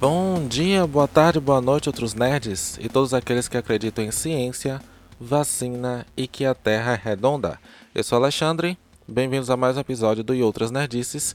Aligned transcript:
Bom 0.00 0.46
dia, 0.46 0.86
boa 0.86 1.08
tarde, 1.08 1.40
boa 1.40 1.60
noite, 1.60 1.88
outros 1.88 2.14
nerds 2.14 2.78
e 2.80 2.88
todos 2.88 3.12
aqueles 3.12 3.48
que 3.48 3.56
acreditam 3.56 4.04
em 4.04 4.12
ciência, 4.12 4.80
vacina 5.18 6.06
e 6.16 6.28
que 6.28 6.44
a 6.44 6.54
Terra 6.54 6.92
é 6.92 6.94
redonda. 6.94 7.58
Eu 7.92 8.04
sou 8.04 8.16
Alexandre, 8.16 8.78
bem-vindos 9.08 9.50
a 9.50 9.56
mais 9.56 9.76
um 9.76 9.80
episódio 9.80 10.22
do 10.22 10.32
E 10.32 10.40
Outras 10.40 10.70
Nerdices 10.70 11.34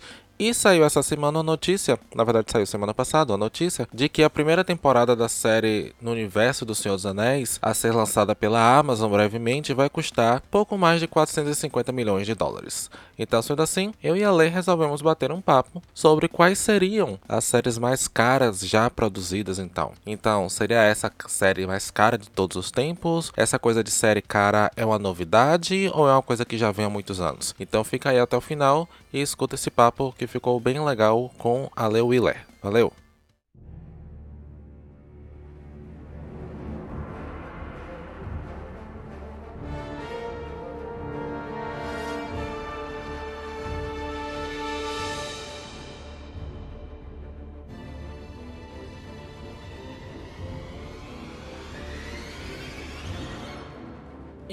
e 0.49 0.53
saiu 0.53 0.83
essa 0.83 1.01
semana 1.01 1.39
a 1.39 1.43
notícia, 1.43 1.97
na 2.13 2.25
verdade 2.25 2.51
saiu 2.51 2.65
semana 2.65 2.93
passada, 2.93 3.33
a 3.33 3.37
notícia 3.37 3.87
de 3.93 4.09
que 4.09 4.21
a 4.23 4.29
primeira 4.29 4.61
temporada 4.61 5.15
da 5.15 5.29
série 5.29 5.95
no 6.01 6.11
universo 6.11 6.65
do 6.65 6.75
Senhor 6.75 6.95
dos 6.95 7.05
Anéis, 7.05 7.57
a 7.61 7.73
ser 7.73 7.93
lançada 7.93 8.35
pela 8.35 8.77
Amazon 8.77 9.09
brevemente, 9.09 9.73
vai 9.73 9.89
custar 9.89 10.43
pouco 10.51 10.77
mais 10.77 10.99
de 10.99 11.07
450 11.07 11.93
milhões 11.93 12.25
de 12.25 12.35
dólares. 12.35 12.91
Então, 13.17 13.41
sendo 13.41 13.61
assim, 13.61 13.93
eu 14.03 14.17
e 14.17 14.23
a 14.23 14.31
Lei 14.31 14.49
resolvemos 14.49 15.01
bater 15.01 15.31
um 15.31 15.39
papo 15.39 15.81
sobre 15.93 16.27
quais 16.27 16.59
seriam 16.59 17.17
as 17.29 17.45
séries 17.45 17.77
mais 17.77 18.07
caras 18.07 18.59
já 18.59 18.89
produzidas 18.89 19.59
então. 19.59 19.93
Então, 20.05 20.49
seria 20.49 20.81
essa 20.81 21.11
série 21.27 21.65
mais 21.65 21.89
cara 21.89 22.17
de 22.17 22.29
todos 22.29 22.57
os 22.57 22.69
tempos? 22.69 23.31
Essa 23.37 23.57
coisa 23.57 23.81
de 23.81 23.91
série 23.91 24.21
cara 24.21 24.69
é 24.75 24.85
uma 24.85 24.99
novidade 24.99 25.89
ou 25.93 26.09
é 26.09 26.11
uma 26.11 26.21
coisa 26.21 26.43
que 26.43 26.57
já 26.57 26.69
vem 26.71 26.85
há 26.85 26.89
muitos 26.89 27.21
anos? 27.21 27.55
Então 27.57 27.83
fica 27.83 28.09
aí 28.09 28.19
até 28.19 28.35
o 28.35 28.41
final 28.41 28.89
e 29.13 29.21
escuta 29.21 29.53
esse 29.55 29.69
papo 29.69 30.11
que 30.17 30.25
ficou 30.25 30.59
bem 30.59 30.83
legal 30.83 31.29
com 31.37 31.69
a 31.75 31.87
Leo 31.87 32.07
Willer. 32.07 32.45
Valeu! 32.61 32.91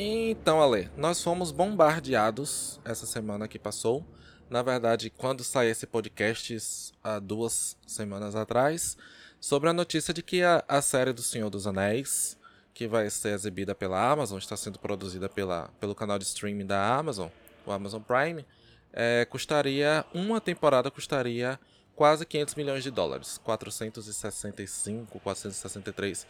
Então, 0.02 0.62
Ale, 0.62 0.88
nós 0.96 1.22
fomos 1.22 1.50
bombardeados 1.50 2.80
essa 2.84 3.04
semana 3.04 3.46
que 3.48 3.58
passou 3.58 4.04
na 4.50 4.62
verdade, 4.62 5.10
quando 5.10 5.44
saiu 5.44 5.70
esse 5.70 5.86
podcast 5.86 6.92
há 7.04 7.20
duas 7.20 7.76
semanas 7.86 8.34
atrás, 8.34 8.96
sobre 9.40 9.70
a 9.70 9.72
notícia 9.72 10.12
de 10.12 10.24
que 10.24 10.42
a, 10.42 10.64
a 10.66 10.82
série 10.82 11.12
do 11.12 11.22
Senhor 11.22 11.48
dos 11.48 11.68
Anéis, 11.68 12.36
que 12.74 12.88
vai 12.88 13.08
ser 13.08 13.32
exibida 13.32 13.76
pela 13.76 14.10
Amazon, 14.10 14.38
está 14.38 14.56
sendo 14.56 14.78
produzida 14.80 15.28
pela, 15.28 15.70
pelo 15.78 15.94
canal 15.94 16.18
de 16.18 16.24
streaming 16.24 16.66
da 16.66 16.96
Amazon, 16.96 17.28
o 17.64 17.70
Amazon 17.70 18.02
Prime, 18.02 18.44
é, 18.92 19.24
custaria, 19.24 20.04
uma 20.12 20.40
temporada 20.40 20.90
custaria 20.90 21.58
quase 21.94 22.26
500 22.26 22.54
milhões 22.56 22.82
de 22.82 22.90
dólares, 22.90 23.38
465, 23.44 25.20
463 25.20 26.26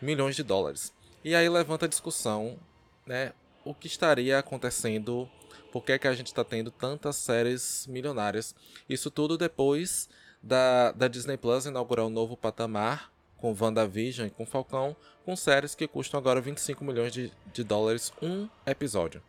milhões 0.00 0.36
de 0.36 0.42
dólares. 0.42 0.92
E 1.24 1.34
aí 1.34 1.48
levanta 1.48 1.86
a 1.86 1.88
discussão, 1.88 2.58
né, 3.06 3.32
o 3.64 3.74
que 3.74 3.86
estaria 3.86 4.38
acontecendo 4.38 5.26
por 5.72 5.82
que, 5.82 5.92
é 5.92 5.98
que 5.98 6.06
a 6.06 6.12
gente 6.12 6.26
está 6.26 6.44
tendo 6.44 6.70
tantas 6.70 7.16
séries 7.16 7.86
milionárias. 7.88 8.54
Isso 8.88 9.10
tudo 9.10 9.38
depois 9.38 10.08
da, 10.42 10.92
da 10.92 11.08
Disney 11.08 11.38
Plus 11.38 11.64
inaugurar 11.64 12.04
um 12.04 12.10
novo 12.10 12.36
patamar 12.36 13.10
com 13.38 13.56
WandaVision 13.58 14.28
e 14.28 14.30
com 14.30 14.46
Falcão, 14.46 14.94
com 15.24 15.34
séries 15.34 15.74
que 15.74 15.88
custam 15.88 16.20
agora 16.20 16.40
25 16.40 16.84
milhões 16.84 17.12
de, 17.12 17.32
de 17.52 17.64
dólares 17.64 18.12
um 18.22 18.48
episódio. 18.66 19.22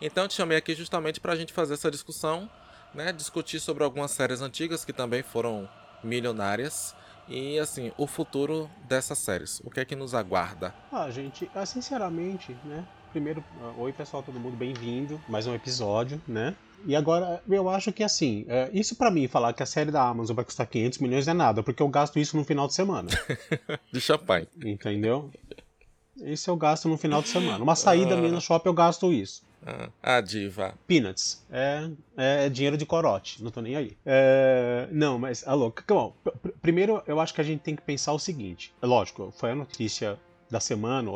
Então 0.00 0.26
te 0.26 0.34
chamei 0.34 0.58
aqui 0.58 0.74
justamente 0.74 1.20
para 1.20 1.32
a 1.32 1.36
gente 1.36 1.52
fazer 1.52 1.74
essa 1.74 1.90
discussão, 1.90 2.50
né? 2.92 3.12
discutir 3.12 3.60
sobre 3.60 3.84
algumas 3.84 4.10
séries 4.10 4.40
antigas 4.40 4.84
que 4.84 4.92
também 4.92 5.22
foram 5.22 5.68
milionárias 6.02 6.96
e 7.28 7.58
assim 7.58 7.92
o 7.96 8.06
futuro 8.06 8.68
dessas 8.88 9.18
séries. 9.18 9.60
O 9.64 9.70
que 9.70 9.78
é 9.78 9.84
que 9.84 9.94
nos 9.94 10.14
aguarda? 10.14 10.74
Ah, 10.90 11.08
gente, 11.10 11.48
ah, 11.54 11.64
sinceramente, 11.64 12.56
né? 12.64 12.84
Primeiro, 13.12 13.44
ah, 13.60 13.74
oi 13.76 13.92
pessoal, 13.92 14.22
todo 14.22 14.40
mundo 14.40 14.56
bem-vindo, 14.56 15.20
mais 15.28 15.46
um 15.46 15.54
episódio, 15.54 16.20
né? 16.26 16.56
E 16.86 16.96
agora, 16.96 17.42
eu 17.48 17.68
acho 17.68 17.92
que 17.92 18.02
assim, 18.02 18.46
é, 18.48 18.70
isso 18.72 18.96
para 18.96 19.10
mim, 19.10 19.28
falar 19.28 19.52
que 19.52 19.62
a 19.62 19.66
série 19.66 19.90
da 19.90 20.02
Amazon 20.02 20.34
vai 20.34 20.44
custar 20.44 20.66
500 20.66 20.98
milhões 20.98 21.28
é 21.28 21.34
nada, 21.34 21.62
porque 21.62 21.82
eu 21.82 21.88
gasto 21.88 22.18
isso 22.18 22.36
no 22.36 22.44
final 22.44 22.66
de 22.66 22.74
semana. 22.74 23.08
de 23.92 24.00
champanhe. 24.00 24.48
Entendeu? 24.64 25.30
Isso 26.16 26.50
eu 26.50 26.56
gasto 26.56 26.88
no 26.88 26.96
final 26.96 27.20
de 27.20 27.28
semana. 27.28 27.62
Uma 27.62 27.76
saída 27.76 28.16
minha 28.16 28.32
no 28.32 28.40
shopping 28.40 28.70
eu 28.70 28.74
gasto 28.74 29.12
isso. 29.12 29.44
Ah, 30.02 30.20
diva. 30.20 30.74
Peanuts. 30.86 31.44
É, 31.50 31.90
é 32.16 32.48
dinheiro 32.48 32.76
de 32.76 32.86
corote, 32.86 33.42
não 33.44 33.50
tô 33.50 33.60
nem 33.60 33.76
aí. 33.76 33.96
É, 34.06 34.88
não, 34.90 35.18
mas, 35.18 35.46
alô, 35.46 35.72
bom, 35.86 36.16
primeiro 36.62 37.02
eu 37.06 37.20
acho 37.20 37.34
que 37.34 37.40
a 37.42 37.44
gente 37.44 37.60
tem 37.60 37.76
que 37.76 37.82
pensar 37.82 38.12
o 38.12 38.18
seguinte. 38.18 38.74
Lógico, 38.82 39.32
foi 39.36 39.50
a 39.50 39.54
notícia 39.54 40.18
da 40.52 40.60
semana, 40.60 41.10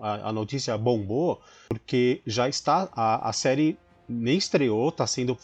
a, 0.00 0.28
a, 0.28 0.32
notícia 0.32 0.76
bombou, 0.76 1.40
porque 1.66 2.20
já 2.26 2.46
está, 2.46 2.90
a, 2.92 3.30
a 3.30 3.32
série 3.32 3.78
nem 4.06 4.36
estreou, 4.36 4.90
está 4.90 5.06
sendo 5.06 5.36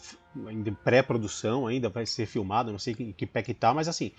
em 0.50 0.62
pré-produção 0.84 1.66
ainda, 1.66 1.88
vai 1.88 2.04
ser 2.04 2.26
filmada, 2.26 2.70
não 2.70 2.78
sei 2.78 2.94
que, 2.94 3.12
que 3.14 3.26
pé 3.26 3.42
que 3.42 3.54
tá, 3.54 3.72
mas 3.72 3.88
assim, 3.88 4.12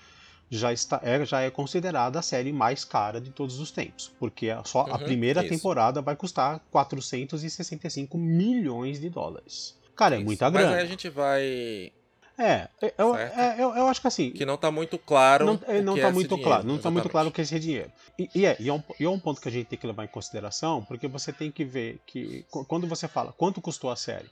já, 0.50 0.74
está, 0.74 1.00
é, 1.04 1.24
já 1.24 1.42
é 1.42 1.52
considerada 1.52 2.18
a 2.18 2.24
série 2.24 2.52
mais 2.52 2.84
cara 2.84 3.22
de 3.22 3.30
todos 3.30 3.60
os 3.60 3.70
tempos, 3.70 4.12
porque 4.20 4.48
só 4.66 4.86
uhum, 4.86 4.96
a 4.96 4.98
primeira 4.98 5.42
isso. 5.42 5.54
temporada 5.54 6.02
vai 6.02 6.16
custar 6.16 6.60
465 6.72 8.18
milhões 8.18 9.00
de 9.00 9.12
dólares. 9.12 9.78
Cara, 9.96 10.16
é 10.16 10.18
isso. 10.18 10.24
é 10.24 10.26
muita 10.26 10.50
grana. 10.50 10.70
Mas 10.72 10.78
aí 10.80 10.84
a 10.84 10.88
gente 10.88 11.08
vai 11.08 11.92
é, 12.40 12.70
eu, 12.98 13.16
é, 13.16 13.56
eu, 13.58 13.76
eu, 13.76 13.88
acho 13.88 14.00
que 14.00 14.08
assim. 14.08 14.32
Que 14.32 14.46
não 14.46 14.56
está 14.56 14.72
muito 14.72 14.98
claro. 14.98 15.46
Não, 15.46 15.60
é, 15.68 15.82
não 15.82 16.00
tá 16.00 16.10
muito 16.10 16.30
dinheiro, 16.30 16.50
claro. 16.50 16.68
Não 16.68 16.78
está 16.78 16.90
muito 16.90 17.10
claro 17.10 17.28
o 17.28 17.32
que 17.32 17.42
é 17.42 17.44
esse 17.44 17.60
dinheiro. 17.60 17.92
E, 18.18 18.30
e, 18.34 18.46
é, 18.46 18.56
e, 18.60 18.70
é 18.70 18.74
um, 18.74 18.82
e 19.00 19.04
é 19.04 19.10
um 19.10 19.20
ponto 19.20 19.42
que 19.42 19.50
a 19.50 19.52
gente 19.52 19.68
tem 19.68 19.78
que 19.78 19.86
levar 19.86 20.06
em 20.06 20.08
consideração, 20.08 20.84
porque 20.86 21.08
você 21.08 21.34
tem 21.34 21.52
que 21.52 21.66
ver 21.66 22.00
que. 22.08 22.46
Quando 22.50 22.88
você 22.88 23.08
fala 23.08 23.34
quanto 23.34 23.62
custou 23.62 23.92
a 23.92 23.96
série. 23.96 24.30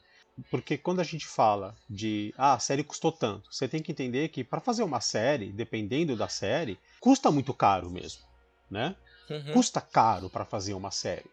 Porque 0.51 0.77
quando 0.77 1.01
a 1.01 1.03
gente 1.03 1.27
fala 1.27 1.75
de. 1.89 2.33
Ah, 2.37 2.53
a 2.53 2.59
série 2.59 2.83
custou 2.83 3.11
tanto. 3.11 3.51
Você 3.51 3.67
tem 3.67 3.81
que 3.81 3.91
entender 3.91 4.29
que 4.29 4.43
para 4.43 4.61
fazer 4.61 4.83
uma 4.83 5.01
série, 5.01 5.51
dependendo 5.51 6.15
da 6.15 6.29
série, 6.29 6.79
custa 7.01 7.29
muito 7.29 7.53
caro 7.53 7.89
mesmo. 7.89 8.21
Né? 8.69 8.95
Uhum. 9.29 9.53
Custa 9.53 9.81
caro 9.81 10.29
para 10.29 10.45
fazer 10.45 10.73
uma 10.73 10.91
série. 10.91 11.25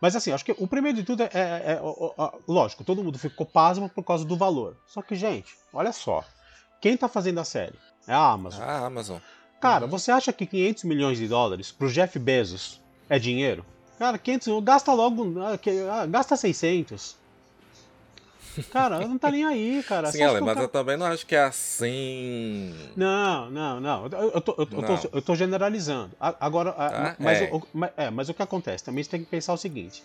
Mas 0.00 0.14
assim, 0.14 0.32
acho 0.32 0.44
que 0.44 0.54
o 0.58 0.66
primeiro 0.66 0.98
de 0.98 1.04
tudo 1.04 1.22
é, 1.22 1.30
é, 1.32 1.38
é, 1.38 1.72
é 1.72 2.30
lógico, 2.46 2.84
todo 2.84 3.02
mundo 3.02 3.18
ficou 3.18 3.46
pasmo 3.46 3.88
por 3.88 4.04
causa 4.04 4.24
do 4.24 4.36
valor. 4.36 4.76
Só 4.86 5.02
que, 5.02 5.14
gente, 5.14 5.56
olha 5.72 5.92
só. 5.92 6.24
Quem 6.80 6.96
tá 6.96 7.08
fazendo 7.08 7.40
a 7.40 7.44
série? 7.44 7.78
É 8.06 8.12
a 8.12 8.30
Amazon. 8.32 8.62
A 8.62 8.86
Amazon. 8.86 9.18
Cara, 9.60 9.84
uhum. 9.84 9.90
você 9.90 10.10
acha 10.10 10.32
que 10.32 10.46
500 10.46 10.84
milhões 10.84 11.18
de 11.18 11.26
dólares 11.26 11.72
pro 11.72 11.90
Jeff 11.90 12.18
Bezos 12.18 12.80
é 13.08 13.18
dinheiro? 13.18 13.64
Cara, 13.98 14.18
500, 14.18 14.62
gasta 14.62 14.92
logo, 14.92 15.40
ah, 15.40 15.58
ah, 15.92 16.06
gasta 16.06 16.36
600. 16.36 17.16
Cara, 18.70 19.00
não 19.00 19.18
tá 19.18 19.30
nem 19.30 19.44
aí, 19.44 19.82
cara. 19.82 20.10
Sim, 20.10 20.22
Ale, 20.22 20.40
mas 20.40 20.54
cara... 20.54 20.64
eu 20.64 20.68
também 20.68 20.96
não 20.96 21.06
acho 21.06 21.26
que 21.26 21.34
é 21.34 21.44
assim. 21.44 22.74
Não, 22.96 23.50
não, 23.50 23.80
não. 23.80 24.06
Eu, 24.06 24.30
eu, 24.32 24.40
tô, 24.40 24.54
eu, 24.58 24.66
não. 24.70 24.96
Tô, 24.96 25.08
eu 25.12 25.22
tô, 25.22 25.34
generalizando. 25.34 26.12
Agora, 26.18 26.74
ah, 26.78 27.16
mas, 27.18 27.42
é. 27.42 27.50
O, 27.52 27.62
é, 27.96 28.10
mas 28.10 28.28
o 28.28 28.34
que 28.34 28.42
acontece? 28.42 28.84
Também 28.84 29.02
você 29.02 29.10
tem 29.10 29.20
que 29.20 29.26
pensar 29.26 29.52
o 29.52 29.56
seguinte. 29.56 30.02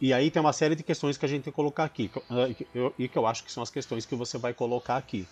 E 0.00 0.12
aí 0.12 0.30
tem 0.30 0.40
uma 0.40 0.52
série 0.52 0.74
de 0.74 0.82
questões 0.82 1.18
que 1.18 1.26
a 1.26 1.28
gente 1.28 1.44
tem 1.44 1.52
que 1.52 1.56
colocar 1.56 1.84
aqui. 1.84 2.10
E 2.98 3.08
que 3.08 3.18
eu 3.18 3.26
acho 3.26 3.44
que 3.44 3.52
são 3.52 3.62
as 3.62 3.70
questões 3.70 4.06
que 4.06 4.14
você 4.14 4.38
vai 4.38 4.54
colocar 4.54 4.96
aqui. 4.96 5.26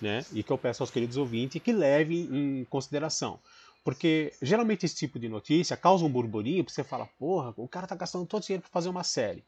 Né? 0.00 0.24
E 0.32 0.42
que 0.42 0.50
eu 0.50 0.58
peço 0.58 0.82
aos 0.82 0.90
queridos 0.90 1.16
ouvintes 1.16 1.60
que 1.62 1.72
levem 1.72 2.28
em 2.30 2.64
consideração. 2.64 3.38
Porque 3.84 4.32
geralmente 4.40 4.86
esse 4.86 4.94
tipo 4.94 5.18
de 5.18 5.28
notícia 5.28 5.76
causa 5.76 6.04
um 6.04 6.08
burburinho, 6.08 6.62
porque 6.62 6.74
você 6.74 6.84
fala, 6.84 7.06
porra, 7.18 7.52
o 7.56 7.66
cara 7.66 7.86
tá 7.86 7.96
gastando 7.96 8.26
todo 8.26 8.42
o 8.42 8.44
dinheiro 8.44 8.62
para 8.62 8.70
fazer 8.70 8.88
uma 8.88 9.02
série. 9.02 9.44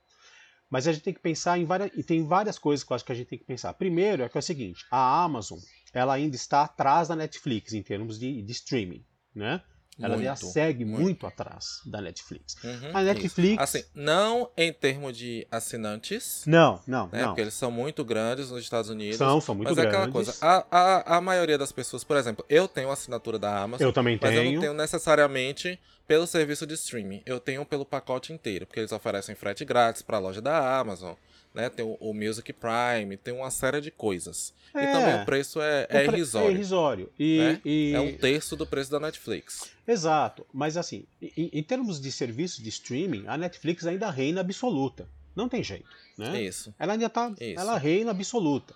Mas 0.70 0.88
a 0.88 0.92
gente 0.92 1.02
tem 1.02 1.14
que 1.14 1.20
pensar 1.20 1.58
em 1.58 1.64
várias. 1.64 1.90
E 1.94 2.02
tem 2.02 2.26
várias 2.26 2.58
coisas 2.58 2.84
que 2.84 2.92
eu 2.92 2.94
acho 2.94 3.04
que 3.04 3.12
a 3.12 3.14
gente 3.14 3.28
tem 3.28 3.38
que 3.38 3.44
pensar. 3.44 3.72
Primeiro 3.74 4.22
é 4.22 4.28
que 4.28 4.36
é 4.36 4.40
o 4.40 4.42
seguinte: 4.42 4.84
a 4.90 5.22
Amazon 5.22 5.58
ela 5.92 6.14
ainda 6.14 6.34
está 6.34 6.62
atrás 6.62 7.08
da 7.08 7.16
Netflix 7.16 7.72
em 7.72 7.82
termos 7.82 8.18
de, 8.18 8.42
de 8.42 8.52
streaming. 8.52 9.04
Né? 9.34 9.62
Ela 10.00 10.16
muito, 10.16 10.24
já 10.24 10.36
segue 10.36 10.84
muito. 10.84 11.02
muito. 11.02 11.26
atrás 11.26 11.80
da 11.86 12.00
Netflix. 12.00 12.56
Uhum, 12.64 12.90
a 12.92 13.02
Netflix. 13.02 13.62
Assim, 13.62 13.84
não 13.94 14.50
em 14.56 14.72
termos 14.72 15.16
de 15.16 15.46
assinantes. 15.50 16.42
Não, 16.46 16.80
não, 16.86 17.08
né? 17.08 17.22
não. 17.22 17.28
Porque 17.28 17.40
eles 17.40 17.54
são 17.54 17.70
muito 17.70 18.04
grandes 18.04 18.50
nos 18.50 18.62
Estados 18.62 18.90
Unidos. 18.90 19.16
São, 19.16 19.40
são 19.40 19.54
muito 19.54 19.68
mas 19.68 19.76
grandes. 19.76 19.92
Mas 19.94 19.94
é 19.94 19.98
aquela 20.00 20.12
coisa. 20.12 20.36
A, 20.40 20.66
a, 20.70 21.16
a 21.18 21.20
maioria 21.20 21.56
das 21.56 21.70
pessoas, 21.70 22.02
por 22.02 22.16
exemplo, 22.16 22.44
eu 22.48 22.66
tenho 22.66 22.90
assinatura 22.90 23.38
da 23.38 23.62
Amazon. 23.62 23.86
Eu 23.86 23.92
também 23.92 24.18
mas 24.20 24.30
tenho. 24.30 24.42
Mas 24.42 24.46
eu 24.48 24.54
não 24.54 24.60
tenho 24.60 24.74
necessariamente 24.74 25.78
pelo 26.08 26.26
serviço 26.26 26.66
de 26.66 26.74
streaming. 26.74 27.22
Eu 27.24 27.38
tenho 27.38 27.64
pelo 27.64 27.84
pacote 27.84 28.32
inteiro. 28.32 28.66
Porque 28.66 28.80
eles 28.80 28.92
oferecem 28.92 29.34
frete 29.34 29.64
grátis 29.64 30.02
para 30.02 30.16
a 30.16 30.20
loja 30.20 30.40
da 30.40 30.78
Amazon 30.78 31.14
né? 31.54 31.70
Tem 31.70 31.84
o, 31.84 31.96
o, 32.00 32.12
Music 32.12 32.52
Prime, 32.52 33.16
tem 33.16 33.32
uma 33.32 33.50
série 33.50 33.80
de 33.80 33.90
coisas. 33.90 34.52
É, 34.74 34.82
e 34.82 34.92
também 34.92 35.22
o 35.22 35.24
preço 35.24 35.60
é, 35.62 35.86
é 35.88 36.04
irrisório. 36.04 36.48
É 36.48 36.52
irrisório. 36.52 37.12
E, 37.18 37.38
né? 37.38 37.60
e... 37.64 37.92
É 37.94 38.00
um 38.00 38.16
terço 38.16 38.56
do 38.56 38.66
preço 38.66 38.90
da 38.90 38.98
Netflix. 38.98 39.70
Exato. 39.86 40.44
Mas 40.52 40.76
assim, 40.76 41.04
em, 41.22 41.50
em 41.52 41.62
termos 41.62 42.00
de 42.00 42.10
serviço 42.10 42.60
de 42.62 42.68
streaming, 42.68 43.24
a 43.28 43.36
Netflix 43.36 43.86
ainda 43.86 44.10
reina 44.10 44.40
absoluta. 44.40 45.08
Não 45.34 45.48
tem 45.48 45.62
jeito. 45.62 45.88
Né? 46.18 46.42
Isso. 46.42 46.74
Ela 46.78 46.92
ainda 46.94 47.08
tá. 47.08 47.32
Isso. 47.40 47.60
Ela 47.60 47.78
reina 47.78 48.10
absoluta. 48.10 48.74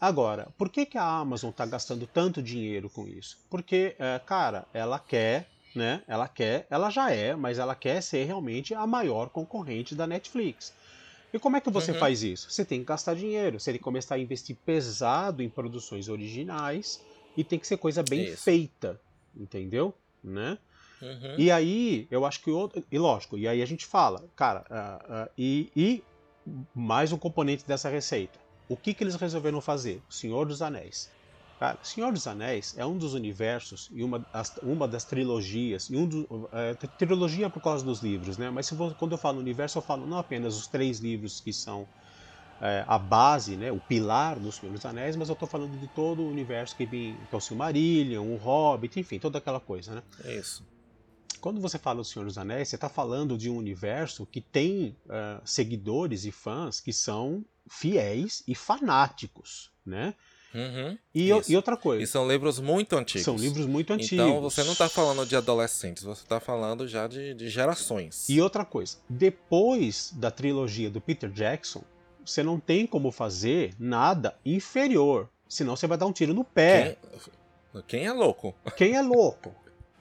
Agora, 0.00 0.48
por 0.56 0.68
que, 0.68 0.86
que 0.86 0.96
a 0.96 1.04
Amazon 1.04 1.50
está 1.50 1.66
gastando 1.66 2.06
tanto 2.06 2.42
dinheiro 2.42 2.88
com 2.88 3.08
isso? 3.08 3.36
Porque, 3.50 3.96
é, 3.98 4.20
cara, 4.24 4.64
ela 4.72 4.98
quer, 4.98 5.48
né? 5.74 6.02
Ela 6.06 6.28
quer, 6.28 6.66
ela 6.70 6.88
já 6.88 7.10
é, 7.10 7.34
mas 7.34 7.58
ela 7.58 7.74
quer 7.74 8.00
ser 8.00 8.24
realmente 8.24 8.74
a 8.74 8.86
maior 8.86 9.28
concorrente 9.28 9.96
da 9.96 10.06
Netflix. 10.06 10.72
E 11.32 11.38
como 11.38 11.56
é 11.56 11.60
que 11.60 11.70
você 11.70 11.92
uhum. 11.92 11.98
faz 11.98 12.22
isso? 12.22 12.50
Você 12.50 12.64
tem 12.64 12.80
que 12.80 12.86
gastar 12.86 13.14
dinheiro, 13.14 13.60
você 13.60 13.72
tem 13.72 13.78
que 13.78 13.84
começar 13.84 14.14
a 14.14 14.18
investir 14.18 14.56
pesado 14.64 15.42
em 15.42 15.48
produções 15.48 16.08
originais 16.08 17.02
e 17.36 17.44
tem 17.44 17.58
que 17.58 17.66
ser 17.66 17.76
coisa 17.76 18.02
bem 18.02 18.24
isso. 18.24 18.42
feita, 18.42 19.00
entendeu? 19.36 19.94
Né? 20.24 20.58
Uhum. 21.00 21.34
E 21.38 21.50
aí, 21.50 22.08
eu 22.10 22.24
acho 22.24 22.42
que 22.42 22.50
outro. 22.50 22.82
E 22.90 22.98
lógico, 22.98 23.36
e 23.38 23.46
aí 23.46 23.62
a 23.62 23.66
gente 23.66 23.86
fala, 23.86 24.24
cara, 24.34 24.64
uh, 24.70 25.12
uh, 25.12 25.30
e, 25.36 25.70
e 25.76 26.04
mais 26.74 27.12
um 27.12 27.18
componente 27.18 27.64
dessa 27.66 27.88
receita. 27.88 28.38
O 28.68 28.76
que, 28.76 28.92
que 28.92 29.04
eles 29.04 29.14
resolveram 29.14 29.60
fazer? 29.60 30.02
O 30.08 30.12
Senhor 30.12 30.46
dos 30.46 30.60
Anéis. 30.60 31.10
Cara, 31.58 31.76
Senhor 31.82 32.12
dos 32.12 32.26
Anéis 32.26 32.74
é 32.78 32.86
um 32.86 32.96
dos 32.96 33.14
universos 33.14 33.90
e 33.92 34.04
uma, 34.04 34.24
uma 34.62 34.86
das 34.86 35.04
trilogias, 35.04 35.90
e 35.90 35.96
um 35.96 36.06
do, 36.06 36.48
é, 36.52 36.74
trilogia 36.74 37.50
por 37.50 37.60
causa 37.60 37.84
dos 37.84 38.00
livros, 38.00 38.38
né? 38.38 38.48
Mas 38.48 38.68
for, 38.68 38.94
quando 38.94 39.12
eu 39.12 39.18
falo 39.18 39.40
universo, 39.40 39.78
eu 39.78 39.82
falo 39.82 40.06
não 40.06 40.18
apenas 40.18 40.56
os 40.56 40.68
três 40.68 41.00
livros 41.00 41.40
que 41.40 41.52
são 41.52 41.88
é, 42.60 42.84
a 42.86 42.96
base, 42.96 43.56
né, 43.56 43.72
o 43.72 43.80
pilar 43.80 44.38
do 44.38 44.52
Senhor 44.52 44.72
dos 44.72 44.84
Anéis, 44.84 45.16
mas 45.16 45.28
eu 45.28 45.32
estou 45.32 45.48
falando 45.48 45.78
de 45.78 45.88
todo 45.88 46.22
o 46.22 46.28
universo 46.28 46.76
que, 46.76 46.86
vem, 46.86 47.16
que 47.28 47.34
é 47.34 47.36
o 47.36 47.40
Silmarillion, 47.40 48.24
o 48.24 48.36
Hobbit, 48.36 48.98
enfim, 49.00 49.18
toda 49.18 49.38
aquela 49.38 49.60
coisa, 49.60 49.96
né? 49.96 50.02
É 50.24 50.36
isso. 50.36 50.64
Quando 51.40 51.60
você 51.60 51.78
fala 51.78 51.98
do 51.98 52.04
Senhor 52.04 52.24
dos 52.24 52.36
Anéis, 52.36 52.68
você 52.68 52.74
está 52.74 52.88
falando 52.88 53.38
de 53.38 53.48
um 53.48 53.56
universo 53.56 54.26
que 54.26 54.40
tem 54.40 54.96
uh, 55.06 55.40
seguidores 55.44 56.24
e 56.24 56.32
fãs 56.32 56.80
que 56.80 56.92
são 56.92 57.44
fiéis 57.68 58.42
e 58.46 58.54
fanáticos, 58.54 59.70
né? 59.86 60.14
Uhum, 60.54 60.96
e, 61.14 61.28
e, 61.28 61.56
outra 61.56 61.76
coisa. 61.76 62.02
E 62.02 62.06
são 62.06 62.26
livros 62.26 62.58
muito 62.58 62.96
antigos. 62.96 63.24
São 63.24 63.36
livros 63.36 63.66
muito 63.66 63.92
antigos. 63.92 64.12
Então 64.12 64.40
você 64.40 64.64
não 64.64 64.72
está 64.72 64.88
falando 64.88 65.26
de 65.26 65.36
adolescentes, 65.36 66.02
você 66.02 66.22
está 66.22 66.40
falando 66.40 66.88
já 66.88 67.06
de, 67.06 67.34
de 67.34 67.48
gerações. 67.50 68.28
E 68.28 68.40
outra 68.40 68.64
coisa, 68.64 68.96
depois 69.08 70.12
da 70.16 70.30
trilogia 70.30 70.88
do 70.88 71.00
Peter 71.00 71.30
Jackson, 71.30 71.82
você 72.24 72.42
não 72.42 72.58
tem 72.58 72.86
como 72.86 73.12
fazer 73.12 73.74
nada 73.78 74.36
inferior. 74.44 75.28
Senão 75.48 75.76
você 75.76 75.86
vai 75.86 75.98
dar 75.98 76.06
um 76.06 76.12
tiro 76.12 76.32
no 76.32 76.44
pé. 76.44 76.96
Quem, 77.72 77.82
quem 77.86 78.06
é 78.06 78.12
louco? 78.12 78.54
Quem 78.76 78.96
é 78.96 79.02
louco? 79.02 79.54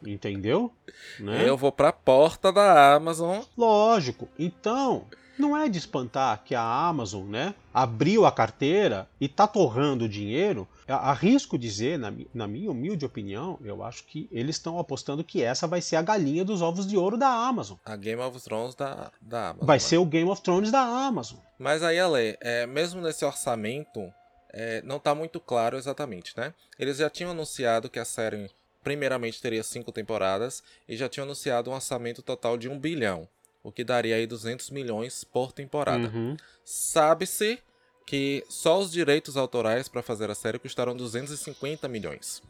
Entendeu? 0.05 0.71
Né? 1.19 1.47
Eu 1.47 1.57
vou 1.57 1.71
para 1.71 1.89
a 1.89 1.94
porta 1.94 2.51
da 2.51 2.95
Amazon. 2.95 3.41
Lógico. 3.57 4.27
Então, 4.38 5.05
não 5.39 5.56
é 5.56 5.69
de 5.69 5.78
espantar 5.78 6.44
que 6.44 6.56
a 6.56 6.62
Amazon, 6.62 7.25
né, 7.28 7.54
abriu 7.74 8.25
a 8.25 8.31
carteira 8.31 9.07
e 9.19 9.28
tá 9.28 9.48
torrando 9.48 10.07
dinheiro. 10.07 10.68
Arrisco 10.88 11.57
dizer, 11.57 11.98
na, 11.98 12.13
na 12.34 12.48
minha 12.48 12.72
humilde 12.72 13.06
opinião, 13.06 13.60
eu 13.63 13.84
acho 13.84 14.04
que 14.06 14.28
eles 14.31 14.56
estão 14.56 14.80
apostando 14.80 15.24
que 15.24 15.44
essa 15.44 15.68
vai 15.68 15.81
ser 15.81 15.95
a 15.95 16.01
galinha 16.01 16.44
dos 16.44 16.62
ovos 16.62 16.88
de 16.88 16.98
ouro 16.98 17.18
da 17.18 17.28
Amazon. 17.28 17.78
A 17.86 17.95
Game 17.95 18.22
of 18.22 18.39
Thrones 18.42 18.75
da, 18.75 19.12
da 19.22 19.50
Amazon. 19.50 19.66
Vai 19.66 19.78
né? 19.78 19.80
ser 19.80 19.98
o 19.98 20.06
Game 20.06 20.30
of 20.30 20.42
Thrones 20.42 20.72
da 20.72 20.81
Amazon. 20.81 21.40
Mas 21.60 21.83
aí, 21.83 22.00
Ale, 22.00 22.38
é, 22.40 22.66
mesmo 22.66 23.01
nesse 23.01 23.25
orçamento, 23.25 24.12
é, 24.51 24.81
não 24.83 25.00
tá 25.00 25.13
muito 25.13 25.40
claro 25.40 25.78
exatamente, 25.78 26.33
né? 26.38 26.54
Eles 26.80 26.98
já 26.98 27.10
tinham 27.10 27.31
anunciado 27.31 27.90
que 27.90 28.00
a 28.00 28.06
série 28.06 28.50
primeiramente 28.83 29.42
teria 29.42 29.63
cinco 29.63 29.92
temporadas 29.92 30.63
e 30.88 30.95
já 30.95 31.10
tinham 31.10 31.25
anunciado 31.25 31.69
um 31.69 31.74
orçamento 31.74 32.22
total 32.22 32.57
de 32.57 32.69
um 32.69 32.80
bilhão 32.80 33.28
o 33.63 33.71
que 33.71 33.83
daria 33.83 34.15
aí 34.15 34.25
200 34.25 34.69
milhões 34.69 35.24
por 35.24 35.51
temporada. 35.51 36.07
Uhum. 36.07 36.38
Sabe-se 36.63 37.59
que 38.06 38.44
só 38.48 38.80
os 38.80 38.92
direitos 38.92 39.36
autorais 39.36 39.88
para 39.89 40.01
fazer 40.01 40.31
a 40.31 40.36
série 40.36 40.57
custaram 40.57 40.95
250 40.95 41.88
milhões. 41.88 42.42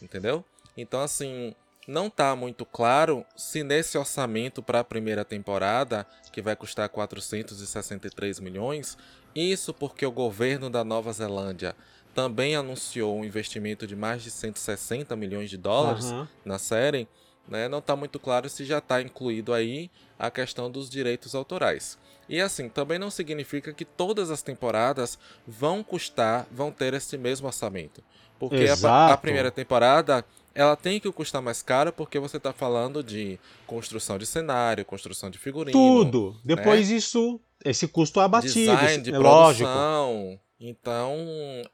Entendeu? 0.00 0.44
Então, 0.76 1.00
assim, 1.00 1.54
não 1.86 2.08
tá 2.08 2.34
muito 2.34 2.64
claro 2.64 3.24
se 3.36 3.62
nesse 3.62 3.98
orçamento 3.98 4.62
para 4.62 4.80
a 4.80 4.84
primeira 4.84 5.24
temporada, 5.24 6.06
que 6.32 6.40
vai 6.40 6.56
custar 6.56 6.88
463 6.88 8.40
milhões, 8.40 8.96
isso 9.34 9.74
porque 9.74 10.06
o 10.06 10.12
governo 10.12 10.70
da 10.70 10.82
Nova 10.82 11.12
Zelândia 11.12 11.76
também 12.14 12.54
anunciou 12.54 13.18
um 13.18 13.24
investimento 13.24 13.86
de 13.86 13.96
mais 13.96 14.22
de 14.22 14.30
160 14.30 15.14
milhões 15.16 15.50
de 15.50 15.56
dólares 15.56 16.06
uhum. 16.06 16.26
na 16.44 16.58
série, 16.58 17.08
né? 17.48 17.68
Não 17.68 17.78
está 17.78 17.96
muito 17.96 18.18
claro 18.18 18.48
se 18.48 18.64
já 18.64 18.78
está 18.78 19.00
incluído 19.00 19.52
aí 19.52 19.90
a 20.18 20.30
questão 20.30 20.70
dos 20.70 20.88
direitos 20.88 21.34
autorais. 21.34 21.98
E 22.28 22.40
assim, 22.40 22.68
também 22.68 22.98
não 22.98 23.10
significa 23.10 23.72
que 23.72 23.84
todas 23.84 24.30
as 24.30 24.42
temporadas 24.42 25.18
vão 25.46 25.82
custar, 25.82 26.46
vão 26.50 26.70
ter 26.70 26.94
esse 26.94 27.18
mesmo 27.18 27.46
orçamento. 27.46 28.02
Porque 28.38 28.66
a, 28.84 29.12
a, 29.12 29.16
primeira 29.16 29.50
temporada 29.50 30.24
ela 30.54 30.76
tem 30.76 30.98
que 30.98 31.10
custar 31.12 31.40
mais 31.40 31.62
caro 31.62 31.92
porque 31.92 32.18
você 32.18 32.38
está 32.38 32.52
falando 32.52 33.02
de 33.02 33.38
construção 33.66 34.18
de 34.18 34.26
cenário, 34.26 34.84
construção 34.84 35.30
de 35.30 35.38
figurino. 35.38 35.72
Tudo. 35.72 36.36
Depois 36.44 36.90
né? 36.90 36.96
isso, 36.96 37.40
esse 37.64 37.86
custo 37.86 38.20
é 38.20 38.24
abatido. 38.24 38.54
Design 38.54 39.02
de 39.02 39.10
é 39.10 39.18
produção. 39.18 40.14
Lógico. 40.14 40.42
Então 40.58 41.16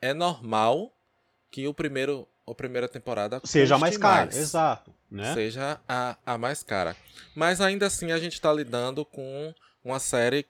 é 0.00 0.12
normal 0.12 0.93
que 1.50 1.67
o 1.67 1.75
primeiro 1.75 2.26
a 2.50 2.55
primeira 2.55 2.89
temporada 2.89 3.41
seja 3.45 3.79
mais 3.79 3.97
cara, 3.97 4.27
mais, 4.27 4.37
exato, 4.37 4.95
né? 5.11 5.35
Seja 5.35 5.81
a, 5.89 6.17
a 6.25 6.39
mais 6.39 6.62
cara. 6.62 6.97
Mas 7.35 7.61
ainda 7.61 7.87
assim 7.87 8.12
a 8.12 8.19
gente 8.19 8.35
está 8.35 8.53
lidando 8.53 9.05
com 9.05 9.55
uma 9.85 9.99
série 9.99 10.47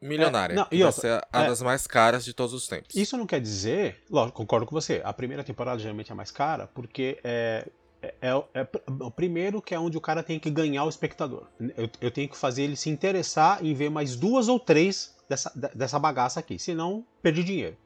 milionária. 0.00 0.54
É, 0.54 0.56
não, 0.56 0.66
e 0.70 0.82
outra, 0.84 1.00
ser 1.00 1.26
a 1.32 1.44
é, 1.44 1.48
das 1.48 1.60
mais 1.62 1.86
caras 1.86 2.24
de 2.24 2.32
todos 2.32 2.54
os 2.54 2.66
tempos. 2.66 2.94
Isso 2.94 3.16
não 3.16 3.26
quer 3.26 3.40
dizer, 3.40 4.02
lógico, 4.10 4.36
concordo 4.36 4.66
com 4.66 4.74
você. 4.74 5.00
A 5.04 5.12
primeira 5.12 5.42
temporada 5.42 5.78
geralmente 5.78 6.12
é 6.12 6.14
mais 6.14 6.30
cara 6.30 6.66
porque 6.68 7.18
é, 7.24 7.68
é, 8.00 8.14
é, 8.22 8.30
é, 8.54 8.68
o 9.00 9.10
primeiro 9.10 9.60
que 9.60 9.74
é 9.74 9.78
onde 9.78 9.96
o 9.96 10.00
cara 10.00 10.22
tem 10.22 10.38
que 10.38 10.50
ganhar 10.50 10.84
o 10.84 10.88
espectador. 10.88 11.46
Eu, 11.76 11.90
eu 12.00 12.10
tenho 12.10 12.28
que 12.28 12.36
fazer 12.36 12.62
ele 12.62 12.76
se 12.76 12.88
interessar 12.88 13.64
em 13.64 13.74
ver 13.74 13.90
mais 13.90 14.14
duas 14.16 14.48
ou 14.48 14.60
três 14.60 15.16
dessa, 15.28 15.52
dessa 15.74 15.98
bagaça 15.98 16.40
aqui, 16.40 16.58
senão 16.58 17.04
perdi 17.22 17.42
dinheiro. 17.42 17.76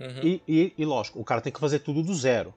Uhum. 0.00 0.20
E, 0.22 0.42
e, 0.48 0.72
e, 0.76 0.84
lógico, 0.84 1.20
o 1.20 1.24
cara 1.24 1.40
tem 1.40 1.52
que 1.52 1.60
fazer 1.60 1.80
tudo 1.80 2.02
do 2.02 2.14
zero. 2.14 2.54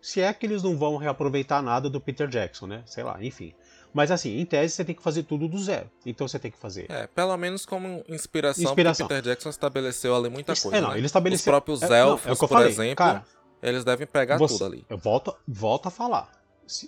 Se 0.00 0.20
é 0.20 0.32
que 0.32 0.46
eles 0.46 0.62
não 0.62 0.76
vão 0.76 0.96
reaproveitar 0.96 1.62
nada 1.62 1.90
do 1.90 2.00
Peter 2.00 2.28
Jackson, 2.28 2.66
né? 2.66 2.82
Sei 2.86 3.02
lá, 3.02 3.18
enfim. 3.22 3.52
Mas 3.92 4.10
assim, 4.10 4.38
em 4.38 4.44
tese 4.44 4.74
você 4.74 4.84
tem 4.84 4.94
que 4.94 5.02
fazer 5.02 5.24
tudo 5.24 5.48
do 5.48 5.58
zero. 5.58 5.90
Então 6.04 6.28
você 6.28 6.38
tem 6.38 6.50
que 6.50 6.58
fazer. 6.58 6.86
É, 6.88 7.06
pelo 7.06 7.36
menos 7.36 7.64
como 7.64 8.04
inspiração, 8.08 8.64
inspiração. 8.64 9.08
Peter 9.08 9.22
Jackson 9.22 9.48
estabeleceu 9.48 10.14
ali 10.14 10.28
muita 10.28 10.54
coisa. 10.54 10.76
É, 10.76 10.80
não, 10.80 10.90
né? 10.90 10.98
ele 10.98 11.06
estabeleceu. 11.06 11.42
Os 11.42 11.44
próprios 11.44 11.82
é, 11.82 12.00
elfos, 12.00 12.26
não, 12.26 12.32
é 12.32 12.36
por 12.36 12.48
falei. 12.48 12.68
exemplo, 12.68 12.96
cara, 12.96 13.24
eles 13.62 13.84
devem 13.84 14.06
pegar 14.06 14.36
você, 14.36 14.54
tudo 14.54 14.66
ali. 14.66 14.86
Eu 14.88 14.98
volto, 14.98 15.34
volto 15.46 15.86
a 15.86 15.90
falar. 15.90 16.30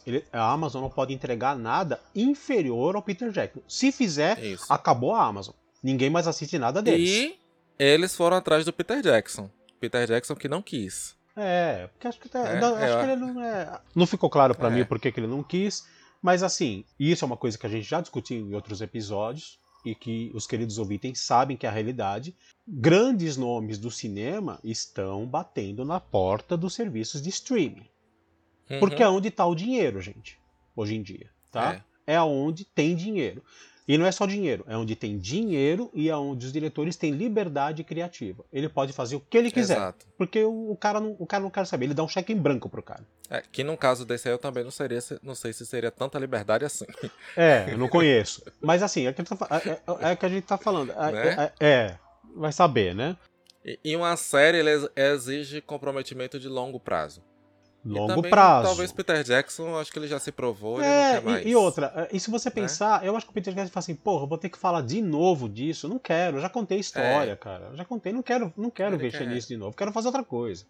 Ele, 0.06 0.24
a 0.30 0.52
Amazon 0.52 0.82
não 0.82 0.90
pode 0.90 1.14
entregar 1.14 1.56
nada 1.56 1.98
inferior 2.14 2.96
ao 2.96 3.02
Peter 3.02 3.30
Jackson. 3.30 3.60
Se 3.66 3.90
fizer, 3.90 4.38
Isso. 4.44 4.66
acabou 4.68 5.14
a 5.14 5.24
Amazon. 5.24 5.54
Ninguém 5.82 6.10
mais 6.10 6.28
assiste 6.28 6.58
nada 6.58 6.82
deles. 6.82 7.08
E 7.08 7.38
eles 7.78 8.14
foram 8.14 8.36
atrás 8.36 8.64
do 8.64 8.72
Peter 8.72 9.00
Jackson. 9.00 9.50
Peter 9.80 10.06
Jackson 10.06 10.36
que 10.36 10.48
não 10.48 10.62
quis. 10.62 11.16
É, 11.36 11.86
porque 11.88 12.06
acho 12.06 12.20
que, 12.20 12.28
tá, 12.28 12.40
é, 12.40 12.58
acho 12.58 12.76
é, 12.76 13.04
que 13.04 13.10
ele 13.12 13.20
não 13.20 13.42
é. 13.42 13.80
Não 13.94 14.06
ficou 14.06 14.28
claro 14.28 14.54
para 14.54 14.68
é. 14.68 14.70
mim 14.70 14.84
por 14.84 15.00
que 15.00 15.08
ele 15.16 15.26
não 15.26 15.42
quis. 15.42 15.86
Mas 16.20 16.42
assim, 16.42 16.84
isso 16.98 17.24
é 17.24 17.26
uma 17.26 17.36
coisa 17.36 17.56
que 17.56 17.66
a 17.66 17.70
gente 17.70 17.88
já 17.88 18.00
discutiu 18.00 18.46
em 18.46 18.54
outros 18.54 18.82
episódios 18.82 19.58
e 19.84 19.94
que 19.94 20.30
os 20.34 20.46
queridos 20.46 20.76
ouvintes 20.76 21.22
sabem 21.22 21.56
que 21.56 21.64
é 21.64 21.68
a 21.68 21.72
realidade. 21.72 22.36
Grandes 22.68 23.36
nomes 23.36 23.78
do 23.78 23.90
cinema 23.90 24.60
estão 24.62 25.26
batendo 25.26 25.84
na 25.84 25.98
porta 25.98 26.56
dos 26.56 26.74
serviços 26.74 27.22
de 27.22 27.30
streaming. 27.30 27.88
Uhum. 28.68 28.80
Porque 28.80 29.02
é 29.02 29.08
onde 29.08 29.28
está 29.28 29.46
o 29.46 29.54
dinheiro, 29.54 30.00
gente, 30.00 30.38
hoje 30.76 30.94
em 30.94 31.02
dia. 31.02 31.30
Tá? 31.50 31.82
É. 32.06 32.14
é 32.14 32.22
onde 32.22 32.64
tem 32.64 32.94
dinheiro. 32.94 33.42
E 33.90 33.98
não 33.98 34.06
é 34.06 34.12
só 34.12 34.24
dinheiro, 34.24 34.64
é 34.68 34.76
onde 34.76 34.94
tem 34.94 35.18
dinheiro 35.18 35.90
e 35.92 36.08
é 36.08 36.16
onde 36.16 36.46
os 36.46 36.52
diretores 36.52 36.94
têm 36.94 37.10
liberdade 37.10 37.82
criativa. 37.82 38.44
Ele 38.52 38.68
pode 38.68 38.92
fazer 38.92 39.16
o 39.16 39.20
que 39.20 39.36
ele 39.36 39.50
quiser. 39.50 39.78
Exato. 39.78 40.06
Porque 40.16 40.44
o, 40.44 40.76
cara 40.80 41.00
não, 41.00 41.16
o 41.18 41.26
cara 41.26 41.42
não 41.42 41.50
quer 41.50 41.66
saber, 41.66 41.86
ele 41.86 41.94
dá 41.94 42.04
um 42.04 42.08
cheque 42.08 42.32
em 42.32 42.36
branco 42.36 42.68
pro 42.68 42.84
cara. 42.84 43.04
É, 43.28 43.42
que 43.50 43.64
no 43.64 43.76
caso 43.76 44.04
desse 44.04 44.28
aí 44.28 44.34
eu 44.34 44.38
também 44.38 44.62
não 44.62 44.70
seria, 44.70 45.00
não 45.24 45.34
sei 45.34 45.52
se 45.52 45.66
seria 45.66 45.90
tanta 45.90 46.20
liberdade 46.20 46.64
assim. 46.64 46.84
É, 47.36 47.66
eu 47.72 47.78
não 47.78 47.88
conheço. 47.88 48.44
Mas 48.60 48.80
assim, 48.80 49.06
é 49.06 49.10
o 49.10 49.14
que, 49.14 49.24
tá, 49.24 49.36
é, 49.50 49.70
é, 49.70 50.12
é 50.12 50.14
que 50.14 50.24
a 50.24 50.28
gente 50.28 50.44
tá 50.44 50.56
falando. 50.56 50.92
É, 50.92 51.10
né? 51.10 51.52
É, 51.58 51.66
é, 51.66 51.98
vai 52.36 52.52
saber, 52.52 52.94
né? 52.94 53.16
E, 53.64 53.76
e 53.84 53.96
uma 53.96 54.16
série 54.16 54.60
exige 54.94 55.60
comprometimento 55.60 56.38
de 56.38 56.46
longo 56.46 56.78
prazo. 56.78 57.24
Longo 57.84 58.16
também, 58.16 58.30
prazo. 58.30 58.68
Talvez 58.68 58.92
Peter 58.92 59.24
Jackson, 59.24 59.78
acho 59.78 59.90
que 59.90 59.98
ele 59.98 60.06
já 60.06 60.18
se 60.18 60.30
provou, 60.30 60.82
é, 60.82 61.22
e, 61.44 61.48
e, 61.48 61.56
outra, 61.56 61.92
é, 61.96 62.14
e 62.14 62.20
se 62.20 62.30
você 62.30 62.50
né? 62.50 62.54
pensar, 62.54 63.02
é? 63.02 63.08
eu 63.08 63.16
acho 63.16 63.24
que 63.24 63.30
o 63.30 63.34
Peter 63.34 63.54
Jackson 63.54 63.72
fala 63.72 63.82
assim, 63.82 63.94
porra, 63.94 64.26
vou 64.26 64.36
ter 64.36 64.50
que 64.50 64.58
falar 64.58 64.82
de 64.82 65.00
novo 65.00 65.48
disso. 65.48 65.88
Não 65.88 65.98
quero, 65.98 66.40
já 66.40 66.48
contei 66.48 66.76
a 66.76 66.80
história, 66.80 67.32
é. 67.32 67.36
cara. 67.36 67.70
Já 67.74 67.84
contei, 67.84 68.12
não 68.12 68.22
quero, 68.22 68.52
não 68.56 68.70
quero 68.70 68.98
ver 68.98 69.26
nisso 69.26 69.48
de 69.48 69.56
novo, 69.56 69.74
quero 69.74 69.92
fazer 69.92 70.08
outra 70.08 70.22
coisa. 70.22 70.66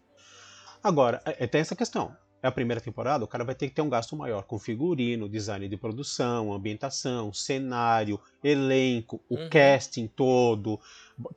Agora, 0.81 1.21
é, 1.25 1.43
é, 1.43 1.47
tem 1.47 1.61
essa 1.61 1.75
questão. 1.75 2.15
é 2.41 2.47
a 2.47 2.51
primeira 2.51 2.81
temporada, 2.81 3.23
o 3.23 3.27
cara 3.27 3.43
vai 3.43 3.55
ter 3.55 3.67
que 3.67 3.75
ter 3.75 3.81
um 3.81 3.89
gasto 3.89 4.15
maior 4.15 4.43
com 4.43 4.57
figurino, 4.57 5.29
design 5.29 5.67
de 5.67 5.77
produção, 5.77 6.53
ambientação, 6.53 7.33
cenário, 7.33 8.19
elenco, 8.43 9.21
o 9.29 9.35
uhum. 9.35 9.49
casting 9.49 10.07
todo, 10.07 10.79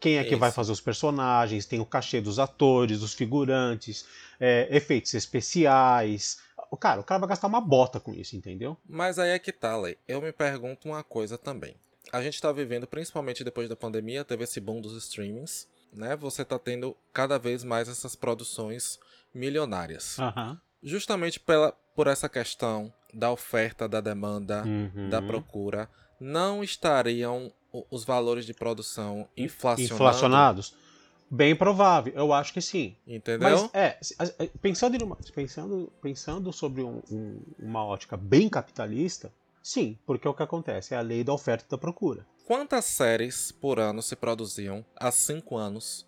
quem 0.00 0.16
é 0.16 0.20
Isso. 0.20 0.30
que 0.30 0.36
vai 0.36 0.50
fazer 0.50 0.72
os 0.72 0.80
personagens, 0.80 1.66
tem 1.66 1.80
o 1.80 1.86
cachê 1.86 2.20
dos 2.20 2.38
atores, 2.38 3.00
dos 3.00 3.14
figurantes, 3.14 4.06
é, 4.38 4.68
efeitos 4.74 5.14
especiais. 5.14 6.38
Cara, 6.80 7.00
o 7.00 7.04
cara 7.04 7.20
vai 7.20 7.28
gastar 7.28 7.46
uma 7.46 7.60
bota 7.60 8.00
com 8.00 8.12
isso, 8.12 8.36
entendeu? 8.36 8.76
Mas 8.88 9.18
aí 9.18 9.30
é 9.30 9.38
que 9.38 9.52
tá, 9.52 9.76
Lei. 9.76 9.96
Eu 10.08 10.20
me 10.20 10.32
pergunto 10.32 10.88
uma 10.88 11.04
coisa 11.04 11.38
também. 11.38 11.76
A 12.12 12.22
gente 12.22 12.40
tá 12.40 12.50
vivendo, 12.52 12.86
principalmente 12.86 13.44
depois 13.44 13.68
da 13.68 13.76
pandemia, 13.76 14.24
teve 14.24 14.44
esse 14.44 14.60
boom 14.60 14.80
dos 14.80 14.96
streamings, 14.96 15.68
né? 15.92 16.16
Você 16.16 16.44
tá 16.44 16.58
tendo 16.58 16.96
cada 17.12 17.38
vez 17.38 17.62
mais 17.64 17.88
essas 17.88 18.14
produções 18.16 18.98
milionárias. 19.32 20.18
Uhum 20.18 20.56
justamente 20.84 21.40
pela, 21.40 21.72
por 21.96 22.06
essa 22.06 22.28
questão 22.28 22.92
da 23.12 23.32
oferta, 23.32 23.88
da 23.88 24.00
demanda, 24.00 24.62
uhum. 24.64 25.08
da 25.08 25.22
procura, 25.22 25.88
não 26.20 26.62
estariam 26.62 27.50
os 27.90 28.04
valores 28.04 28.46
de 28.46 28.54
produção 28.54 29.28
inflacionados? 29.36 30.74
Bem 31.30 31.56
provável, 31.56 32.12
eu 32.14 32.32
acho 32.32 32.52
que 32.52 32.60
sim. 32.60 32.96
Entendeu? 33.06 33.70
Mas, 33.72 33.74
é, 33.74 33.98
pensando, 34.60 35.02
uma, 35.02 35.16
pensando, 35.34 35.92
pensando 36.00 36.52
sobre 36.52 36.82
um, 36.82 37.02
um, 37.10 37.40
uma 37.58 37.84
ótica 37.84 38.16
bem 38.16 38.48
capitalista, 38.48 39.32
sim, 39.62 39.98
porque 40.06 40.28
o 40.28 40.34
que 40.34 40.42
acontece 40.42 40.94
é 40.94 40.96
a 40.96 41.00
lei 41.00 41.24
da 41.24 41.32
oferta 41.32 41.64
e 41.66 41.70
da 41.70 41.78
procura. 41.78 42.26
Quantas 42.46 42.84
séries 42.84 43.50
por 43.50 43.80
ano 43.80 44.02
se 44.02 44.14
produziam 44.14 44.84
há 44.96 45.10
cinco 45.10 45.56
anos 45.56 46.06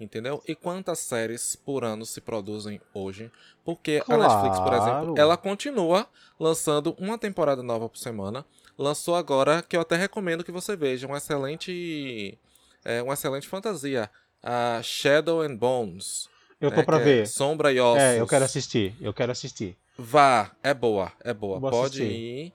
entendeu? 0.00 0.42
E 0.46 0.54
quantas 0.54 1.00
séries 1.00 1.56
por 1.56 1.84
ano 1.84 2.06
se 2.06 2.20
produzem 2.20 2.80
hoje? 2.94 3.30
Porque 3.64 4.00
claro. 4.00 4.22
a 4.22 4.28
Netflix, 4.28 4.60
por 4.60 4.72
exemplo, 4.72 5.14
ela 5.18 5.36
continua 5.36 6.06
lançando 6.38 6.94
uma 6.98 7.18
temporada 7.18 7.62
nova 7.62 7.88
por 7.88 7.98
semana. 7.98 8.46
Lançou 8.78 9.16
agora, 9.16 9.60
que 9.60 9.76
eu 9.76 9.80
até 9.80 9.96
recomendo 9.96 10.44
que 10.44 10.52
você 10.52 10.76
veja, 10.76 11.06
um 11.06 11.16
excelente, 11.16 12.38
é, 12.84 13.02
uma 13.02 13.14
excelente 13.14 13.48
fantasia, 13.48 14.08
a 14.42 14.80
Shadow 14.82 15.42
and 15.42 15.56
Bones. 15.56 16.28
Eu 16.60 16.70
tô 16.70 16.78
né, 16.78 16.82
pra 16.84 17.00
é 17.00 17.04
ver. 17.04 17.22
É 17.22 17.26
Sombra 17.26 17.72
e 17.72 17.80
Ossos. 17.80 18.02
É, 18.02 18.20
eu 18.20 18.26
quero 18.26 18.44
assistir, 18.44 18.94
eu 19.00 19.12
quero 19.12 19.32
assistir. 19.32 19.76
Vá, 19.98 20.52
é 20.62 20.72
boa, 20.72 21.10
é 21.24 21.34
boa. 21.34 21.58
Vou 21.58 21.70
Pode 21.70 22.02
assistir. 22.02 22.14
ir. 22.14 22.52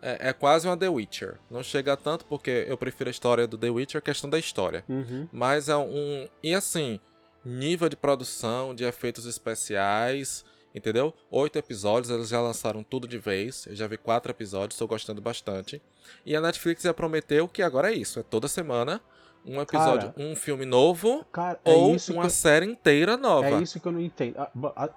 É, 0.00 0.28
é, 0.28 0.32
quase 0.32 0.66
uma 0.66 0.76
The 0.76 0.88
Witcher. 0.88 1.38
Não 1.50 1.62
chega 1.62 1.96
tanto 1.96 2.24
porque 2.26 2.64
eu 2.68 2.78
prefiro 2.78 3.08
a 3.08 3.10
história 3.10 3.46
do 3.46 3.58
The 3.58 3.70
Witcher, 3.70 4.00
questão 4.00 4.30
da 4.30 4.38
história. 4.38 4.84
Uhum. 4.88 5.28
Mas 5.32 5.68
é 5.68 5.76
um. 5.76 6.26
E 6.42 6.54
assim, 6.54 7.00
nível 7.44 7.88
de 7.88 7.96
produção, 7.96 8.74
de 8.74 8.84
efeitos 8.84 9.26
especiais, 9.26 10.44
entendeu? 10.76 11.14
Oito 11.30 11.58
episódios, 11.58 12.10
eles 12.10 12.28
já 12.28 12.40
lançaram 12.40 12.84
tudo 12.84 13.08
de 13.08 13.18
vez. 13.18 13.66
Eu 13.66 13.74
já 13.74 13.86
vi 13.86 13.96
quatro 13.96 14.30
episódios, 14.30 14.74
estou 14.74 14.86
gostando 14.86 15.20
bastante. 15.20 15.82
E 16.24 16.36
a 16.36 16.40
Netflix 16.40 16.82
já 16.82 16.94
prometeu 16.94 17.48
que 17.48 17.62
agora 17.62 17.90
é 17.90 17.94
isso: 17.94 18.20
é 18.20 18.22
toda 18.22 18.46
semana 18.46 19.00
um 19.44 19.60
episódio, 19.60 20.12
cara, 20.12 20.28
um 20.28 20.36
filme 20.36 20.64
novo 20.66 21.24
cara, 21.32 21.58
é 21.64 21.70
ou 21.72 21.96
uma 22.10 22.24
eu, 22.24 22.30
série 22.30 22.66
inteira 22.66 23.16
nova. 23.16 23.46
É 23.46 23.62
isso 23.62 23.80
que 23.80 23.86
eu 23.86 23.92
não 23.92 24.00
entendo. 24.00 24.36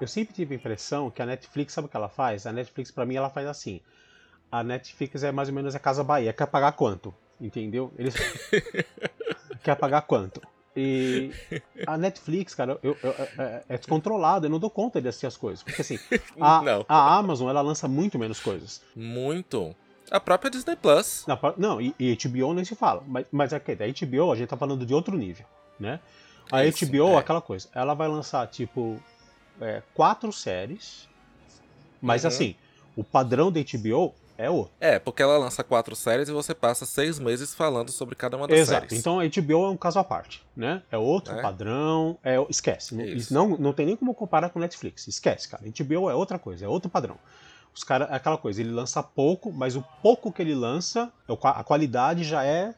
Eu 0.01 0.07
sempre 0.07 0.33
tive 0.33 0.55
a 0.55 0.57
impressão 0.57 1.09
que 1.09 1.21
a 1.21 1.25
Netflix, 1.25 1.73
sabe 1.73 1.87
o 1.87 1.89
que 1.89 1.95
ela 1.95 2.09
faz? 2.09 2.45
A 2.45 2.51
Netflix, 2.51 2.91
para 2.91 3.05
mim, 3.05 3.15
ela 3.15 3.29
faz 3.29 3.47
assim 3.47 3.79
a 4.51 4.63
Netflix 4.63 5.23
é 5.23 5.31
mais 5.31 5.49
ou 5.49 5.55
menos 5.55 5.75
a 5.75 5.79
Casa 5.79 6.03
Bahia. 6.03 6.33
Quer 6.33 6.47
pagar 6.47 6.71
quanto? 6.73 7.13
Entendeu? 7.39 7.93
Eles. 7.97 8.15
Quer 9.63 9.75
pagar 9.75 10.01
quanto? 10.01 10.41
E 10.81 11.31
a 11.85 11.97
Netflix, 11.97 12.55
cara, 12.55 12.79
eu, 12.81 12.95
eu, 13.03 13.11
é, 13.37 13.63
é, 13.67 13.77
descontrolado, 13.77 14.45
eu 14.45 14.49
não 14.49 14.59
dou 14.59 14.69
conta 14.69 15.01
de 15.01 15.09
assistir 15.09 15.27
as 15.27 15.35
coisas. 15.35 15.61
Porque 15.61 15.81
assim, 15.81 15.99
a, 16.39 16.61
a 16.87 17.17
Amazon 17.17 17.49
ela 17.49 17.61
lança 17.61 17.87
muito 17.87 18.17
menos 18.17 18.39
coisas. 18.39 18.81
Muito. 18.95 19.75
A 20.09 20.19
própria 20.21 20.49
Disney 20.49 20.77
Plus. 20.77 21.25
Não, 21.57 21.81
e, 21.81 21.93
e 21.99 22.15
HBO 22.15 22.53
nem 22.53 22.63
se 22.63 22.75
fala. 22.75 23.03
Mas, 23.05 23.27
mas 23.29 23.51
é 23.51 23.59
que 23.59 23.75
da 23.75 23.85
HBO 23.85 24.31
a 24.31 24.35
gente 24.35 24.47
tá 24.47 24.55
falando 24.55 24.85
de 24.85 24.93
outro 24.93 25.17
nível, 25.17 25.45
né? 25.77 25.99
A 26.49 26.65
Isso, 26.65 26.85
HBO, 26.87 27.09
é. 27.09 27.17
aquela 27.17 27.41
coisa, 27.41 27.67
ela 27.75 27.93
vai 27.93 28.07
lançar, 28.07 28.47
tipo, 28.47 28.99
é, 29.59 29.83
quatro 29.93 30.31
séries. 30.31 31.07
Mas 32.01 32.23
uhum. 32.23 32.29
assim, 32.29 32.55
o 32.95 33.03
padrão 33.03 33.51
da 33.51 33.59
HBO 33.59 34.15
é 34.39 34.49
outro. 34.49 34.73
É, 34.79 34.97
porque 34.97 35.21
ela 35.21 35.37
lança 35.37 35.61
quatro 35.65 35.95
séries 35.97 36.29
e 36.29 36.31
você 36.31 36.55
passa 36.55 36.85
seis 36.85 37.19
meses 37.19 37.53
falando 37.53 37.91
sobre 37.91 38.15
cada 38.15 38.37
uma 38.37 38.47
das 38.47 38.57
Exato. 38.57 38.87
séries. 38.87 38.99
Então 38.99 39.19
a 39.19 39.25
HBO 39.25 39.65
é 39.65 39.69
um 39.69 39.75
caso 39.75 39.99
à 39.99 40.03
parte, 40.03 40.41
né? 40.55 40.81
É 40.89 40.97
outro 40.97 41.37
é. 41.37 41.41
padrão, 41.41 42.17
é... 42.23 42.37
esquece. 42.49 42.95
Não, 43.31 43.49
não 43.57 43.73
tem 43.73 43.85
nem 43.85 43.97
como 43.97 44.15
comparar 44.15 44.49
com 44.49 44.57
Netflix. 44.57 45.09
Esquece, 45.09 45.49
cara. 45.49 45.63
A 45.65 45.83
HBO 45.83 46.09
é 46.09 46.15
outra 46.15 46.39
coisa, 46.39 46.63
é 46.63 46.67
outro 46.69 46.89
padrão. 46.89 47.17
Os 47.75 47.83
cara, 47.83 48.05
é 48.05 48.15
aquela 48.15 48.37
coisa, 48.37 48.61
ele 48.61 48.71
lança 48.71 49.03
pouco, 49.03 49.51
mas 49.51 49.75
o 49.75 49.83
pouco 50.01 50.31
que 50.31 50.41
ele 50.41 50.55
lança, 50.55 51.11
a 51.43 51.63
qualidade 51.63 52.23
já 52.23 52.45
é 52.45 52.73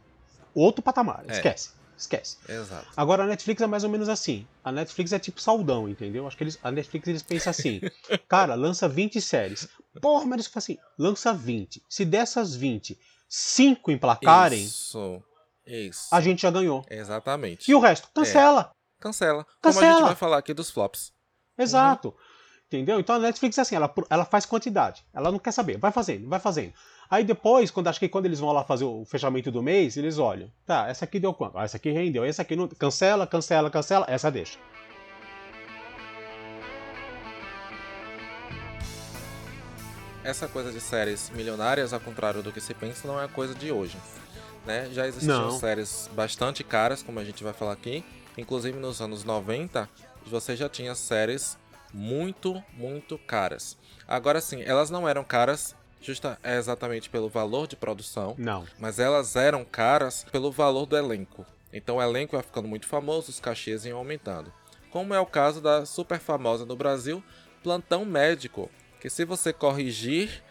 outro 0.55 0.81
patamar. 0.81 1.23
É. 1.27 1.33
Esquece. 1.33 1.69
Esquece. 2.01 2.38
Exato. 2.50 2.88
Agora 2.98 3.24
a 3.24 3.27
Netflix 3.27 3.62
é 3.62 3.67
mais 3.67 3.84
ou 3.84 3.89
menos 3.89 4.10
assim. 4.10 4.48
A 4.63 4.72
Netflix 4.72 5.13
é 5.13 5.20
tipo 5.20 5.39
saudão, 5.39 5.88
entendeu? 5.88 6.25
Acho 6.25 6.36
que 6.36 6.43
eles, 6.43 6.58
a 6.63 6.72
Netflix 6.72 7.08
eles 7.08 7.22
pensam 7.22 7.51
assim: 7.51 7.79
cara, 8.27 8.55
lança 8.55 8.89
20 8.89 9.22
séries. 9.22 9.67
Porra, 10.01 10.25
mas 10.25 10.34
eles 10.34 10.48
falam 10.48 10.63
assim: 10.63 10.77
lança 10.98 11.31
20. 11.31 11.84
Se 11.88 12.03
dessas 12.03 12.55
20, 12.55 12.98
5 13.29 13.91
emplacarem. 13.91 14.63
Isso. 14.63 15.22
Isso. 15.65 16.08
A 16.12 16.20
gente 16.20 16.41
já 16.41 16.50
ganhou. 16.50 16.84
Exatamente. 16.89 17.70
E 17.70 17.75
o 17.75 17.79
resto? 17.79 18.10
Cancela. 18.13 18.74
É. 18.74 19.01
Cancela. 19.01 19.46
Cancela. 19.62 19.84
Como 19.84 19.86
a 19.86 19.93
gente 19.93 20.08
vai 20.08 20.15
falar 20.15 20.38
aqui 20.39 20.55
dos 20.55 20.72
flops. 20.72 21.13
Exato. 21.55 22.08
Uhum. 22.08 22.13
Entendeu? 22.65 23.00
Então 23.00 23.15
a 23.15 23.20
Netflix 23.20 23.58
é 23.60 23.62
assim, 23.62 23.75
ela, 23.75 23.93
ela 24.10 24.25
faz 24.25 24.46
quantidade. 24.46 25.05
Ela 25.13 25.31
não 25.31 25.38
quer 25.38 25.51
saber. 25.51 25.77
Vai 25.77 25.91
fazendo, 25.91 26.27
vai 26.27 26.39
fazendo. 26.39 26.74
Aí 27.11 27.25
depois, 27.25 27.69
quando 27.69 27.89
acho 27.89 27.99
que 27.99 28.07
quando 28.07 28.25
eles 28.25 28.39
vão 28.39 28.53
lá 28.53 28.63
fazer 28.63 28.85
o 28.85 29.03
fechamento 29.03 29.51
do 29.51 29.61
mês, 29.61 29.97
eles 29.97 30.17
olham. 30.17 30.49
Tá, 30.65 30.87
essa 30.87 31.03
aqui 31.03 31.19
deu 31.19 31.33
quanto? 31.33 31.57
Ah, 31.57 31.65
essa 31.65 31.75
aqui 31.75 31.91
rendeu. 31.91 32.23
Essa 32.23 32.41
aqui 32.41 32.55
não. 32.55 32.69
Cancela, 32.69 33.27
cancela, 33.27 33.69
cancela. 33.69 34.05
Essa 34.07 34.31
deixa. 34.31 34.57
Essa 40.23 40.47
coisa 40.47 40.71
de 40.71 40.79
séries 40.79 41.29
milionárias, 41.35 41.91
ao 41.91 41.99
contrário 41.99 42.41
do 42.41 42.49
que 42.49 42.61
se 42.61 42.73
pensa, 42.73 43.05
não 43.05 43.21
é 43.21 43.27
coisa 43.27 43.53
de 43.53 43.73
hoje. 43.73 43.97
Né? 44.65 44.87
Já 44.93 45.05
existiam 45.05 45.47
não. 45.47 45.59
séries 45.59 46.09
bastante 46.13 46.63
caras, 46.63 47.03
como 47.03 47.19
a 47.19 47.25
gente 47.25 47.43
vai 47.43 47.51
falar 47.51 47.73
aqui. 47.73 48.05
Inclusive 48.37 48.79
nos 48.79 49.01
anos 49.01 49.25
90, 49.25 49.89
você 50.27 50.55
já 50.55 50.69
tinha 50.69 50.95
séries 50.95 51.57
muito, 51.93 52.63
muito 52.73 53.17
caras. 53.17 53.77
Agora 54.07 54.39
sim, 54.39 54.61
elas 54.61 54.89
não 54.89 55.09
eram 55.09 55.25
caras 55.25 55.75
justa 56.01 56.38
é 56.43 56.58
exatamente 56.58 57.10
pelo 57.10 57.29
valor 57.29 57.67
de 57.67 57.75
produção. 57.75 58.36
Não. 58.38 58.65
Mas 58.79 59.00
elas 59.00 59.36
eram 59.36 59.63
caras 59.63 60.25
pelo 60.31 60.51
valor 60.51 60.86
do 60.86 60.98
elenco. 60.98 61.46
Então 61.72 61.98
o 61.98 62.01
elenco 62.01 62.36
ia 62.36 62.43
ficando 62.43 62.67
muito 62.67 62.88
famoso, 62.88 63.29
os 63.29 63.39
cachês 63.39 63.86
iam 63.86 63.98
aumentando. 63.98 64.51
Como 64.89 65.13
é 65.13 65.20
o 65.20 65.25
caso 65.25 65.62
da 65.62 65.86
super 65.86 66.20
famosa 66.20 66.65
no 66.65 66.75
Brasil, 66.75 67.24
Plantão 67.63 68.03
Médico, 68.03 68.70
que 69.00 69.10
se 69.10 69.24
você 69.24 69.53
corrigir 69.53 70.43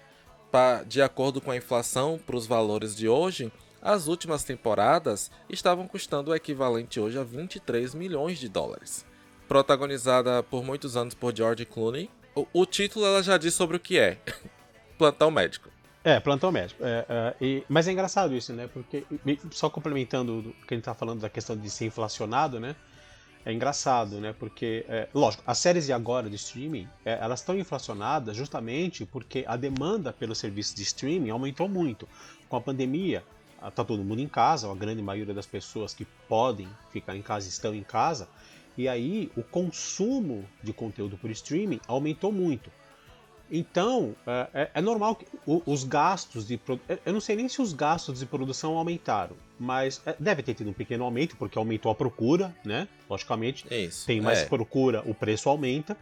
pra, 0.50 0.82
de 0.82 1.02
acordo 1.02 1.40
com 1.40 1.50
a 1.50 1.56
inflação 1.56 2.18
para 2.18 2.36
os 2.36 2.46
valores 2.46 2.96
de 2.96 3.08
hoje, 3.08 3.52
as 3.82 4.08
últimas 4.08 4.44
temporadas 4.44 5.30
estavam 5.48 5.86
custando 5.86 6.30
o 6.30 6.34
equivalente 6.34 7.00
hoje 7.00 7.18
a 7.18 7.24
23 7.24 7.94
milhões 7.94 8.38
de 8.38 8.48
dólares. 8.48 9.04
Protagonizada 9.48 10.42
por 10.42 10.62
muitos 10.62 10.96
anos 10.96 11.14
por 11.14 11.34
George 11.36 11.64
Clooney, 11.64 12.10
o, 12.34 12.46
o 12.52 12.66
título 12.66 13.06
ela 13.06 13.22
já 13.22 13.36
diz 13.36 13.54
sobre 13.54 13.76
o 13.76 13.80
que 13.80 13.98
é. 13.98 14.18
plantão 15.00 15.30
médico. 15.30 15.70
É, 16.04 16.20
plantão 16.20 16.52
médico. 16.52 16.84
É, 16.84 17.06
é, 17.08 17.34
e, 17.40 17.64
mas 17.70 17.88
é 17.88 17.92
engraçado 17.92 18.34
isso, 18.34 18.52
né? 18.52 18.68
Porque, 18.70 19.02
só 19.50 19.70
complementando 19.70 20.40
o 20.40 20.66
que 20.66 20.74
a 20.74 20.76
gente 20.76 20.84
tá 20.84 20.92
falando 20.92 21.20
da 21.20 21.30
questão 21.30 21.56
de 21.56 21.70
ser 21.70 21.86
inflacionado, 21.86 22.60
né? 22.60 22.76
É 23.46 23.50
engraçado, 23.50 24.20
né? 24.20 24.34
Porque, 24.38 24.84
é, 24.90 25.08
lógico, 25.14 25.42
as 25.46 25.56
séries 25.56 25.86
de 25.86 25.92
agora 25.94 26.28
de 26.28 26.36
streaming, 26.36 26.86
é, 27.02 27.18
elas 27.18 27.40
estão 27.40 27.58
inflacionadas 27.58 28.36
justamente 28.36 29.06
porque 29.06 29.42
a 29.48 29.56
demanda 29.56 30.12
pelo 30.12 30.34
serviço 30.34 30.76
de 30.76 30.82
streaming 30.82 31.30
aumentou 31.30 31.66
muito. 31.66 32.06
Com 32.46 32.56
a 32.56 32.60
pandemia, 32.60 33.24
tá 33.74 33.82
todo 33.82 34.04
mundo 34.04 34.20
em 34.20 34.28
casa, 34.28 34.70
a 34.70 34.74
grande 34.74 35.00
maioria 35.00 35.32
das 35.32 35.46
pessoas 35.46 35.94
que 35.94 36.04
podem 36.28 36.68
ficar 36.90 37.16
em 37.16 37.22
casa 37.22 37.48
estão 37.48 37.74
em 37.74 37.82
casa, 37.82 38.28
e 38.76 38.86
aí 38.86 39.32
o 39.34 39.42
consumo 39.42 40.44
de 40.62 40.74
conteúdo 40.74 41.16
por 41.16 41.30
streaming 41.30 41.80
aumentou 41.88 42.30
muito. 42.30 42.70
Então, 43.50 44.14
é, 44.26 44.48
é, 44.54 44.70
é 44.74 44.80
normal 44.80 45.16
que 45.16 45.26
os 45.44 45.82
gastos 45.84 46.46
de 46.46 46.60
eu 47.04 47.12
não 47.12 47.20
sei 47.20 47.34
nem 47.36 47.48
se 47.48 47.60
os 47.60 47.72
gastos 47.72 48.20
de 48.20 48.26
produção 48.26 48.76
aumentaram, 48.76 49.34
mas 49.58 50.00
é, 50.06 50.14
deve 50.18 50.42
ter 50.42 50.54
tido 50.54 50.70
um 50.70 50.72
pequeno 50.72 51.04
aumento 51.04 51.36
porque 51.36 51.58
aumentou 51.58 51.90
a 51.90 51.94
procura, 51.94 52.54
né? 52.64 52.86
Logicamente, 53.08 53.66
Isso, 53.70 54.06
tem 54.06 54.20
mais 54.20 54.40
é. 54.40 54.44
procura, 54.46 55.02
o 55.04 55.14
preço 55.14 55.48
aumenta 55.48 55.96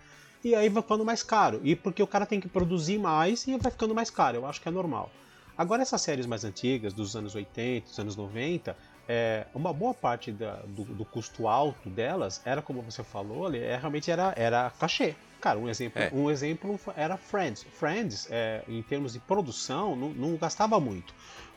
e 0.45 0.55
aí 0.55 0.69
vai 0.69 0.83
ficando 0.83 1.05
mais 1.05 1.23
caro. 1.23 1.61
E 1.65 1.75
porque 1.75 2.03
o 2.03 2.07
cara 2.07 2.27
tem 2.27 2.41
que 2.41 2.49
produzir 2.49 2.99
mais 2.99 3.47
e 3.47 3.57
vai 3.57 3.71
ficando 3.71 3.95
mais 3.95 4.11
caro, 4.11 4.37
eu 4.37 4.47
acho 4.47 4.61
que 4.61 4.69
é 4.69 4.73
normal. 4.73 5.11
Agora 5.57 5.83
essas 5.83 6.01
séries 6.03 6.27
mais 6.27 6.45
antigas, 6.45 6.93
dos 6.93 7.17
anos 7.17 7.35
80, 7.35 7.89
dos 7.89 7.99
anos 7.99 8.15
90, 8.15 8.77
é, 9.09 9.47
uma 9.55 9.73
boa 9.73 9.95
parte 9.95 10.31
da, 10.31 10.57
do, 10.67 10.85
do, 10.85 11.05
custo 11.05 11.49
alto 11.49 11.89
delas 11.89 12.41
era, 12.45 12.63
como 12.63 12.83
você 12.83 13.03
falou, 13.03 13.47
ali, 13.47 13.59
é, 13.59 13.77
realmente 13.77 14.11
era, 14.11 14.33
era 14.37 14.71
cachê. 14.79 15.17
Cara, 15.41 15.59
um 15.59 15.69
exemplo, 15.69 16.03
é. 16.03 16.11
um 16.13 16.31
exemplo 16.31 16.79
era 16.97 17.17
Friends. 17.17 17.65
Friends, 17.73 18.29
é, 18.31 18.63
em 18.69 18.83
termos 18.83 19.13
de 19.13 19.21
produção, 19.21 19.95
não, 19.95 20.11
não, 20.11 20.37
gastava 20.37 20.81
muito. 20.81 21.15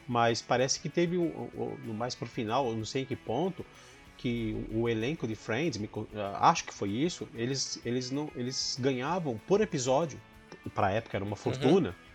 Mas 0.07 0.41
parece 0.41 0.79
que 0.79 0.89
teve, 0.89 1.17
um, 1.17 1.49
um, 1.87 1.93
mais 1.93 2.15
pro 2.15 2.27
final, 2.27 2.71
não 2.73 2.85
sei 2.85 3.03
em 3.03 3.05
que 3.05 3.15
ponto, 3.15 3.65
que 4.17 4.67
o 4.71 4.87
elenco 4.87 5.27
de 5.27 5.35
Friends, 5.35 5.77
me, 5.77 5.89
acho 6.39 6.65
que 6.65 6.73
foi 6.73 6.89
isso, 6.89 7.27
eles, 7.33 7.79
eles, 7.83 8.11
não, 8.11 8.29
eles 8.35 8.77
ganhavam 8.79 9.39
por 9.47 9.61
episódio, 9.61 10.19
para 10.75 10.87
a 10.87 10.91
época 10.91 11.17
era 11.17 11.25
uma 11.25 11.35
fortuna. 11.35 11.89
Uhum 11.89 12.11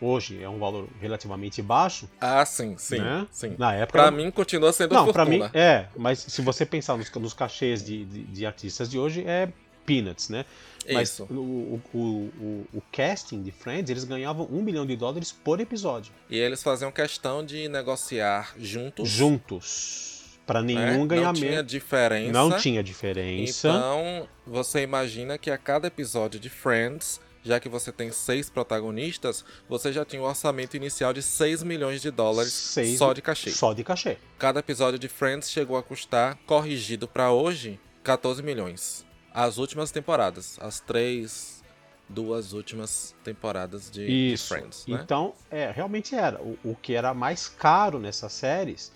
hoje 0.00 0.42
é 0.42 0.48
um 0.48 0.58
valor 0.58 0.88
relativamente 1.00 1.62
baixo. 1.62 2.08
Ah, 2.20 2.44
sim, 2.44 2.76
sim, 2.76 2.98
né? 2.98 3.26
sim. 3.30 3.54
Na 3.58 3.74
época. 3.74 3.92
Pra 3.92 4.02
era... 4.04 4.10
mim 4.10 4.30
continua 4.30 4.72
sendo 4.72 4.94
Não, 4.94 5.12
para 5.12 5.24
mim 5.24 5.40
é, 5.54 5.86
mas 5.96 6.18
se 6.18 6.42
você 6.42 6.66
pensar 6.66 6.96
nos, 6.96 7.10
nos 7.10 7.32
cachês 7.32 7.84
de, 7.84 8.04
de, 8.04 8.24
de, 8.24 8.46
artistas 8.46 8.90
de 8.90 8.98
hoje 8.98 9.24
é 9.26 9.50
peanuts, 9.84 10.28
né? 10.28 10.44
Mas 10.90 11.10
Isso. 11.10 11.24
O, 11.30 11.80
o, 11.94 11.98
o, 11.98 12.66
o, 12.74 12.82
casting 12.90 13.42
de 13.42 13.52
Friends, 13.52 13.88
eles 13.88 14.04
ganhavam 14.04 14.48
um 14.50 14.62
milhão 14.62 14.84
de 14.84 14.96
dólares 14.96 15.30
por 15.30 15.60
episódio. 15.60 16.12
E 16.28 16.38
eles 16.38 16.62
faziam 16.62 16.90
questão 16.90 17.44
de 17.44 17.68
negociar 17.68 18.54
juntos. 18.58 19.08
Juntos. 19.08 20.38
Para 20.44 20.60
nenhum 20.60 21.02
né? 21.02 21.06
ganhar 21.06 21.26
Não 21.26 21.34
tinha 21.34 21.62
diferença. 21.62 22.32
Não 22.32 22.58
tinha 22.58 22.82
diferença. 22.82 23.68
Então, 23.68 24.28
você 24.44 24.82
imagina 24.82 25.38
que 25.38 25.50
a 25.50 25.58
cada 25.58 25.86
episódio 25.86 26.40
de 26.40 26.48
Friends 26.48 27.20
já 27.44 27.58
que 27.58 27.68
você 27.68 27.90
tem 27.90 28.10
seis 28.12 28.48
protagonistas, 28.48 29.44
você 29.68 29.92
já 29.92 30.04
tinha 30.04 30.22
um 30.22 30.24
orçamento 30.24 30.76
inicial 30.76 31.12
de 31.12 31.20
6 31.20 31.62
milhões 31.64 32.00
de 32.00 32.10
dólares 32.10 32.52
seis, 32.52 32.98
só 32.98 33.12
de 33.12 33.20
cachê. 33.20 33.50
Só 33.50 33.72
de 33.72 33.82
cachê. 33.82 34.16
Cada 34.38 34.60
episódio 34.60 34.98
de 34.98 35.08
Friends 35.08 35.50
chegou 35.50 35.76
a 35.76 35.82
custar, 35.82 36.38
corrigido 36.46 37.08
para 37.08 37.32
hoje, 37.32 37.80
14 38.04 38.42
milhões. 38.42 39.04
As 39.34 39.58
últimas 39.58 39.90
temporadas, 39.90 40.58
as 40.60 40.80
três, 40.80 41.62
duas 42.08 42.52
últimas 42.52 43.14
temporadas 43.24 43.90
de, 43.90 44.32
Isso. 44.32 44.44
de 44.44 44.48
Friends. 44.48 44.86
Né? 44.86 45.00
Então, 45.02 45.34
é, 45.50 45.70
realmente 45.70 46.14
era. 46.14 46.40
O, 46.40 46.58
o 46.64 46.74
que 46.74 46.94
era 46.94 47.14
mais 47.14 47.48
caro 47.48 47.98
nessas 47.98 48.32
séries 48.32 48.92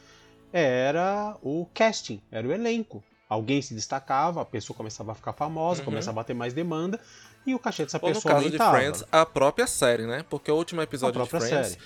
era 0.52 1.36
o 1.42 1.66
casting, 1.74 2.20
era 2.30 2.46
o 2.46 2.52
elenco. 2.52 3.02
Alguém 3.28 3.60
se 3.60 3.74
destacava, 3.74 4.40
a 4.40 4.44
pessoa 4.44 4.76
começava 4.76 5.12
a 5.12 5.14
ficar 5.14 5.32
famosa, 5.32 5.80
uhum. 5.80 5.86
começava 5.86 6.20
a 6.20 6.24
ter 6.24 6.34
mais 6.34 6.54
demanda, 6.54 7.00
e 7.44 7.54
o 7.54 7.58
cachê 7.58 7.84
dessa 7.84 7.98
Ou 8.00 8.08
pessoa 8.08 8.34
no 8.34 8.40
caso 8.40 8.46
aumentava. 8.46 8.70
de 8.70 8.84
Friends, 8.84 9.04
a 9.10 9.26
própria 9.26 9.66
série, 9.66 10.06
né? 10.06 10.24
Porque 10.28 10.50
o 10.50 10.54
último 10.54 10.80
episódio 10.80 11.20
de 11.22 11.28
Friends 11.28 11.48
série. 11.68 11.78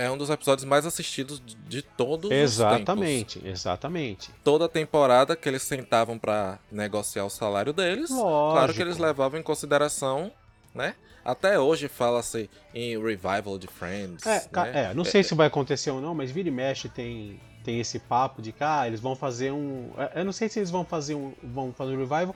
É 0.00 0.10
um 0.10 0.16
dos 0.16 0.30
episódios 0.30 0.64
mais 0.64 0.86
assistidos 0.86 1.42
de 1.68 1.82
todos 1.82 2.30
exatamente, 2.30 3.36
os 3.36 3.42
tempos. 3.42 3.50
Exatamente, 3.50 4.30
Toda 4.42 4.66
temporada 4.66 5.36
que 5.36 5.46
eles 5.46 5.62
sentavam 5.62 6.18
para 6.18 6.58
negociar 6.72 7.26
o 7.26 7.30
salário 7.30 7.70
deles, 7.74 8.08
Lógico. 8.08 8.52
claro 8.52 8.74
que 8.74 8.80
eles 8.80 8.96
levavam 8.96 9.38
em 9.38 9.42
consideração, 9.42 10.32
né? 10.74 10.94
Até 11.22 11.58
hoje 11.58 11.86
fala-se 11.86 12.48
em 12.74 12.98
revival 12.98 13.58
de 13.58 13.66
Friends. 13.66 14.26
É, 14.26 14.48
né? 14.50 14.90
é 14.90 14.94
não 14.94 15.04
sei 15.04 15.20
é, 15.20 15.22
se 15.22 15.34
vai 15.34 15.48
acontecer 15.48 15.90
ou 15.90 16.00
não, 16.00 16.14
mas 16.14 16.30
vira 16.30 16.48
e 16.48 16.50
mexe 16.50 16.88
tem, 16.88 17.38
tem 17.62 17.78
esse 17.78 17.98
papo 17.98 18.40
de 18.40 18.52
que 18.52 18.64
ah, 18.64 18.86
eles 18.86 19.00
vão 19.00 19.14
fazer 19.14 19.52
um. 19.52 19.90
É, 19.98 20.20
eu 20.20 20.24
não 20.24 20.32
sei 20.32 20.48
se 20.48 20.58
eles 20.58 20.70
vão 20.70 20.82
fazer 20.82 21.14
um, 21.14 21.34
vão 21.42 21.74
fazer 21.74 21.92
um 21.92 21.98
revival, 21.98 22.34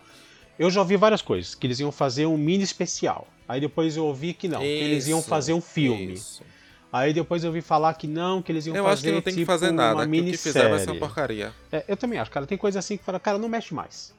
eu 0.59 0.71
já 0.71 0.81
ouvi 0.83 0.99
várias 0.99 1.23
coisas, 1.23 1.55
que 1.55 1.67
eles 1.67 1.81
iam 1.81 1.91
fazer 1.91 2.27
um 2.27 2.37
mini 2.37 2.63
especial. 2.63 3.27
Aí 3.49 3.59
depois 3.59 3.97
eu 3.97 4.05
ouvi 4.05 4.35
que 4.35 4.49
não, 4.49 4.63
isso, 4.63 4.79
que 4.79 4.85
eles 4.85 5.09
iam 5.09 5.23
fazer 5.23 5.55
um 5.55 5.63
filme. 5.63 6.13
Isso. 6.13 6.43
Aí 6.95 7.13
depois 7.13 7.43
eu 7.43 7.49
ouvi 7.49 7.61
falar 7.61 7.93
que 7.95 8.07
não, 8.07 8.41
que 8.41 8.53
eles 8.53 8.67
iam 8.67 8.77
eu 8.77 8.85
fazer. 8.85 8.89
Eu 8.89 8.93
acho 8.93 9.03
que 9.03 9.11
não 9.11 9.21
tem 9.21 9.35
tipo, 9.35 9.41
que 9.41 9.47
fazer 9.47 9.73
nada, 9.73 10.07
que 10.07 10.21
o 10.21 10.25
que 10.27 10.37
fizer 10.37 10.71
vai 10.71 10.79
ser 10.79 10.93
uma 10.93 11.01
porcaria. 11.01 11.53
É, 11.73 11.85
eu 11.89 11.97
também 11.97 12.21
acho, 12.21 12.31
cara. 12.31 12.47
Tem 12.47 12.57
coisa 12.57 12.79
assim 12.79 12.97
que 12.97 13.03
fala, 13.03 13.19
cara, 13.19 13.37
não 13.37 13.49
mexe 13.49 13.75
mais. 13.75 14.15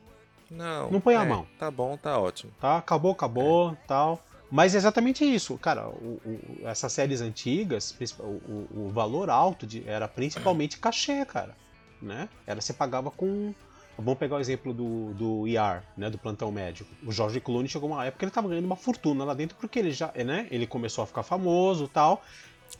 Não. 0.51 0.91
Não 0.91 0.99
põe 0.99 1.13
é, 1.13 1.17
a 1.17 1.23
mão. 1.23 1.47
Tá 1.57 1.71
bom, 1.71 1.95
tá 1.95 2.19
ótimo. 2.19 2.51
Tá, 2.59 2.75
acabou, 2.75 3.13
acabou, 3.13 3.71
é. 3.71 3.77
tal. 3.87 4.21
Mas 4.51 4.75
é 4.75 4.77
exatamente 4.77 5.23
isso, 5.23 5.57
cara. 5.57 5.87
O, 5.87 6.19
o, 6.25 6.59
essas 6.65 6.91
séries 6.91 7.21
antigas, 7.21 7.95
o, 8.19 8.67
o, 8.75 8.89
valor 8.89 9.29
alto 9.29 9.65
de, 9.65 9.81
era 9.87 10.05
principalmente 10.05 10.77
cachê, 10.77 11.23
cara. 11.23 11.55
Né? 12.01 12.27
Era 12.45 12.59
você 12.59 12.73
pagava 12.73 13.09
com 13.09 13.53
Vamos 13.97 14.19
pegar 14.19 14.35
o 14.35 14.39
exemplo 14.39 14.73
do, 14.73 15.13
do 15.13 15.47
ER, 15.47 15.81
né, 15.95 16.09
do 16.09 16.17
plantão 16.17 16.51
médico. 16.51 16.89
O 17.05 17.13
George 17.13 17.39
Clooney 17.39 17.69
chegou 17.69 17.89
uma 17.89 18.03
época 18.03 18.19
que 18.19 18.25
ele 18.25 18.29
estava 18.29 18.49
ganhando 18.49 18.65
uma 18.65 18.75
fortuna 18.75 19.23
lá 19.23 19.33
dentro 19.33 19.55
porque 19.57 19.79
ele 19.79 19.91
já, 19.91 20.11
né, 20.13 20.47
ele 20.51 20.67
começou 20.67 21.05
a 21.05 21.07
ficar 21.07 21.23
famoso, 21.23 21.87
tal, 21.87 22.21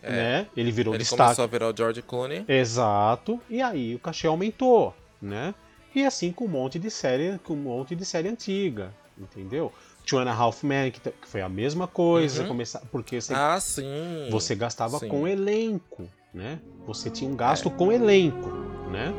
é, 0.01 0.11
né? 0.11 0.47
Ele 0.55 0.71
virou 0.71 0.93
ele 0.93 1.03
destaque. 1.03 1.21
Ele 1.21 1.27
começou 1.27 1.43
a 1.43 1.47
virar 1.47 1.69
o 1.69 1.75
George 1.75 2.01
Clooney. 2.01 2.45
Exato. 2.47 3.39
E 3.49 3.61
aí 3.61 3.95
o 3.95 3.99
cachê 3.99 4.27
aumentou, 4.27 4.93
né? 5.21 5.53
E 5.93 6.03
assim 6.03 6.31
com 6.31 6.45
um 6.45 6.49
monte 6.49 6.77
de 6.77 6.91
série, 6.91 7.39
com 7.43 7.53
um 7.53 7.57
monte 7.57 7.95
de 7.95 8.03
série 8.05 8.27
antiga, 8.27 8.93
entendeu? 9.17 9.71
Two 10.05 10.19
and 10.19 10.29
a 10.29 10.33
Half 10.33 10.63
Men, 10.63 10.91
que, 10.91 10.99
que 10.99 11.27
foi 11.27 11.41
a 11.41 11.49
mesma 11.49 11.87
coisa, 11.87 12.43
uhum. 12.43 12.49
começar, 12.49 12.81
porque 12.91 13.19
você, 13.19 13.33
ah, 13.33 13.59
sim. 13.59 14.27
você 14.29 14.53
gastava 14.53 14.99
sim. 14.99 15.07
com 15.07 15.27
elenco, 15.27 16.07
né? 16.33 16.59
Você 16.85 17.09
tinha 17.09 17.29
um 17.29 17.35
gasto 17.35 17.69
é. 17.69 17.71
com 17.71 17.91
elenco, 17.91 18.49
né? 18.91 19.13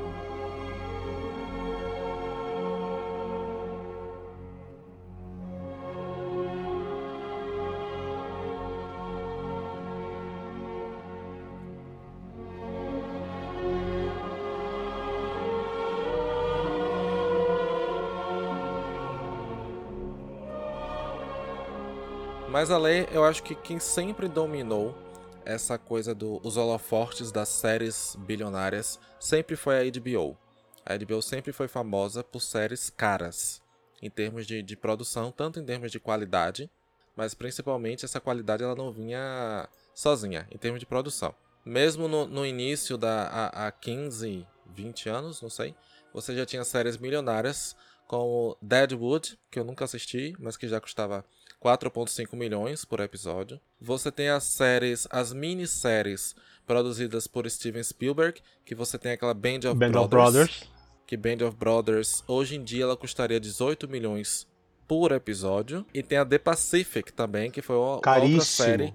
Mas 22.57 22.71
a 22.71 22.79
lei, 22.79 23.07
eu 23.13 23.23
acho 23.23 23.43
que 23.43 23.55
quem 23.55 23.79
sempre 23.79 24.29
dominou 24.29 24.97
essa 25.45 25.77
coisa 25.77 26.15
dos 26.15 26.55
do, 26.55 26.61
holofortes 26.63 27.31
das 27.31 27.51
séries 27.51 28.17
bilionárias 28.21 28.99
sempre 29.21 29.57
foi 29.57 29.79
a 29.79 29.93
HBO. 29.93 30.39
A 30.83 30.97
HBO 30.97 31.21
sempre 31.21 31.53
foi 31.53 31.69
famosa 31.69 32.25
por 32.25 32.41
séries 32.41 32.89
caras, 32.89 33.61
em 34.01 34.09
termos 34.09 34.47
de, 34.47 34.63
de 34.63 34.75
produção, 34.75 35.31
tanto 35.31 35.61
em 35.61 35.67
termos 35.67 35.93
de 35.93 36.01
qualidade, 36.01 36.71
mas 37.15 37.35
principalmente 37.35 38.07
essa 38.07 38.21
qualidade 38.23 38.63
ela 38.63 38.75
não 38.75 38.91
vinha 38.91 39.69
sozinha, 39.95 40.49
em 40.51 40.57
termos 40.57 40.81
de 40.81 40.87
produção. 40.87 41.35
Mesmo 41.63 42.09
no, 42.09 42.27
no 42.27 42.47
início 42.47 42.97
da 42.97 43.51
há, 43.53 43.71
15, 43.71 44.47
20 44.75 45.11
anos, 45.11 45.43
não 45.43 45.51
sei, 45.51 45.75
você 46.11 46.35
já 46.35 46.47
tinha 46.47 46.65
séries 46.65 46.97
milionárias 46.97 47.77
como 48.07 48.57
Deadwood, 48.63 49.39
que 49.51 49.59
eu 49.59 49.65
nunca 49.65 49.85
assisti, 49.85 50.35
mas 50.39 50.57
que 50.57 50.67
já 50.67 50.81
custava 50.81 51.23
4.5 51.67 52.37
milhões 52.37 52.85
por 52.85 53.01
episódio. 53.01 53.61
Você 53.81 54.13
tem 54.13 54.29
as 54.29 54.45
séries, 54.45 55.09
as 55.11 55.33
minisséries 55.33 56.37
produzidas 56.65 57.27
por 57.27 57.51
Steven 57.51 57.83
Spielberg, 57.83 58.41
que 58.65 58.73
você 58.73 58.97
tem 58.97 59.11
aquela 59.11 59.35
Band 59.35 59.69
of 59.69 59.75
Band 59.75 59.91
Brothers, 59.91 60.01
of 60.01 60.09
Brothers. 60.11 60.71
Que 61.09 61.17
Band 61.17 61.45
of 61.45 61.57
Brothers, 61.57 62.23
hoje 62.29 62.55
em 62.55 62.63
dia 62.63 62.85
ela 62.85 62.97
custaria 62.97 63.41
18 63.41 63.89
milhões 63.89 64.47
por 64.87 65.11
episódio. 65.11 65.85
E 65.93 66.05
tem 66.05 66.19
a 66.19 66.25
The 66.25 66.39
Pacific 66.39 67.13
também, 67.13 67.51
que 67.51 67.61
foi 67.61 67.75
uma 67.75 68.01
Caríssimo. 68.01 68.39
outra 68.39 68.47
série 68.47 68.95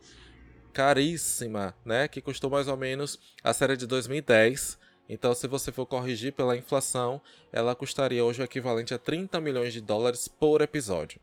caríssima, 0.72 1.76
né? 1.84 2.08
Que 2.08 2.22
custou 2.22 2.50
mais 2.50 2.70
ou 2.70 2.78
menos 2.78 3.20
a 3.44 3.52
série 3.52 3.76
de 3.76 3.86
2010. 3.86 4.80
Então, 5.10 5.36
se 5.36 5.46
você 5.46 5.74
for 5.74 5.86
corrigir 5.86 6.32
pela 6.32 6.56
inflação, 6.56 7.22
ela 7.52 7.76
custaria 7.76 8.24
hoje 8.24 8.42
o 8.42 8.46
equivalente 8.46 8.94
a 8.94 8.98
30 8.98 9.42
milhões 9.42 9.74
de 9.74 9.82
dólares 9.82 10.30
por 10.30 10.62
episódio 10.62 11.20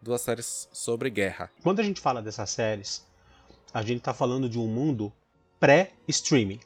duas 0.00 0.20
séries 0.20 0.68
sobre 0.72 1.10
guerra. 1.10 1.50
Quando 1.62 1.80
a 1.80 1.82
gente 1.82 2.00
fala 2.00 2.22
dessas 2.22 2.50
séries, 2.50 3.04
a 3.72 3.82
gente 3.82 3.98
está 3.98 4.14
falando 4.14 4.48
de 4.48 4.58
um 4.58 4.66
mundo 4.66 5.12
pré-streaming. 5.60 6.60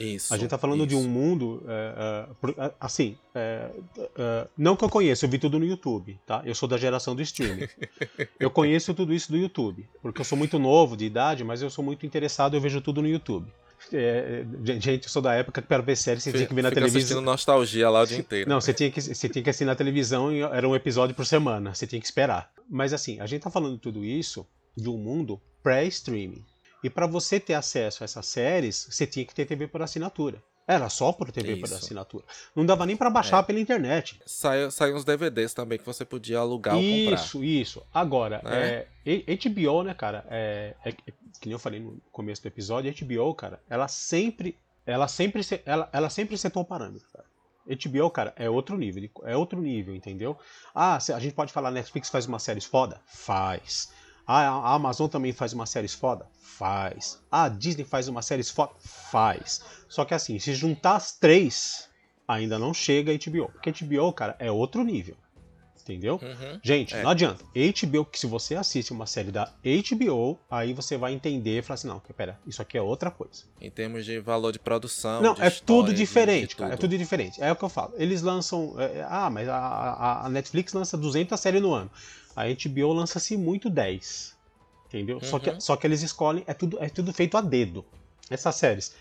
Isso. 0.00 0.34
A 0.34 0.36
gente 0.36 0.46
está 0.46 0.58
falando 0.58 0.80
isso. 0.80 0.88
de 0.88 0.96
um 0.96 1.08
mundo, 1.08 1.62
é, 1.68 2.26
é, 2.58 2.72
assim, 2.80 3.16
é, 3.34 3.70
não 4.58 4.74
que 4.74 4.84
eu 4.84 4.88
conheça, 4.88 5.24
eu 5.24 5.30
vi 5.30 5.38
tudo 5.38 5.58
no 5.58 5.64
YouTube, 5.64 6.18
tá? 6.26 6.42
Eu 6.44 6.54
sou 6.54 6.68
da 6.68 6.76
geração 6.76 7.14
do 7.14 7.22
streaming. 7.22 7.68
eu 8.40 8.50
conheço 8.50 8.92
tudo 8.94 9.14
isso 9.14 9.30
do 9.30 9.38
YouTube, 9.38 9.88
porque 10.00 10.20
eu 10.20 10.24
sou 10.24 10.36
muito 10.36 10.58
novo 10.58 10.96
de 10.96 11.04
idade, 11.04 11.44
mas 11.44 11.62
eu 11.62 11.70
sou 11.70 11.84
muito 11.84 12.04
interessado, 12.04 12.56
eu 12.56 12.60
vejo 12.60 12.80
tudo 12.80 13.00
no 13.00 13.08
YouTube. 13.08 13.46
É, 13.94 14.44
gente, 14.80 15.04
eu 15.04 15.10
sou 15.10 15.20
da 15.22 15.34
época 15.34 15.60
que 15.60 15.68
para 15.68 15.82
ver 15.82 15.96
série 15.96 16.20
você 16.20 16.32
tinha 16.32 16.46
que 16.46 16.54
ver 16.54 16.62
na 16.62 16.70
Fica 16.70 16.80
televisão. 16.80 17.20
nostalgia 17.20 17.88
lá 17.90 18.02
o 18.02 18.06
dia 18.06 18.18
inteiro. 18.18 18.48
Não, 18.48 18.60
você 18.60 18.72
tinha 18.72 18.90
que 18.90 19.00
você 19.00 19.28
tinha 19.28 19.42
que 19.42 19.50
assistir 19.50 19.64
na 19.64 19.74
televisão 19.74 20.32
e 20.32 20.40
era 20.40 20.68
um 20.68 20.74
episódio 20.74 21.14
por 21.14 21.26
semana, 21.26 21.74
você 21.74 21.86
tinha 21.86 22.00
que 22.00 22.06
esperar. 22.06 22.50
Mas 22.68 22.92
assim, 22.92 23.20
a 23.20 23.26
gente 23.26 23.42
tá 23.42 23.50
falando 23.50 23.78
tudo 23.78 24.04
isso 24.04 24.46
de 24.76 24.88
um 24.88 24.96
mundo 24.96 25.40
pré-streaming. 25.62 26.44
E 26.82 26.90
para 26.90 27.06
você 27.06 27.38
ter 27.38 27.54
acesso 27.54 28.02
a 28.02 28.04
essas 28.04 28.26
séries, 28.26 28.88
você 28.90 29.06
tinha 29.06 29.24
que 29.24 29.34
ter 29.34 29.46
TV 29.46 29.68
por 29.68 29.82
assinatura. 29.82 30.42
Era 30.66 30.88
só 30.88 31.12
por 31.12 31.30
TV 31.32 31.52
Isso. 31.52 31.60
por 31.60 31.72
assinatura. 31.72 32.24
Não 32.54 32.64
dava 32.64 32.86
nem 32.86 32.96
para 32.96 33.10
baixar 33.10 33.40
é. 33.40 33.42
pela 33.42 33.58
internet. 33.58 34.20
Saiu, 34.24 34.70
saiu 34.70 34.96
uns 34.96 35.04
DVDs 35.04 35.52
também 35.52 35.78
que 35.78 35.84
você 35.84 36.04
podia 36.04 36.38
alugar 36.38 36.76
isso, 36.76 36.86
ou 36.86 37.04
comprar. 37.04 37.24
Isso, 37.24 37.44
isso. 37.44 37.82
Agora, 37.92 38.40
né? 38.44 38.86
é, 39.04 39.36
HBO, 39.36 39.82
né, 39.82 39.94
cara, 39.94 40.24
é, 40.30 40.74
é, 40.84 40.92
que 40.92 41.46
nem 41.46 41.52
eu 41.52 41.58
falei 41.58 41.80
no 41.80 42.00
começo 42.12 42.40
do 42.42 42.46
episódio, 42.46 42.94
HBO, 42.94 43.34
cara, 43.34 43.60
ela 43.68 43.88
sempre 43.88 44.56
ela 44.86 45.06
sempre, 45.06 45.42
ela, 45.64 45.88
ela 45.92 46.10
sempre 46.10 46.36
setou 46.36 46.62
o 46.62 46.66
parâmetro, 46.66 47.06
cara. 47.12 47.24
HBO, 47.64 48.10
cara, 48.10 48.32
é 48.36 48.50
outro 48.50 48.76
nível, 48.76 49.08
é 49.22 49.36
outro 49.36 49.60
nível, 49.60 49.94
entendeu? 49.94 50.36
Ah, 50.74 50.96
a 50.96 51.20
gente 51.20 51.34
pode 51.34 51.52
falar 51.52 51.70
Netflix 51.70 52.08
faz 52.08 52.26
uma 52.26 52.40
série 52.40 52.60
foda? 52.60 53.00
Faz. 53.06 53.92
Ah, 54.34 54.48
a 54.48 54.74
Amazon 54.74 55.08
também 55.08 55.30
faz 55.30 55.52
uma 55.52 55.66
série 55.66 55.88
foda? 55.88 56.26
Faz. 56.40 57.20
A 57.30 57.50
Disney 57.50 57.84
faz 57.84 58.08
uma 58.08 58.22
série 58.22 58.42
foda? 58.42 58.72
Faz. 58.78 59.62
Só 59.88 60.06
que 60.06 60.14
assim, 60.14 60.38
se 60.38 60.54
juntar 60.54 60.96
as 60.96 61.12
três, 61.12 61.90
ainda 62.26 62.58
não 62.58 62.72
chega 62.72 63.12
a 63.12 63.14
HBO. 63.14 63.52
Porque 63.52 63.84
HBO, 63.84 64.10
cara, 64.12 64.34
é 64.38 64.50
outro 64.50 64.82
nível. 64.82 65.16
Entendeu? 65.82 66.20
Uhum. 66.22 66.60
Gente, 66.62 66.94
é. 66.94 67.02
não 67.02 67.10
adianta. 67.10 67.44
HBO, 67.44 68.04
que 68.04 68.18
se 68.18 68.26
você 68.26 68.54
assiste 68.54 68.92
uma 68.92 69.04
série 69.04 69.32
da 69.32 69.52
HBO, 69.64 70.38
aí 70.48 70.72
você 70.72 70.96
vai 70.96 71.12
entender 71.12 71.58
e 71.58 71.62
falar 71.62 71.74
assim: 71.74 71.88
não, 71.88 72.00
pera, 72.16 72.38
isso 72.46 72.62
aqui 72.62 72.78
é 72.78 72.82
outra 72.82 73.10
coisa. 73.10 73.42
Em 73.60 73.68
termos 73.68 74.04
de 74.04 74.20
valor 74.20 74.52
de 74.52 74.60
produção. 74.60 75.20
Não, 75.20 75.34
é 75.40 75.50
tudo 75.50 75.92
diferente, 75.92 76.42
de, 76.42 76.48
de 76.50 76.56
cara. 76.56 76.70
Tudo. 76.70 76.78
É 76.78 76.80
tudo 76.80 76.98
diferente. 76.98 77.42
É 77.42 77.50
o 77.50 77.56
que 77.56 77.64
eu 77.64 77.68
falo. 77.68 77.94
Eles 77.96 78.22
lançam. 78.22 78.76
É, 78.78 78.98
é 78.98 79.06
ah, 79.08 79.28
mas 79.28 79.48
a, 79.48 80.22
a, 80.24 80.28
Netflix 80.28 80.72
lança 80.72 80.96
200 80.96 81.38
séries 81.38 81.60
no 81.60 81.74
ano. 81.74 81.90
A 82.36 82.44
HBO 82.44 82.92
lança-se 82.92 83.36
muito 83.36 83.68
10. 83.68 84.36
Entendeu? 84.88 85.16
Uhum. 85.16 85.24
Só, 85.24 85.38
que, 85.38 85.50
uhum. 85.50 85.60
só 85.60 85.76
que 85.76 85.86
eles 85.86 86.02
escolhem, 86.02 86.44
é 86.46 86.54
tudo, 86.54 86.78
é 86.80 86.88
tudo 86.88 87.12
feito 87.12 87.36
a 87.36 87.40
dedo. 87.40 87.84
Essas 88.30 88.54
séries. 88.56 88.94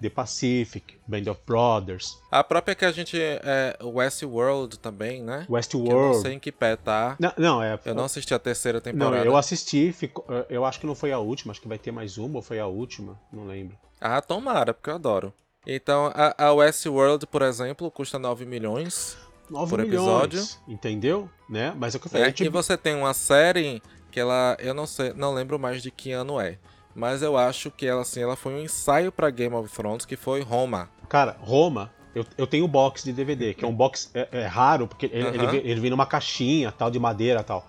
The 0.00 0.10
Pacific, 0.10 0.96
Band 1.06 1.30
of 1.30 1.40
Brothers. 1.46 2.18
A 2.30 2.42
própria 2.42 2.74
que 2.74 2.84
a 2.84 2.90
gente. 2.90 3.16
É, 3.18 3.78
Westworld 3.82 4.78
também, 4.78 5.22
né? 5.22 5.46
Westworld. 5.48 5.92
eu 5.92 6.14
não 6.14 6.14
sei 6.14 6.32
em 6.32 6.38
que 6.38 6.50
pé 6.50 6.76
tá. 6.76 7.16
Não, 7.18 7.32
não, 7.38 7.62
é. 7.62 7.78
Eu 7.84 7.94
não 7.94 8.04
assisti 8.04 8.34
a 8.34 8.38
terceira 8.38 8.80
temporada. 8.80 9.18
Não, 9.18 9.24
eu 9.24 9.36
assisti, 9.36 9.92
ficou, 9.92 10.24
eu 10.50 10.64
acho 10.64 10.80
que 10.80 10.86
não 10.86 10.94
foi 10.94 11.12
a 11.12 11.18
última, 11.18 11.52
acho 11.52 11.60
que 11.60 11.68
vai 11.68 11.78
ter 11.78 11.92
mais 11.92 12.18
uma 12.18 12.36
ou 12.36 12.42
foi 12.42 12.58
a 12.58 12.66
última, 12.66 13.18
não 13.32 13.46
lembro. 13.46 13.78
Ah, 14.00 14.20
tomara, 14.20 14.74
porque 14.74 14.90
eu 14.90 14.94
adoro. 14.96 15.32
Então, 15.66 16.12
a, 16.14 16.46
a 16.46 16.52
Westworld, 16.52 17.26
por 17.26 17.42
exemplo, 17.42 17.90
custa 17.90 18.18
9 18.18 18.44
milhões 18.44 19.16
9 19.50 19.70
por 19.70 19.78
milhões, 19.80 20.00
episódio. 20.00 20.44
Entendeu? 20.66 21.30
Né? 21.48 21.74
Mas 21.76 21.94
é 21.94 21.98
o 21.98 22.00
que 22.00 22.06
eu 22.06 22.10
falei. 22.10 22.28
É, 22.28 22.32
tipo... 22.32 22.48
E 22.48 22.50
você 22.50 22.76
tem 22.76 22.94
uma 22.94 23.14
série 23.14 23.82
que 24.10 24.18
ela. 24.18 24.56
Eu 24.60 24.74
não 24.74 24.86
sei, 24.86 25.12
não 25.12 25.34
lembro 25.34 25.58
mais 25.58 25.82
de 25.82 25.90
que 25.90 26.12
ano 26.12 26.40
é 26.40 26.58
mas 26.94 27.22
eu 27.22 27.36
acho 27.36 27.70
que 27.70 27.86
ela 27.86 28.02
assim, 28.02 28.20
ela 28.20 28.36
foi 28.36 28.54
um 28.54 28.60
ensaio 28.60 29.10
para 29.10 29.28
Game 29.30 29.54
of 29.54 29.74
Thrones 29.74 30.04
que 30.04 30.16
foi 30.16 30.40
Roma. 30.42 30.88
Cara, 31.08 31.36
Roma, 31.40 31.90
eu, 32.14 32.24
eu 32.38 32.46
tenho 32.46 32.64
o 32.64 32.68
box 32.68 33.02
de 33.02 33.12
DVD, 33.12 33.52
que 33.52 33.64
é 33.64 33.68
um 33.68 33.74
box 33.74 34.10
é, 34.14 34.28
é 34.30 34.46
raro, 34.46 34.86
porque 34.86 35.06
ele, 35.12 35.26
uhum. 35.26 35.34
ele, 35.34 35.70
ele 35.70 35.80
vem 35.80 35.90
numa 35.90 36.06
caixinha, 36.06 36.70
tal, 36.70 36.90
de 36.90 36.98
madeira 36.98 37.42
tal. 37.42 37.66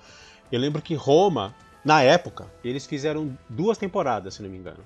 Eu 0.52 0.60
lembro 0.60 0.82
que 0.82 0.94
Roma, 0.94 1.56
na 1.84 2.04
época, 2.04 2.46
eles 2.64 2.86
fizeram 2.86 3.36
duas 3.50 3.78
temporadas, 3.78 4.36
se 4.36 4.44
não 4.44 4.50
me 4.50 4.58
engano, 4.58 4.84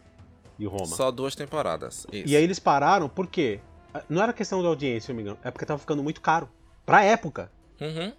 de 0.58 0.65
Roma. 0.65 0.88
Só 0.88 1.12
duas 1.12 1.36
temporadas. 1.36 2.08
Isso. 2.12 2.28
E 2.28 2.36
aí 2.36 2.43
eles 2.43 2.60
pararam, 2.60 3.10
por 3.10 3.28
quê? 3.28 3.60
Não 4.08 4.21
era 4.21 4.32
questão 4.32 4.62
da 4.62 4.69
audiência, 4.69 5.02
se 5.02 5.10
não 5.10 5.17
me 5.17 5.23
engano, 5.23 5.38
é 5.43 5.52
porque 5.52 5.65
tava 5.65 5.80
ficando 5.80 6.02
muito 6.02 6.21
caro. 6.21 6.49
Pra 6.89 7.04
época. 7.04 7.52
Uhum. 7.80 8.12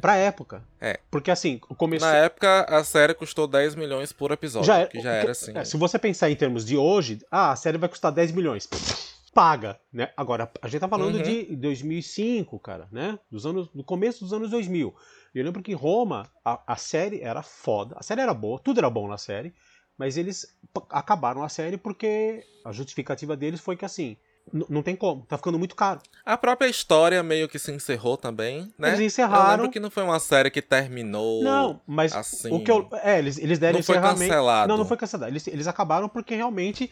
Pra 0.00 0.16
época. 0.16 0.62
É. 0.80 0.98
Porque 1.10 1.30
assim. 1.30 1.60
Na 2.00 2.16
época, 2.16 2.62
a 2.68 2.82
série 2.82 3.14
custou 3.14 3.46
10 3.46 3.74
milhões 3.74 4.12
por 4.12 4.30
episódio. 4.30 4.66
Já, 4.66 4.78
é, 4.78 4.86
que 4.86 5.00
já 5.00 5.12
era 5.12 5.32
assim. 5.32 5.56
É, 5.56 5.64
se 5.64 5.76
você 5.76 5.98
pensar 5.98 6.30
em 6.30 6.36
termos 6.36 6.64
de 6.64 6.76
hoje, 6.76 7.20
ah, 7.30 7.52
a 7.52 7.56
série 7.56 7.78
vai 7.78 7.88
custar 7.88 8.12
10 8.12 8.32
milhões. 8.32 8.68
Paga, 9.34 9.78
né? 9.92 10.10
Agora, 10.16 10.50
a 10.62 10.68
gente 10.68 10.80
tá 10.80 10.88
falando 10.88 11.16
uhum. 11.16 11.22
de 11.22 11.54
2005, 11.56 12.58
cara, 12.58 12.88
né? 12.90 13.18
Dos 13.30 13.44
anos, 13.44 13.68
no 13.74 13.84
começo 13.84 14.24
dos 14.24 14.32
anos 14.32 14.50
2000. 14.50 14.94
Eu 15.34 15.44
lembro 15.44 15.62
que 15.62 15.72
em 15.72 15.74
Roma, 15.74 16.26
a, 16.42 16.62
a 16.66 16.76
série 16.76 17.20
era 17.20 17.42
foda. 17.42 17.94
A 17.98 18.02
série 18.02 18.22
era 18.22 18.32
boa, 18.32 18.58
tudo 18.58 18.78
era 18.78 18.88
bom 18.88 19.06
na 19.06 19.18
série. 19.18 19.54
Mas 19.98 20.16
eles 20.16 20.46
acabaram 20.90 21.42
a 21.42 21.48
série 21.48 21.76
porque 21.76 22.42
a 22.64 22.72
justificativa 22.72 23.36
deles 23.36 23.60
foi 23.60 23.76
que 23.76 23.84
assim, 23.84 24.16
não 24.52 24.82
tem 24.82 24.94
como, 24.94 25.22
tá 25.22 25.36
ficando 25.36 25.58
muito 25.58 25.74
caro. 25.74 26.00
A 26.24 26.36
própria 26.36 26.68
história 26.68 27.22
meio 27.22 27.48
que 27.48 27.58
se 27.58 27.72
encerrou 27.72 28.16
também, 28.16 28.72
né? 28.78 28.90
Eles 28.90 29.00
encerraram. 29.00 29.44
Eu 29.44 29.56
lembro 29.56 29.70
que 29.70 29.80
não 29.80 29.90
foi 29.90 30.02
uma 30.02 30.20
série 30.20 30.50
que 30.50 30.62
terminou. 30.62 31.42
Não, 31.42 31.80
mas 31.86 32.12
assim. 32.14 32.52
O 32.52 32.62
que 32.62 32.70
eu, 32.70 32.88
é, 33.02 33.18
eles, 33.18 33.38
eles 33.38 33.58
deram 33.58 33.74
não 33.74 33.80
encerramento. 33.80 34.18
Foi 34.18 34.28
cancelado. 34.28 34.68
Não, 34.68 34.78
não 34.78 34.84
foi 34.84 34.96
cancelado. 34.96 35.32
Eles, 35.32 35.46
eles 35.46 35.66
acabaram 35.66 36.08
porque 36.08 36.34
realmente. 36.34 36.90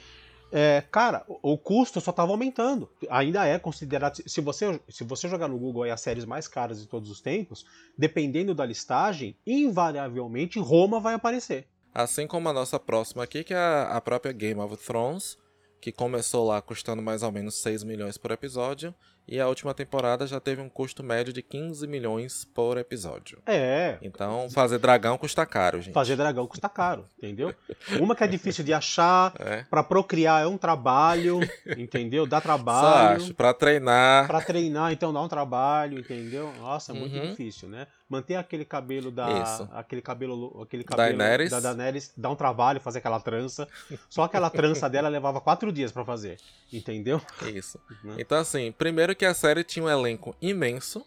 É, 0.56 0.84
cara, 0.88 1.24
o 1.26 1.58
custo 1.58 2.00
só 2.00 2.12
estava 2.12 2.30
aumentando. 2.30 2.88
Ainda 3.10 3.44
é 3.44 3.58
considerado. 3.58 4.22
Se 4.24 4.40
você, 4.40 4.80
se 4.88 5.02
você 5.02 5.28
jogar 5.28 5.48
no 5.48 5.58
Google 5.58 5.90
as 5.90 6.00
séries 6.00 6.24
mais 6.24 6.46
caras 6.46 6.80
de 6.80 6.86
todos 6.86 7.10
os 7.10 7.20
tempos, 7.20 7.66
dependendo 7.98 8.54
da 8.54 8.64
listagem, 8.64 9.36
invariavelmente 9.44 10.60
Roma 10.60 11.00
vai 11.00 11.14
aparecer. 11.14 11.66
Assim 11.92 12.26
como 12.26 12.48
a 12.48 12.52
nossa 12.52 12.78
próxima 12.78 13.24
aqui, 13.24 13.42
que 13.42 13.54
é 13.54 13.86
a 13.88 14.00
própria 14.00 14.32
Game 14.32 14.60
of 14.60 14.76
Thrones 14.76 15.36
que 15.85 15.92
começou 15.92 16.47
lá 16.47 16.62
custando 16.62 17.03
mais 17.03 17.23
ou 17.23 17.31
menos 17.31 17.57
6 17.57 17.85
milhões 17.85 18.16
por 18.16 18.31
episódio, 18.31 18.94
e 19.26 19.40
a 19.40 19.48
última 19.48 19.72
temporada 19.72 20.26
já 20.26 20.38
teve 20.38 20.60
um 20.60 20.68
custo 20.68 21.02
médio 21.02 21.32
de 21.32 21.42
15 21.42 21.87
milhões 21.87 22.44
por 22.44 22.76
episódio. 22.76 23.38
É. 23.46 23.98
Então, 24.02 24.48
fazer 24.50 24.78
dragão 24.78 25.16
custa 25.16 25.46
caro, 25.46 25.80
gente. 25.80 25.94
Fazer 25.94 26.16
dragão 26.16 26.46
custa 26.46 26.68
caro, 26.68 27.06
entendeu? 27.18 27.54
Uma 28.00 28.14
que 28.14 28.24
é 28.24 28.26
difícil 28.26 28.64
de 28.64 28.72
achar, 28.72 29.32
é. 29.38 29.64
para 29.70 29.82
procriar 29.82 30.42
é 30.42 30.46
um 30.46 30.58
trabalho, 30.58 31.40
entendeu? 31.76 32.26
Dá 32.26 32.40
trabalho. 32.40 33.20
Só 33.20 33.26
acho, 33.26 33.34
pra 33.34 33.54
treinar. 33.54 34.26
Pra 34.26 34.40
treinar, 34.40 34.92
então 34.92 35.12
dá 35.12 35.20
um 35.20 35.28
trabalho, 35.28 35.98
entendeu? 35.98 36.52
Nossa, 36.58 36.92
é 36.92 36.94
muito 36.94 37.16
uhum. 37.16 37.30
difícil, 37.30 37.68
né? 37.68 37.87
Manter 38.08 38.37
aquele 38.37 38.64
cabelo 38.64 39.10
da. 39.10 39.42
Isso. 39.42 39.68
Aquele 39.72 40.02
cabelo. 40.02 40.62
Aquele 40.62 40.84
cabelo 40.84 41.16
Daenerys. 41.16 41.50
da 41.50 41.60
Daenerys 41.60 42.12
dá 42.16 42.30
um 42.30 42.37
trabalho 42.37 42.78
fazer 42.78 42.98
aquela 42.98 43.18
trança. 43.18 43.66
Só 44.10 44.24
aquela 44.24 44.50
trança 44.50 44.88
dela 44.90 45.08
levava 45.08 45.40
quatro 45.40 45.72
dias 45.72 45.90
para 45.90 46.04
fazer. 46.04 46.37
Entendeu? 46.72 47.20
Isso. 47.52 47.80
Uhum. 48.04 48.16
Então, 48.18 48.38
assim, 48.38 48.70
primeiro 48.72 49.13
que 49.14 49.24
a 49.24 49.35
série 49.35 49.64
tinha 49.64 49.85
um 49.85 49.90
elenco 49.90 50.37
imenso. 50.40 51.05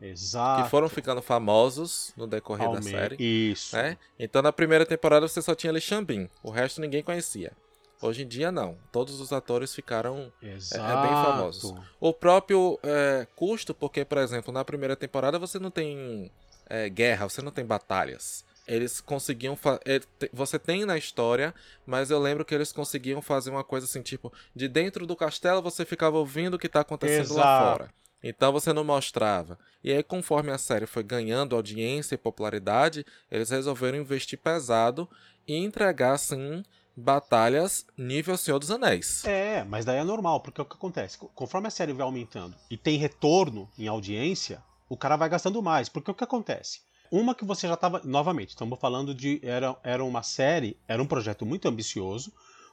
Exato. 0.00 0.62
Que 0.62 0.70
foram 0.70 0.88
ficando 0.88 1.22
famosos 1.22 2.12
no 2.16 2.26
decorrer 2.26 2.70
da 2.70 2.82
série. 2.82 3.16
Isso. 3.18 3.74
Né? 3.74 3.96
Então 4.18 4.42
na 4.42 4.52
primeira 4.52 4.84
temporada 4.84 5.26
você 5.26 5.40
só 5.40 5.54
tinha 5.54 5.70
ali 5.70 5.80
Xambin. 5.80 6.28
O 6.42 6.50
resto 6.50 6.80
ninguém 6.80 7.02
conhecia. 7.02 7.52
Hoje 8.00 8.22
em 8.22 8.28
dia 8.28 8.52
não. 8.52 8.76
Todos 8.92 9.20
os 9.20 9.32
atores 9.32 9.74
ficaram 9.74 10.30
é, 10.42 10.48
é, 10.48 10.50
bem 10.50 11.10
famosos. 11.10 11.74
O 11.98 12.12
próprio 12.12 12.78
é, 12.82 13.26
custo, 13.34 13.74
porque, 13.74 14.04
por 14.04 14.18
exemplo, 14.18 14.52
na 14.52 14.64
primeira 14.64 14.94
temporada 14.94 15.38
você 15.38 15.58
não 15.58 15.70
tem 15.70 16.30
é, 16.68 16.88
guerra, 16.90 17.28
você 17.28 17.40
não 17.40 17.50
tem 17.50 17.64
batalhas. 17.64 18.44
Eles 18.66 19.00
conseguiam. 19.00 19.58
É, 19.84 20.00
você 20.32 20.58
tem 20.58 20.84
na 20.84 20.98
história, 20.98 21.54
mas 21.86 22.10
eu 22.10 22.18
lembro 22.18 22.44
que 22.44 22.54
eles 22.54 22.72
conseguiam 22.72 23.22
fazer 23.22 23.50
uma 23.50 23.62
coisa 23.62 23.86
assim, 23.86 24.02
tipo, 24.02 24.32
de 24.54 24.68
dentro 24.68 25.06
do 25.06 25.14
castelo 25.14 25.62
você 25.62 25.84
ficava 25.84 26.18
ouvindo 26.18 26.54
o 26.54 26.58
que 26.58 26.66
está 26.66 26.80
acontecendo 26.80 27.32
Exato. 27.32 27.38
lá 27.38 27.72
fora. 27.72 27.94
Então 28.22 28.52
você 28.52 28.72
não 28.72 28.82
mostrava. 28.82 29.58
E 29.84 29.92
aí, 29.92 30.02
conforme 30.02 30.50
a 30.50 30.58
série 30.58 30.86
foi 30.86 31.04
ganhando 31.04 31.54
audiência 31.54 32.16
e 32.16 32.18
popularidade, 32.18 33.06
eles 33.30 33.50
resolveram 33.50 33.98
investir 33.98 34.38
pesado 34.38 35.08
e 35.46 35.54
entregar, 35.54 36.14
assim, 36.14 36.64
batalhas 36.96 37.86
nível 37.96 38.36
Senhor 38.36 38.58
dos 38.58 38.70
Anéis. 38.70 39.24
É, 39.24 39.62
mas 39.64 39.84
daí 39.84 39.98
é 39.98 40.04
normal, 40.04 40.40
porque 40.40 40.60
o 40.60 40.64
que 40.64 40.74
acontece? 40.74 41.18
Conforme 41.18 41.68
a 41.68 41.70
série 41.70 41.92
vai 41.92 42.04
aumentando 42.04 42.56
e 42.70 42.76
tem 42.76 42.98
retorno 42.98 43.70
em 43.78 43.86
audiência, 43.86 44.62
o 44.88 44.96
cara 44.96 45.16
vai 45.16 45.28
gastando 45.28 45.62
mais. 45.62 45.88
Porque 45.88 46.10
o 46.10 46.14
que 46.14 46.24
acontece? 46.24 46.80
Uma 47.10 47.34
que 47.34 47.44
você 47.44 47.66
já 47.66 47.74
estava. 47.74 48.00
Novamente, 48.04 48.50
estamos 48.50 48.78
falando 48.78 49.14
de. 49.14 49.40
Era, 49.42 49.76
era 49.82 50.04
uma 50.04 50.22
série, 50.22 50.76
era 50.86 51.02
um 51.02 51.06
projeto 51.06 51.44
muito 51.44 51.68
ambicioso, 51.68 52.32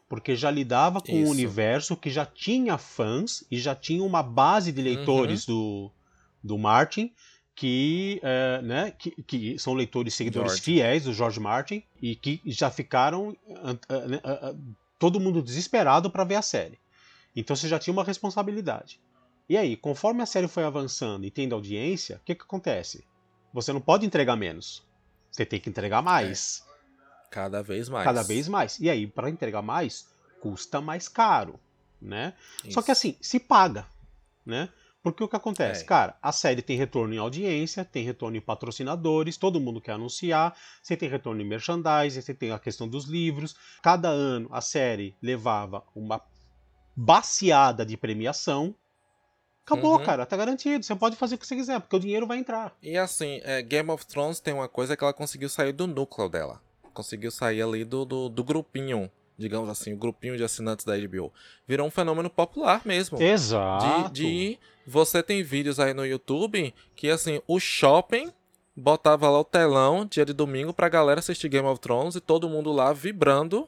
porque 0.09 0.35
já 0.35 0.51
lidava 0.51 1.01
com 1.01 1.11
Isso. 1.11 1.27
um 1.27 1.31
universo 1.31 1.95
que 1.95 2.09
já 2.09 2.25
tinha 2.25 2.77
fãs 2.77 3.43
e 3.49 3.57
já 3.57 3.75
tinha 3.75 4.03
uma 4.03 4.23
base 4.23 4.71
de 4.71 4.81
leitores 4.81 5.47
uhum. 5.47 5.55
do, 5.55 5.91
do 6.43 6.57
Martin. 6.57 7.11
Que, 7.55 8.19
é, 8.23 8.61
né, 8.63 8.91
que, 8.97 9.11
que, 9.21 9.59
são 9.59 9.75
leitores 9.75 10.15
seguidores 10.15 10.53
George. 10.53 10.63
fiéis 10.63 11.03
do 11.03 11.13
George 11.13 11.39
Martin 11.39 11.83
e 12.01 12.15
que 12.15 12.41
já 12.47 12.71
ficaram 12.71 13.29
uh, 13.29 13.69
uh, 13.69 14.51
uh, 14.51 14.75
todo 14.97 15.19
mundo 15.19 15.39
desesperado 15.39 16.09
para 16.09 16.23
ver 16.23 16.33
a 16.33 16.41
série. 16.41 16.79
Então 17.35 17.55
você 17.55 17.67
já 17.67 17.77
tinha 17.77 17.93
uma 17.93 18.03
responsabilidade. 18.03 18.99
E 19.47 19.57
aí, 19.57 19.75
conforme 19.75 20.23
a 20.23 20.25
série 20.25 20.47
foi 20.47 20.63
avançando 20.63 21.25
e 21.25 21.31
tendo 21.31 21.53
audiência, 21.53 22.17
o 22.17 22.25
que, 22.25 22.33
que 22.33 22.43
acontece? 22.43 23.05
Você 23.53 23.71
não 23.71 23.79
pode 23.79 24.05
entregar 24.05 24.35
menos. 24.35 24.83
Você 25.31 25.45
tem 25.45 25.59
que 25.59 25.69
entregar 25.69 26.01
mais. 26.01 26.63
É. 26.67 26.73
Cada 27.29 27.63
vez 27.63 27.87
mais. 27.89 28.03
Cada 28.03 28.23
vez 28.23 28.47
mais. 28.47 28.79
E 28.79 28.89
aí, 28.89 29.07
para 29.07 29.29
entregar 29.29 29.61
mais, 29.61 30.07
custa 30.39 30.81
mais 30.81 31.07
caro, 31.07 31.59
né? 32.01 32.33
Isso. 32.63 32.73
Só 32.73 32.81
que 32.81 32.91
assim, 32.91 33.15
se 33.21 33.39
paga, 33.39 33.87
né? 34.45 34.69
Porque 35.03 35.21
o 35.21 35.27
que 35.27 35.35
acontece? 35.35 35.83
É. 35.83 35.85
Cara, 35.85 36.17
a 36.21 36.31
série 36.31 36.61
tem 36.61 36.77
retorno 36.77 37.13
em 37.13 37.17
audiência, 37.17 37.83
tem 37.83 38.05
retorno 38.05 38.37
em 38.37 38.41
patrocinadores, 38.41 39.35
todo 39.35 39.59
mundo 39.59 39.81
quer 39.81 39.91
anunciar, 39.93 40.55
você 40.81 40.95
tem 40.95 41.09
retorno 41.09 41.41
em 41.41 41.45
merchandising, 41.45 42.21
você 42.21 42.33
tem 42.33 42.51
a 42.51 42.59
questão 42.59 42.87
dos 42.87 43.05
livros. 43.05 43.53
Cada 43.81 44.07
ano 44.07 44.47
a 44.49 44.61
série 44.61 45.15
levava 45.21 45.83
uma 45.93 46.21
baseada 46.95 47.85
de 47.85 47.97
premiação, 47.97 48.73
Acabou, 49.65 49.97
uhum. 49.97 50.03
cara, 50.03 50.25
tá 50.25 50.35
garantido. 50.35 50.83
Você 50.83 50.95
pode 50.95 51.15
fazer 51.15 51.35
o 51.35 51.37
que 51.37 51.47
você 51.47 51.55
quiser, 51.55 51.79
porque 51.79 51.95
o 51.95 51.99
dinheiro 51.99 52.27
vai 52.27 52.37
entrar. 52.37 52.75
E 52.81 52.97
assim, 52.97 53.39
é, 53.43 53.61
Game 53.61 53.89
of 53.89 54.05
Thrones 54.05 54.39
tem 54.39 54.53
uma 54.53 54.67
coisa 54.67 54.97
que 54.97 55.03
ela 55.03 55.13
conseguiu 55.13 55.47
sair 55.49 55.71
do 55.71 55.87
núcleo 55.87 56.27
dela. 56.27 56.61
Conseguiu 56.93 57.31
sair 57.31 57.61
ali 57.61 57.85
do, 57.85 58.05
do, 58.05 58.29
do 58.29 58.43
grupinho 58.43 59.09
digamos 59.37 59.69
assim, 59.69 59.93
o 59.93 59.97
grupinho 59.97 60.37
de 60.37 60.43
assinantes 60.43 60.85
da 60.85 60.95
HBO. 60.95 61.31
Virou 61.67 61.87
um 61.87 61.91
fenômeno 61.91 62.29
popular 62.29 62.81
mesmo. 62.85 63.21
Exato. 63.21 64.11
De, 64.11 64.21
de 64.21 64.59
você 64.85 65.23
tem 65.23 65.43
vídeos 65.43 65.79
aí 65.79 65.93
no 65.93 66.05
YouTube 66.05 66.73
que 66.95 67.09
assim, 67.09 67.41
o 67.47 67.59
shopping 67.59 68.31
botava 68.75 69.29
lá 69.29 69.39
o 69.39 69.43
telão 69.43 70.05
dia 70.05 70.25
de 70.25 70.33
domingo 70.33 70.73
pra 70.73 70.89
galera 70.89 71.19
assistir 71.19 71.49
Game 71.49 71.67
of 71.67 71.79
Thrones 71.79 72.15
e 72.15 72.21
todo 72.21 72.49
mundo 72.49 72.71
lá 72.71 72.91
vibrando 72.91 73.67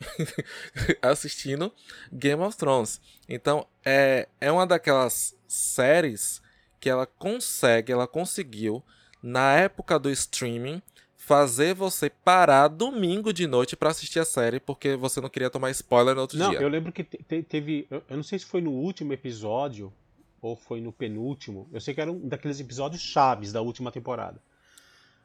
assistindo 1.02 1.72
Game 2.12 2.42
of 2.42 2.56
Thrones. 2.56 3.00
Então, 3.28 3.66
é, 3.84 4.28
é 4.40 4.50
uma 4.52 4.66
daquelas 4.66 5.36
séries 5.46 6.42
que 6.78 6.88
ela 6.88 7.06
consegue, 7.06 7.92
ela 7.92 8.06
conseguiu, 8.06 8.82
na 9.22 9.54
época 9.54 9.98
do 9.98 10.10
streaming, 10.10 10.82
fazer 11.26 11.74
você 11.74 12.08
parar 12.08 12.68
domingo 12.68 13.32
de 13.32 13.46
noite 13.46 13.76
para 13.76 13.90
assistir 13.90 14.20
a 14.20 14.24
série, 14.24 14.60
porque 14.60 14.94
você 14.94 15.20
não 15.20 15.28
queria 15.28 15.50
tomar 15.50 15.70
spoiler 15.72 16.14
no 16.14 16.20
outro 16.20 16.38
não, 16.38 16.50
dia. 16.50 16.60
Não, 16.60 16.66
eu 16.66 16.70
lembro 16.70 16.92
que 16.92 17.02
te, 17.02 17.42
teve. 17.42 17.86
Eu, 17.90 18.02
eu 18.08 18.16
não 18.16 18.22
sei 18.22 18.38
se 18.38 18.44
foi 18.44 18.60
no 18.60 18.70
último 18.70 19.12
episódio 19.12 19.92
ou 20.40 20.54
foi 20.54 20.80
no 20.80 20.92
penúltimo. 20.92 21.68
Eu 21.72 21.80
sei 21.80 21.94
que 21.94 22.00
era 22.00 22.12
um 22.12 22.28
daqueles 22.28 22.60
episódios 22.60 23.02
chaves 23.02 23.52
da 23.52 23.60
última 23.60 23.90
temporada. 23.90 24.40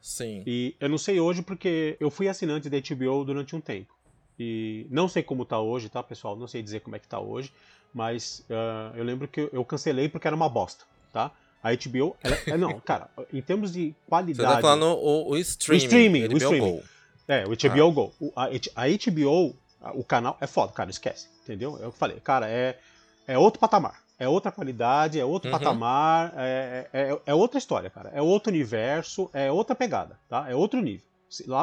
Sim. 0.00 0.42
E 0.44 0.74
eu 0.80 0.88
não 0.88 0.98
sei 0.98 1.20
hoje 1.20 1.42
porque 1.42 1.96
eu 2.00 2.10
fui 2.10 2.26
assinante 2.28 2.68
da 2.68 2.78
HBO 2.80 3.24
durante 3.24 3.54
um 3.54 3.60
tempo. 3.60 3.94
E 4.42 4.86
não 4.90 5.06
sei 5.08 5.22
como 5.22 5.44
tá 5.44 5.60
hoje, 5.60 5.88
tá, 5.88 6.02
pessoal? 6.02 6.34
Não 6.34 6.48
sei 6.48 6.62
dizer 6.62 6.80
como 6.80 6.96
é 6.96 6.98
que 6.98 7.06
tá 7.06 7.20
hoje, 7.20 7.52
mas 7.94 8.44
uh, 8.50 8.96
eu 8.96 9.04
lembro 9.04 9.28
que 9.28 9.48
eu 9.52 9.64
cancelei 9.64 10.08
porque 10.08 10.26
era 10.26 10.34
uma 10.34 10.48
bosta, 10.48 10.84
tá? 11.12 11.30
A 11.62 11.70
HBO, 11.72 12.16
ela, 12.22 12.36
é, 12.46 12.56
não, 12.56 12.78
cara, 12.82 13.08
em 13.32 13.40
termos 13.40 13.72
de 13.72 13.94
qualidade. 14.08 14.48
Você 14.48 14.56
tá 14.56 14.60
falando 14.60 14.98
o, 14.98 15.30
o 15.30 15.36
streaming. 15.38 15.76
O 15.76 15.84
streaming, 15.84 16.22
o 16.26 16.36
streaming. 16.36 16.72
Go. 16.72 16.82
É, 17.28 17.44
o 17.44 17.50
HBO 17.50 17.88
ah. 17.88 17.92
Go. 17.92 18.12
O, 18.18 18.32
a, 18.34 18.46
a, 18.46 18.88
HBO, 18.88 19.54
o 19.94 20.02
canal 20.02 20.36
é 20.40 20.46
foda, 20.48 20.72
cara, 20.72 20.90
esquece, 20.90 21.28
entendeu? 21.44 21.74
É 21.74 21.74
o 21.74 21.78
que 21.78 21.84
eu 21.84 21.92
falei, 21.92 22.18
cara, 22.18 22.48
é, 22.48 22.78
é 23.26 23.38
outro 23.38 23.60
patamar. 23.60 24.02
É 24.18 24.28
outra 24.28 24.52
qualidade, 24.52 25.18
é 25.18 25.24
outro 25.24 25.50
uhum. 25.50 25.58
patamar, 25.58 26.32
é, 26.36 26.88
é, 26.92 27.18
é, 27.26 27.34
outra 27.34 27.58
história, 27.58 27.90
cara. 27.90 28.10
É 28.14 28.22
outro 28.22 28.52
universo, 28.52 29.28
é 29.32 29.50
outra 29.50 29.74
pegada, 29.74 30.18
tá? 30.28 30.46
É 30.48 30.54
outro 30.54 30.80
nível. 30.80 31.06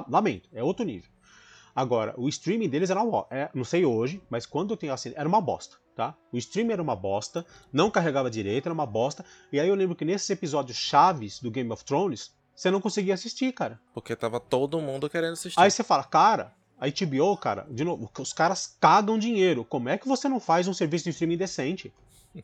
Lamento, 0.09 0.49
é 0.53 0.63
outro 0.63 0.83
nível. 0.83 1.09
Agora, 1.75 2.13
o 2.17 2.27
streaming 2.27 2.69
deles 2.69 2.89
era 2.89 3.01
uma 3.01 3.25
é, 3.29 3.49
não 3.53 3.63
sei 3.63 3.86
hoje, 3.86 4.21
mas 4.29 4.45
quando 4.45 4.71
eu 4.71 4.77
tenho 4.77 4.93
assim, 4.93 5.13
era 5.15 5.27
uma 5.27 5.41
bosta, 5.41 5.77
tá? 5.95 6.15
O 6.32 6.38
streaming 6.38 6.73
era 6.73 6.82
uma 6.82 6.95
bosta, 6.95 7.45
não 7.71 7.89
carregava 7.91 8.29
direito, 8.29 8.67
era 8.67 8.73
uma 8.73 8.86
bosta. 8.86 9.23
E 9.51 9.60
aí 9.60 9.67
eu 9.67 9.75
lembro 9.75 9.95
que 9.95 10.05
nesses 10.05 10.29
episódios 10.29 10.77
chaves 10.77 11.39
do 11.39 11.51
Game 11.51 11.71
of 11.71 11.84
Thrones, 11.84 12.32
você 12.55 12.69
não 12.69 12.82
conseguia 12.82 13.13
assistir, 13.13 13.53
cara. 13.53 13.79
Porque 13.93 14.15
tava 14.15 14.39
todo 14.39 14.82
mundo 14.82 15.10
querendo 15.10 15.34
assistir. 15.34 15.60
Aí 15.60 15.71
você 15.71 15.84
fala, 15.84 16.03
cara, 16.03 16.53
a 16.79 16.88
HBO, 16.88 17.38
cara, 17.38 17.65
de 17.69 17.84
novo, 17.84 18.10
os 18.19 18.34
caras 18.34 18.75
cagam 18.79 19.17
dinheiro. 19.17 19.63
Como 19.63 19.89
é 19.89 19.97
que 19.97 20.08
você 20.08 20.27
não 20.27 20.39
faz 20.39 20.67
um 20.67 20.73
serviço 20.73 21.05
de 21.05 21.12
streaming 21.12 21.38
decente? 21.38 21.93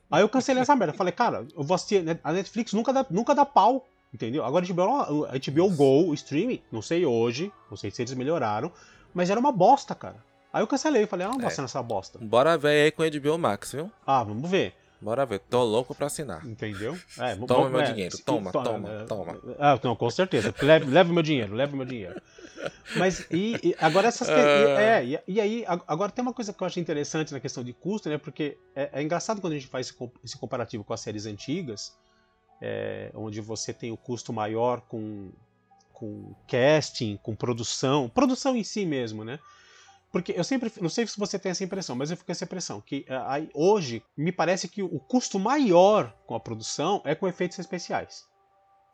Aí 0.09 0.21
eu 0.21 0.29
cancelei 0.29 0.61
essa 0.61 0.75
merda. 0.75 0.93
Falei, 0.93 1.13
cara, 1.13 1.47
eu 1.55 1.63
vou 1.63 1.75
assistir. 1.75 2.03
A 2.23 2.33
Netflix 2.33 2.73
nunca 2.73 2.91
dá, 2.91 3.05
nunca 3.09 3.35
dá 3.35 3.45
pau. 3.45 3.87
Entendeu? 4.13 4.45
Agora 4.45 4.65
a 4.65 4.73
HBO, 4.73 5.25
a 5.25 5.31
HBO 5.37 5.75
Go, 5.75 6.09
o 6.09 6.13
streaming, 6.13 6.61
não 6.71 6.81
sei 6.81 7.05
hoje, 7.05 7.51
não 7.69 7.75
sei 7.75 7.91
se 7.91 8.01
eles 8.01 8.13
melhoraram, 8.13 8.71
mas 9.15 9.29
era 9.29 9.39
uma 9.39 9.51
bosta, 9.51 9.95
cara. 9.95 10.17
Aí 10.53 10.61
eu 10.61 10.67
cancelei, 10.67 11.07
falei, 11.07 11.25
ah, 11.25 11.29
não 11.29 11.39
vou 11.39 11.47
assinar 11.47 11.65
essa 11.65 11.81
bosta. 11.81 12.19
Bora 12.21 12.57
ver 12.57 12.85
aí 12.85 12.91
com 12.91 13.01
o 13.01 13.09
HBO 13.09 13.37
Max, 13.37 13.71
viu? 13.71 13.91
Ah, 14.05 14.23
vamos 14.23 14.49
ver. 14.49 14.75
Bora 15.01 15.25
ver, 15.25 15.39
tô 15.39 15.63
louco 15.63 15.93
pra 15.93 16.07
assinar. 16.07 16.45
Entendeu? 16.45 16.97
É, 17.19 17.35
toma 17.35 17.69
meu 17.69 17.81
é, 17.81 17.91
dinheiro, 17.91 18.17
toma, 18.25 18.51
toma, 18.51 18.89
é, 18.89 19.03
toma. 19.03 19.37
Ah, 19.59 19.79
não, 19.83 19.95
com 19.95 20.09
certeza. 20.09 20.53
Leve, 20.61 20.85
leve 20.85 21.11
meu 21.11 21.23
dinheiro, 21.23 21.53
leve 21.53 21.75
meu 21.75 21.85
dinheiro. 21.85 22.21
Mas, 22.95 23.27
e, 23.29 23.59
e 23.61 23.75
agora 23.79 24.07
essas. 24.07 24.27
Uh... 24.27 24.31
É, 24.31 25.05
e, 25.05 25.19
e, 25.27 25.41
aí, 25.41 25.65
agora 25.87 26.11
tem 26.11 26.21
uma 26.21 26.33
coisa 26.33 26.53
que 26.53 26.61
eu 26.61 26.67
acho 26.67 26.79
interessante 26.79 27.33
na 27.33 27.39
questão 27.39 27.63
de 27.63 27.73
custo, 27.73 28.09
né? 28.09 28.17
Porque 28.17 28.57
é, 28.75 28.89
é 28.93 29.03
engraçado 29.03 29.39
quando 29.39 29.53
a 29.53 29.55
gente 29.55 29.67
faz 29.67 29.87
esse, 29.87 30.11
esse 30.23 30.37
comparativo 30.37 30.83
com 30.83 30.93
as 30.93 31.01
séries 31.01 31.25
antigas, 31.25 31.95
é, 32.61 33.11
onde 33.13 33.41
você 33.41 33.73
tem 33.73 33.91
o 33.91 33.97
custo 33.97 34.33
maior 34.33 34.81
com, 34.81 35.31
com 35.95 36.35
casting, 36.47 37.17
com 37.23 37.35
produção, 37.35 38.09
produção 38.09 38.55
em 38.55 38.63
si 38.63 38.85
mesmo, 38.85 39.23
né? 39.23 39.39
Porque 40.11 40.33
eu 40.35 40.43
sempre, 40.43 40.71
não 40.79 40.89
sei 40.89 41.07
se 41.07 41.17
você 41.17 41.39
tem 41.39 41.49
essa 41.49 41.63
impressão, 41.63 41.95
mas 41.95 42.11
eu 42.11 42.17
fico 42.17 42.27
com 42.27 42.31
essa 42.31 42.45
impressão 42.45 42.79
que 42.79 43.05
uh, 43.09 43.27
aí, 43.27 43.49
hoje 43.53 44.03
me 44.15 44.31
parece 44.31 44.67
que 44.67 44.83
o 44.83 44.99
custo 44.99 45.39
maior 45.39 46.13
com 46.25 46.35
a 46.35 46.39
produção 46.39 47.01
é 47.03 47.15
com 47.15 47.27
efeitos 47.27 47.59
especiais. 47.59 48.23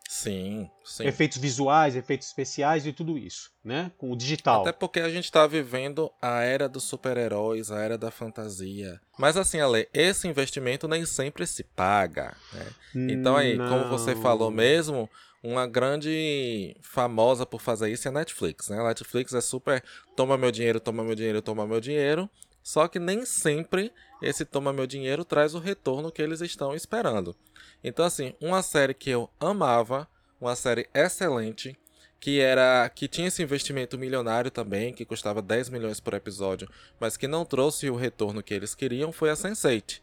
Sim, 0.10 0.70
sim. 0.84 1.06
Efeitos 1.06 1.38
visuais, 1.38 1.96
efeitos 1.96 2.28
especiais 2.28 2.86
e 2.86 2.92
tudo 2.92 3.18
isso, 3.18 3.50
né? 3.64 3.92
Com 3.98 4.12
o 4.12 4.16
digital. 4.16 4.62
Até 4.62 4.74
porque 4.74 5.00
a 5.00 5.10
gente 5.10 5.26
está 5.26 5.48
vivendo 5.48 6.12
a 6.22 6.42
era 6.42 6.68
dos 6.68 6.84
super-heróis, 6.84 7.72
a 7.72 7.80
era 7.80 7.98
da 7.98 8.12
fantasia. 8.12 9.00
Mas 9.18 9.38
assim, 9.38 9.62
Ale, 9.62 9.88
esse 9.94 10.28
investimento 10.28 10.88
nem 10.88 11.06
sempre 11.06 11.48
se 11.48 11.64
paga, 11.64 12.36
né? 12.52 12.68
Então 12.94 13.38
aí, 13.38 13.56
Não. 13.56 13.70
como 13.70 13.90
você 13.90 14.14
falou 14.16 14.52
mesmo, 14.52 15.10
uma 15.43 15.65
grande 15.65 16.75
famosa 16.82 17.45
por 17.45 17.62
fazer 17.62 17.91
isso 17.91 18.08
é 18.08 18.12
a 18.12 18.13
Netflix, 18.13 18.69
né? 18.69 18.80
A 18.80 18.88
Netflix 18.88 19.34
é 19.34 19.41
super 19.41 19.84
toma 20.15 20.38
meu 20.38 20.51
dinheiro, 20.51 20.80
toma 20.80 21.04
meu 21.04 21.15
dinheiro, 21.15 21.41
toma 21.41 21.67
meu 21.67 21.80
dinheiro. 21.80 22.30
Só 22.63 22.88
que 22.88 22.99
nem 22.99 23.25
sempre 23.25 23.91
esse 24.21 24.45
toma 24.45 24.71
meu 24.71 24.86
dinheiro 24.86 25.25
traz 25.25 25.56
o 25.56 25.60
retorno 25.60 26.12
que 26.12 26.21
eles 26.21 26.41
estão 26.41 26.75
esperando. 26.75 27.36
Então 27.84 28.06
assim, 28.06 28.36
uma 28.39 28.62
série 28.62 28.93
que 28.93 29.10
eu 29.10 29.30
amava, 29.39 30.08
uma 30.39 30.56
série 30.56 30.88
excelente, 30.93 31.75
que 32.19 32.39
era 32.39 32.88
que 32.89 33.08
tinha 33.08 33.27
esse 33.27 33.41
investimento 33.41 33.97
milionário 33.97 34.51
também, 34.51 34.93
que 34.93 35.04
custava 35.04 35.41
10 35.41 35.69
milhões 35.69 35.99
por 35.99 36.13
episódio, 36.13 36.69
mas 36.99 37.17
que 37.17 37.27
não 37.27 37.43
trouxe 37.43 37.89
o 37.89 37.95
retorno 37.95 38.43
que 38.43 38.54
eles 38.54 38.75
queriam, 38.75 39.12
foi 39.12 39.32
a 39.32 39.34
Sense8. 39.34 40.01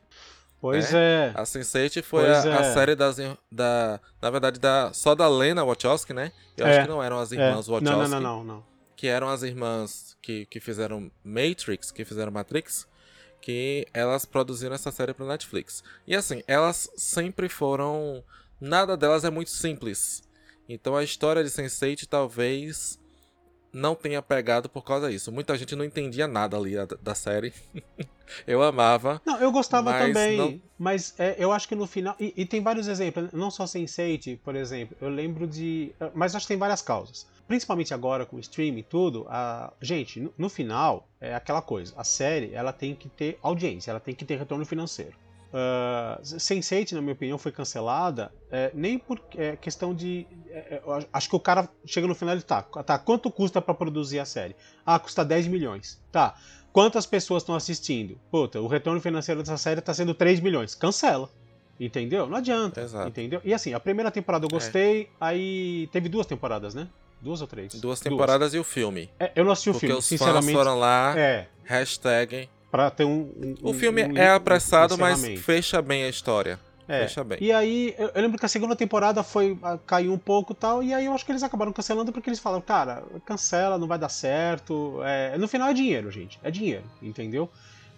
Pois 0.61 0.93
né? 0.93 1.29
é. 1.29 1.33
A 1.35 1.43
Sense8 1.43 2.03
foi 2.03 2.27
a, 2.27 2.45
é. 2.45 2.53
a, 2.53 2.75
série 2.75 2.95
das, 2.95 3.17
da. 3.51 4.01
Na 4.21 4.31
verdade, 4.31 4.59
da, 4.59 4.93
só 4.93 5.15
da 5.15 5.29
Lena 5.29 5.65
Wachowski, 5.65 6.13
né? 6.13 6.33
Eu 6.57 6.67
é. 6.67 6.71
acho 6.71 6.83
que 6.83 6.89
não 6.89 7.03
eram 7.03 7.19
as 7.19 7.31
irmãs 7.31 7.69
é. 7.69 7.71
Wachowski. 7.71 7.85
Não, 7.85 8.09
não, 8.09 8.21
não, 8.21 8.45
não, 8.45 8.67
Que 8.97 9.07
eram 9.07 9.29
as 9.29 9.43
irmãs 9.43 10.17
que, 10.21 10.47
que 10.47 10.59
fizeram 10.59 11.11
Matrix, 11.23 11.91
que 11.91 12.05
fizeram 12.05 12.33
Matrix. 12.33 12.87
Que 13.41 13.87
elas 13.95 14.25
produziram 14.25 14.75
essa 14.75 14.91
série 14.91 15.15
pro 15.15 15.27
Netflix. 15.27 15.85
E 16.07 16.15
assim, 16.15 16.43
elas 16.47 16.91
sempre 16.97 17.49
foram. 17.49 18.23
Nada 18.61 18.97
delas 18.97 19.25
é 19.25 19.31
muito 19.31 19.51
simples. 19.51 20.23
Então 20.69 20.97
a 20.97 21.05
história 21.05 21.43
de 21.45 21.49
Sense8 21.49 22.07
talvez 22.09 22.99
não 23.79 23.95
tenha 23.95 24.21
pegado 24.21 24.69
por 24.69 24.83
causa 24.83 25.11
disso. 25.11 25.33
Muita 25.33 25.57
gente 25.57 25.75
não 25.75 25.85
entendia 25.85 26.27
nada 26.27 26.57
ali 26.57 26.75
da, 26.75 26.87
da 27.01 27.15
série. 27.15 27.53
eu 28.47 28.63
amava. 28.63 29.23
Não, 29.25 29.41
eu 29.41 29.51
gostava 29.51 29.91
mas 29.91 30.07
também, 30.07 30.37
não... 30.37 30.61
mas 30.79 31.15
é, 31.19 31.37
eu 31.39 31.53
acho 31.53 31.69
que 31.69 31.75
no 31.75 31.87
final. 31.87 32.15
E, 32.19 32.35
e, 32.37 32.45
tem 32.45 32.61
vários 32.61 32.89
exemplos, 32.89 33.33
não 33.33 33.51
só 33.51 33.65
Sense8, 33.65 34.39
por 34.45 34.55
exemplo. 34.55 34.97
Eu 35.01 35.09
lembro 35.09 35.47
de. 35.47 35.93
Mas 36.15 36.35
acho 36.35 36.45
que 36.45 36.53
tem 36.53 36.59
várias 36.59 36.83
causas. 36.83 37.27
Principalmente 37.47 37.95
agora 37.95 38.27
com 38.27 38.37
o 38.37 38.41
streaming 38.41 38.81
e 38.81 38.83
tudo. 38.83 39.27
A... 39.29 39.73
Gente, 39.81 40.21
no, 40.21 40.35
no 40.37 40.49
final, 40.49 41.09
é 41.21 41.35
aquela 41.35 41.63
coisa. 41.63 41.95
A 41.97 42.05
série 42.05 42.53
ela 42.53 42.73
tem 42.73 42.95
que 42.95 43.09
ter 43.09 43.39
audiência, 43.43 43.91
ela 43.91 44.01
tem 44.01 44.15
que 44.15 44.25
ter 44.25 44.37
retorno 44.37 44.67
financeiro. 44.67 45.17
Uh, 45.49 46.21
Sense8, 46.23 46.93
na 46.93 47.01
minha 47.01 47.15
opinião, 47.15 47.39
foi 47.39 47.51
cancelada 47.51 48.31
é, 48.51 48.71
nem 48.75 48.99
por 48.99 49.21
é, 49.37 49.57
questão 49.57 49.95
de. 49.95 50.27
É, 50.51 50.75
é 50.75 50.83
acho 51.13 51.29
que 51.29 51.37
o 51.37 51.41
cara 51.41 51.69
chega 51.87 52.07
no 52.07 52.15
final 52.15 52.37
e 52.37 52.43
tá, 52.43 52.63
tá, 52.63 52.99
quanto 52.99 53.31
custa 53.31 53.61
para 53.61 53.73
produzir 53.73 54.19
a 54.19 54.25
série? 54.27 54.55
Ah, 54.85 54.99
custa 54.99 55.25
10 55.25 55.47
milhões. 55.47 56.01
Tá. 56.13 56.35
Quantas 56.71 57.07
pessoas 57.07 57.43
estão 57.43 57.55
assistindo? 57.55 58.21
Puta, 58.31 58.61
o 58.61 58.67
retorno 58.67 59.01
financeiro 59.01 59.41
dessa 59.43 59.57
série 59.57 59.81
tá 59.81 59.95
sendo 59.95 60.13
3 60.13 60.41
milhões. 60.41 60.75
Cancela. 60.75 61.31
Entendeu? 61.81 62.27
Não 62.27 62.37
adianta. 62.37 62.83
Exato. 62.83 63.09
Entendeu? 63.09 63.41
E 63.43 63.55
assim, 63.55 63.73
a 63.73 63.81
primeira 63.81 64.11
temporada 64.11 64.45
eu 64.45 64.51
gostei, 64.51 65.03
é. 65.03 65.09
aí 65.19 65.89
teve 65.93 66.09
duas 66.09 66.27
temporadas, 66.27 66.75
né? 66.75 66.89
Duas 67.21 67.41
ou 67.41 67.47
três? 67.47 67.75
Duas 67.75 68.01
temporadas 68.01 68.53
Duas. 68.53 68.55
e 68.55 68.59
o 68.59 68.65
filme. 68.65 69.11
É, 69.19 69.33
eu 69.35 69.45
não 69.45 69.53
assisti 69.53 69.71
o 69.71 69.75
filme, 69.75 69.95
os 69.97 70.05
sinceramente. 70.05 70.53
Fãs 70.53 70.55
foram 70.55 70.79
lá, 70.79 71.19
é. 71.19 71.49
hashtag 71.65 72.49
para 72.71 72.91
ter 72.91 73.05
um, 73.05 73.31
um, 73.37 73.55
O 73.63 73.75
filme 73.75 74.05
um, 74.05 74.17
é 74.17 74.31
apressado, 74.31 74.97
mas 74.99 75.25
fecha 75.41 75.81
bem 75.81 76.05
a 76.05 76.09
história. 76.09 76.59
É. 76.87 77.03
Fecha 77.03 77.23
bem. 77.23 77.39
E 77.41 77.53
aí, 77.53 77.95
eu, 77.99 78.11
eu, 78.15 78.23
lembro 78.23 78.39
que 78.39 78.47
a 78.47 78.49
segunda 78.49 78.75
temporada 78.75 79.23
foi 79.23 79.59
caiu 79.87 80.13
um 80.13 80.19
pouco 80.19 80.55
tal, 80.55 80.83
e 80.83 80.95
aí 80.95 81.05
eu 81.05 81.13
acho 81.13 81.25
que 81.25 81.31
eles 81.31 81.43
acabaram 81.43 81.71
cancelando 81.71 82.11
porque 82.11 82.31
eles 82.31 82.39
falaram, 82.39 82.63
cara, 82.63 83.05
cancela, 83.27 83.77
não 83.77 83.87
vai 83.87 83.99
dar 83.99 84.09
certo. 84.09 85.01
É, 85.05 85.37
no 85.37 85.47
final 85.47 85.69
é 85.69 85.75
dinheiro, 85.75 86.11
gente. 86.11 86.41
É 86.43 86.51
dinheiro, 86.51 86.85
entendeu? 87.03 87.51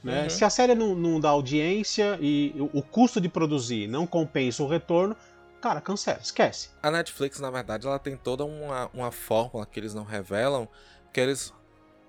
Né? 0.02 0.24
Uhum. 0.24 0.30
Se 0.30 0.44
a 0.44 0.50
série 0.50 0.74
não, 0.74 0.94
não 0.94 1.20
dá 1.20 1.28
audiência 1.28 2.18
e 2.20 2.52
o, 2.58 2.78
o 2.78 2.82
custo 2.82 3.20
de 3.20 3.28
produzir 3.28 3.86
não 3.86 4.06
compensa 4.06 4.62
o 4.62 4.66
retorno, 4.66 5.16
cara, 5.60 5.80
cancela, 5.80 6.18
esquece. 6.20 6.70
A 6.82 6.90
Netflix, 6.90 7.38
na 7.38 7.50
verdade, 7.50 7.86
ela 7.86 7.98
tem 7.98 8.16
toda 8.16 8.44
uma, 8.44 8.90
uma 8.92 9.12
fórmula 9.12 9.64
que 9.66 9.78
eles 9.78 9.94
não 9.94 10.04
revelam, 10.04 10.66
que 11.12 11.20
eles 11.20 11.52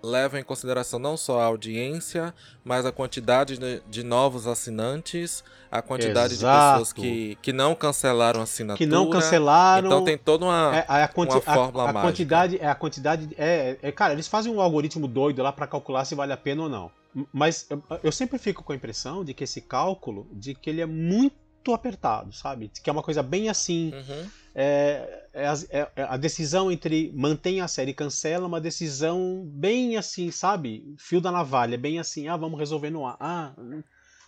levam 0.04 0.40
em 0.40 0.44
consideração 0.44 1.00
não 1.00 1.16
só 1.16 1.40
a 1.40 1.46
audiência, 1.46 2.34
mas 2.64 2.86
a 2.86 2.92
quantidade 2.92 3.58
de, 3.58 3.82
de 3.90 4.04
novos 4.04 4.48
assinantes, 4.48 5.44
a 5.72 5.82
quantidade 5.82 6.34
Exato. 6.34 6.58
de 6.58 6.72
pessoas 6.72 6.94
que, 6.94 7.38
que 7.42 7.54
não 7.54 7.76
cancelaram 7.76 8.40
a 8.40 8.44
assinatura. 8.44 8.78
Que 8.78 8.86
não 8.86 9.10
cancelaram. 9.10 9.88
Então 9.88 10.04
tem 10.04 10.18
toda 10.18 10.46
uma, 10.46 10.76
é, 10.76 10.86
a, 10.88 11.08
quanti, 11.08 11.32
uma 11.32 11.42
fórmula 11.42 11.84
a, 11.86 11.90
a 11.90 11.94
mágica. 11.94 12.12
quantidade 12.12 12.58
é 12.60 12.68
a 12.68 12.76
quantidade 12.76 13.30
é, 13.38 13.78
é, 13.82 13.92
cara, 13.92 14.14
eles 14.14 14.28
fazem 14.28 14.54
um 14.54 14.60
algoritmo 14.60 15.08
doido 15.08 15.42
lá 15.42 15.52
para 15.52 15.68
calcular 15.68 16.06
se 16.06 16.16
vale 16.16 16.34
a 16.34 16.38
pena 16.38 16.64
ou 16.64 16.70
não. 16.70 16.92
Mas 17.32 17.68
eu, 17.70 17.84
eu 18.04 18.12
sempre 18.12 18.38
fico 18.38 18.64
com 18.64 18.72
a 18.72 18.76
impressão 18.76 19.24
de 19.24 19.34
que 19.34 19.44
esse 19.44 19.62
cálculo, 19.62 20.28
de 20.32 20.56
que 20.56 20.70
ele 20.70 20.82
é 20.82 20.86
muito 20.86 21.41
apertado, 21.72 22.34
sabe? 22.34 22.72
Que 22.84 22.90
é 22.90 22.94
uma 22.94 23.04
coisa 23.04 23.22
bem 23.22 23.50
assim. 23.50 23.94
Uhum. 23.94 24.30
É, 24.54 25.28
é, 25.34 25.46
é, 25.70 25.92
é, 25.96 26.04
a 26.04 26.18
decisão 26.18 26.72
entre 26.72 27.12
mantém 27.16 27.62
a 27.62 27.68
série 27.68 27.92
e 27.92 27.94
cancela, 27.94 28.48
uma 28.48 28.60
decisão 28.60 29.44
bem 29.46 29.98
assim, 29.98 30.32
sabe? 30.32 30.94
Fio 30.98 31.22
da 31.22 31.32
navalha, 31.32 31.78
bem 31.78 32.00
assim, 32.00 32.28
ah, 32.28 32.36
vamos 32.36 32.60
resolver 32.60 32.90
no 32.90 33.06
ar. 33.06 33.18
Ah, 33.20 33.54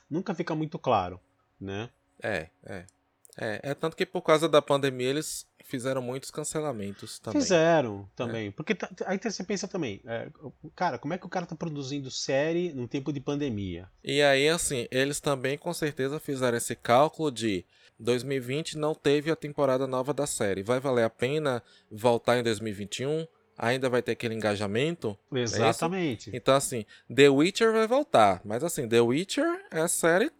nunca 0.09 0.35
fica 0.35 0.53
muito 0.53 0.77
claro, 0.77 1.19
né? 1.59 1.89
É, 2.21 2.47
é. 2.65 2.85
É, 3.37 3.71
é 3.71 3.73
tanto 3.73 3.95
que 3.95 4.05
por 4.05 4.21
causa 4.21 4.47
da 4.47 4.61
pandemia 4.61 5.09
eles 5.09 5.47
fizeram 5.63 6.01
muitos 6.01 6.29
cancelamentos 6.29 7.17
também. 7.19 7.41
Fizeram 7.41 8.09
também. 8.15 8.47
É. 8.49 8.51
Porque 8.51 8.77
aí 9.05 9.17
você 9.17 9.43
pensa 9.43 9.67
também, 9.67 10.01
é, 10.05 10.27
cara, 10.75 10.99
como 10.99 11.13
é 11.13 11.17
que 11.17 11.25
o 11.25 11.29
cara 11.29 11.45
tá 11.45 11.55
produzindo 11.55 12.11
série 12.11 12.73
num 12.73 12.85
tempo 12.85 13.11
de 13.11 13.19
pandemia? 13.19 13.89
E 14.03 14.21
aí, 14.21 14.47
assim, 14.49 14.87
eles 14.91 15.19
também 15.19 15.57
com 15.57 15.73
certeza 15.73 16.19
fizeram 16.19 16.57
esse 16.57 16.75
cálculo 16.75 17.31
de 17.31 17.65
2020 17.99 18.77
não 18.77 18.93
teve 18.93 19.31
a 19.31 19.35
temporada 19.35 19.87
nova 19.87 20.13
da 20.13 20.27
série. 20.27 20.63
Vai 20.63 20.79
valer 20.79 21.03
a 21.03 21.09
pena 21.09 21.63
voltar 21.89 22.37
em 22.37 22.43
2021? 22.43 23.25
Ainda 23.57 23.87
vai 23.87 24.01
ter 24.01 24.13
aquele 24.13 24.33
engajamento? 24.33 25.17
É 25.33 25.39
Exatamente. 25.39 26.31
É 26.31 26.37
então, 26.37 26.55
assim, 26.55 26.85
The 27.13 27.29
Witcher 27.29 27.71
vai 27.71 27.87
voltar. 27.87 28.41
Mas, 28.43 28.63
assim, 28.63 28.87
The 28.87 28.99
Witcher 28.99 29.65
é 29.71 29.79
a 29.79 29.87
série 29.87 30.31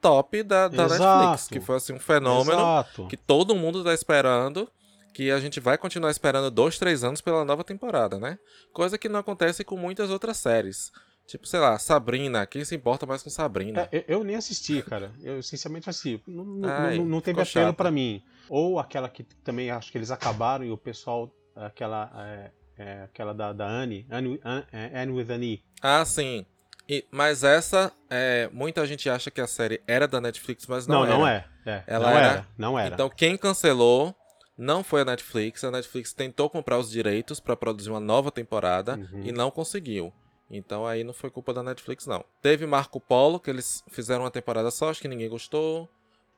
top 0.00 0.42
da, 0.42 0.68
da 0.68 0.88
Netflix, 0.88 1.48
que 1.48 1.60
foi 1.60 1.76
assim 1.76 1.92
um 1.92 1.98
fenômeno 2.00 2.58
Exato. 2.58 3.06
que 3.08 3.16
todo 3.16 3.54
mundo 3.54 3.82
tá 3.82 3.92
esperando, 3.92 4.70
que 5.12 5.30
a 5.30 5.40
gente 5.40 5.60
vai 5.60 5.76
continuar 5.76 6.10
esperando 6.10 6.50
dois, 6.50 6.78
três 6.78 7.02
anos 7.02 7.20
pela 7.20 7.44
nova 7.44 7.64
temporada, 7.64 8.18
né? 8.18 8.38
Coisa 8.72 8.96
que 8.96 9.08
não 9.08 9.20
acontece 9.20 9.64
com 9.64 9.76
muitas 9.76 10.10
outras 10.10 10.36
séries. 10.36 10.92
Tipo, 11.28 11.46
sei 11.46 11.60
lá, 11.60 11.78
Sabrina. 11.78 12.46
Quem 12.46 12.64
se 12.64 12.74
importa 12.74 13.04
mais 13.04 13.22
com 13.22 13.28
Sabrina? 13.28 13.86
É, 13.92 14.02
eu 14.08 14.24
nem 14.24 14.34
assisti, 14.34 14.80
cara. 14.80 15.12
Eu 15.22 15.42
sinceramente 15.42 15.90
assisti. 15.90 16.22
Não, 16.26 16.66
Ai, 16.66 16.96
não, 16.96 17.04
não 17.04 17.20
teve 17.20 17.42
apelo 17.42 17.74
para 17.74 17.90
mim. 17.90 18.22
Ou 18.48 18.78
aquela 18.78 19.10
que 19.10 19.22
também 19.44 19.70
acho 19.70 19.92
que 19.92 19.98
eles 19.98 20.10
acabaram 20.10 20.64
e 20.64 20.70
o 20.70 20.78
pessoal. 20.78 21.30
Aquela. 21.54 22.10
É, 22.16 22.50
é, 22.78 23.02
aquela 23.02 23.34
da, 23.34 23.52
da 23.52 23.68
Anne. 23.68 24.06
Anne, 24.08 24.40
Anne, 24.42 24.64
é, 24.72 25.02
Anne 25.02 25.12
with 25.12 25.30
Annie. 25.30 25.62
Ah, 25.82 26.02
sim. 26.04 26.46
E, 26.88 27.04
mas 27.10 27.44
essa, 27.44 27.92
é, 28.08 28.48
muita 28.52 28.86
gente 28.86 29.10
acha 29.10 29.30
que 29.30 29.40
a 29.40 29.46
série 29.46 29.82
era 29.86 30.08
da 30.08 30.20
Netflix, 30.20 30.66
mas 30.66 30.86
não, 30.86 31.04
não 31.04 31.06
era. 31.06 31.18
Não, 31.18 31.28
é. 31.28 31.44
é. 31.66 31.84
Ela 31.86 32.10
não 32.10 32.16
era, 32.16 32.26
era, 32.26 32.48
Não 32.56 32.78
era. 32.78 32.94
Então 32.94 33.10
quem 33.10 33.36
cancelou 33.36 34.14
não 34.56 34.82
foi 34.82 35.02
a 35.02 35.04
Netflix. 35.04 35.62
A 35.64 35.70
Netflix 35.70 36.12
tentou 36.12 36.48
comprar 36.48 36.78
os 36.78 36.90
direitos 36.90 37.40
para 37.40 37.54
produzir 37.54 37.90
uma 37.90 38.00
nova 38.00 38.32
temporada 38.32 38.96
uhum. 38.96 39.22
e 39.22 39.30
não 39.30 39.50
conseguiu. 39.50 40.12
Então 40.50 40.86
aí 40.86 41.04
não 41.04 41.12
foi 41.12 41.30
culpa 41.30 41.52
da 41.52 41.62
Netflix, 41.62 42.06
não. 42.06 42.24
Teve 42.40 42.66
Marco 42.66 42.98
Polo, 42.98 43.38
que 43.38 43.50
eles 43.50 43.84
fizeram 43.88 44.24
uma 44.24 44.30
temporada 44.30 44.70
só, 44.70 44.88
acho 44.90 45.00
que 45.00 45.08
ninguém 45.08 45.28
gostou. 45.28 45.88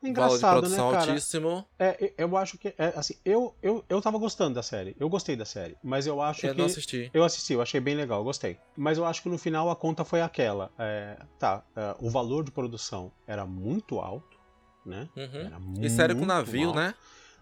Engraçado, 0.02 0.54
de 0.56 0.60
produção 0.60 0.90
né, 0.90 0.98
cara? 0.98 1.10
altíssimo. 1.10 1.66
É, 1.78 2.12
eu 2.16 2.36
acho 2.36 2.56
que, 2.56 2.68
é, 2.78 2.92
assim, 2.96 3.14
eu, 3.24 3.54
eu, 3.62 3.84
eu 3.88 4.00
tava 4.00 4.18
gostando 4.18 4.54
da 4.54 4.62
série. 4.62 4.96
Eu 4.98 5.08
gostei 5.08 5.36
da 5.36 5.44
série. 5.44 5.76
Mas 5.82 6.06
eu 6.06 6.22
acho 6.22 6.46
eu 6.46 6.54
que. 6.54 6.60
Eu 6.60 6.64
não 6.64 6.70
assisti. 6.70 7.10
Eu 7.12 7.24
assisti, 7.24 7.52
eu 7.52 7.60
achei 7.60 7.80
bem 7.80 7.94
legal, 7.94 8.24
gostei. 8.24 8.58
Mas 8.76 8.96
eu 8.96 9.04
acho 9.04 9.22
que 9.22 9.28
no 9.28 9.36
final 9.36 9.70
a 9.70 9.76
conta 9.76 10.04
foi 10.04 10.22
aquela. 10.22 10.70
É, 10.78 11.18
tá, 11.38 11.62
é, 11.76 11.94
o 12.00 12.08
valor 12.08 12.44
de 12.44 12.50
produção 12.50 13.12
era 13.26 13.44
muito 13.44 14.00
alto, 14.00 14.38
né? 14.86 15.08
Uhum. 15.14 15.40
Era 15.40 15.86
e 15.86 15.90
série 15.90 16.14
com 16.14 16.24
navio, 16.24 16.68
alto. 16.68 16.78
né? 16.78 16.94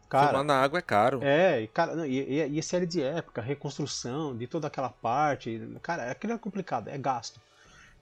Cara, 0.09 0.29
Filmar 0.29 0.45
na 0.45 0.55
água 0.55 0.79
é 0.79 0.83
caro. 0.83 1.21
É, 1.23 1.61
e, 1.61 1.69
cara, 1.69 1.95
não, 1.95 2.07
e, 2.07 2.19
e, 2.19 2.59
e, 2.59 2.63
série 2.63 2.87
de 2.87 3.03
época, 3.03 3.43
reconstrução 3.43 4.35
de 4.37 4.47
toda 4.47 4.67
aquela 4.67 4.89
parte. 4.89 5.61
Cara, 5.83 6.11
aquilo 6.11 6.33
é 6.33 6.39
complicado, 6.39 6.89
é 6.89 6.97
gasto. 6.97 7.39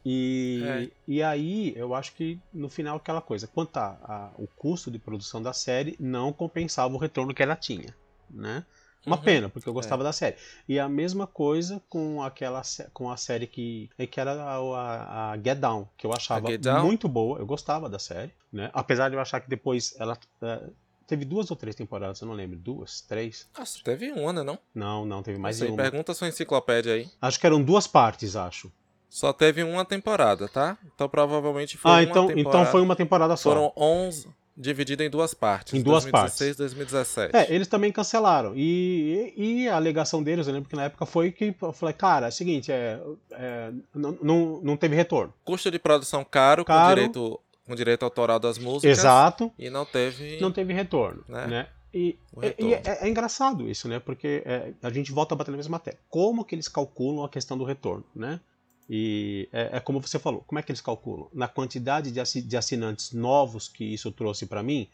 E, 0.09 0.63
é. 0.65 0.89
e 1.09 1.21
aí, 1.21 1.73
eu 1.75 1.93
acho 1.93 2.15
que 2.15 2.39
no 2.55 2.69
final 2.69 2.97
aquela 2.97 3.21
coisa, 3.21 3.49
quanto 3.49 3.77
a, 3.77 3.99
a, 4.05 4.31
o 4.39 4.47
custo 4.47 4.89
de 4.89 5.01
produção 5.01 5.43
da 5.43 5.53
série 5.53 5.97
não 5.99 6.33
compensava 6.33 6.95
o 6.95 6.97
retorno 6.97 7.35
que 7.35 7.43
ela 7.43 7.57
tinha, 7.57 7.93
né? 8.31 8.65
Uma 9.05 9.17
uhum. 9.17 9.23
pena, 9.23 9.49
porque 9.49 9.69
eu 9.69 9.73
gostava 9.73 10.05
é. 10.05 10.05
da 10.05 10.13
série. 10.13 10.37
E 10.69 10.79
a 10.79 10.89
mesma 10.89 11.27
coisa 11.27 11.83
com 11.89 12.23
aquela 12.23 12.63
com 12.93 13.11
a 13.11 13.17
série 13.17 13.49
que, 13.49 13.91
que 14.09 14.21
era 14.21 14.33
a, 14.33 15.33
a, 15.33 15.39
Get 15.39 15.59
Down, 15.59 15.89
que 15.97 16.07
eu 16.07 16.13
achava 16.13 16.49
muito 16.83 17.09
boa. 17.09 17.41
Eu 17.41 17.47
gostava 17.47 17.89
da 17.89 17.99
série, 17.99 18.31
né? 18.53 18.71
Apesar 18.73 19.09
de 19.09 19.17
eu 19.17 19.21
achar 19.21 19.41
que 19.41 19.49
depois 19.49 19.93
ela 19.99 20.17
uh, 20.41 20.73
teve 21.05 21.25
duas 21.25 21.51
ou 21.51 21.57
três 21.57 21.75
temporadas, 21.75 22.21
eu 22.21 22.29
não 22.29 22.35
lembro. 22.35 22.57
Duas, 22.57 23.01
três? 23.01 23.49
Nossa, 23.59 23.81
teve 23.83 24.13
uma, 24.13 24.33
né? 24.33 24.45
Não? 24.45 24.59
Não, 24.73 25.05
não, 25.05 25.21
teve 25.21 25.39
mais 25.39 25.61
uma. 25.61 25.77
Pergunta 25.77 26.15
sua 26.15 26.29
enciclopédia 26.29 26.95
aí. 26.95 27.09
Acho 27.21 27.41
que 27.41 27.47
eram 27.47 27.61
duas 27.61 27.89
partes, 27.89 28.37
acho. 28.37 28.73
Só 29.17 29.33
teve 29.33 29.63
uma 29.63 29.83
temporada, 29.83 30.47
tá? 30.47 30.77
Então 30.95 31.09
provavelmente 31.09 31.79
foi 31.79 31.91
ah, 31.91 31.95
uma 31.95 32.03
então, 32.03 32.27
temporada. 32.27 32.41
então 32.41 32.67
foi 32.67 32.83
uma 32.83 32.95
temporada 32.95 33.35
só. 33.35 33.49
Foram 33.49 33.73
11, 33.75 34.29
dividido 34.55 35.03
em 35.03 35.09
duas 35.09 35.33
partes. 35.33 35.73
Em 35.73 35.81
duas 35.81 36.05
2016 36.05 36.57
partes. 36.57 36.57
2017. 36.59 37.35
É, 37.35 37.55
eles 37.55 37.67
também 37.67 37.91
cancelaram. 37.91 38.53
E, 38.55 39.33
e, 39.35 39.69
a 39.71 39.77
alegação 39.77 40.23
deles, 40.23 40.47
eu 40.47 40.53
lembro 40.53 40.69
que 40.69 40.77
na 40.77 40.85
época 40.85 41.07
foi 41.07 41.33
que 41.33 41.57
eu 41.63 41.73
falei, 41.73 41.95
cara, 41.95 42.27
é 42.27 42.29
o 42.29 42.33
seguinte, 42.33 42.71
é, 42.71 43.01
é 43.31 43.73
não, 43.95 44.19
não, 44.21 44.61
não 44.63 44.77
teve 44.77 44.95
retorno. 44.95 45.33
Custo 45.47 45.71
de 45.71 45.79
produção 45.79 46.23
caro, 46.23 46.63
caro, 46.63 46.83
com 46.83 46.95
direito 46.95 47.41
com 47.67 47.75
direito 47.75 48.03
autoral 48.05 48.39
das 48.39 48.59
músicas. 48.59 48.99
Exato. 48.99 49.51
E 49.59 49.71
não 49.71 49.87
teve. 49.87 50.39
Não 50.43 50.53
teve 50.53 50.75
retorno. 50.75 51.25
Né? 51.27 51.47
né? 51.47 51.69
E, 51.95 52.19
e 52.59 52.75
é, 52.75 52.83
é, 53.01 53.09
engraçado 53.09 53.67
isso, 53.67 53.89
né? 53.89 53.99
Porque 53.99 54.43
é, 54.45 54.73
a 54.83 54.91
gente 54.91 55.11
volta 55.11 55.35
a 55.35 55.39
bater 55.39 55.53
na 55.53 55.57
mesma 55.57 55.79
tecla. 55.79 56.01
Como 56.11 56.45
que 56.45 56.55
eles 56.55 56.69
calculam 56.69 57.25
a 57.25 57.31
questão 57.31 57.57
do 57.57 57.65
retorno, 57.65 58.05
né? 58.15 58.41
E 58.89 59.49
é, 59.53 59.71
é, 59.73 59.81
como 59.81 60.01
você 60.01 60.19
falou, 60.19 60.45
como 60.47 60.59
é 60.59 60.63
que 60.63 60.71
eles 60.71 60.81
calculam? 60.81 61.29
Na 61.33 61.49
quantidade 61.49 62.11
de 62.13 62.57
assinantes 62.57 63.13
novos 63.13 63.69
que 63.69 63.85
isso 63.85 64.13
trouxe 64.13 64.47
para 64.47 64.63
mim, 64.63 64.89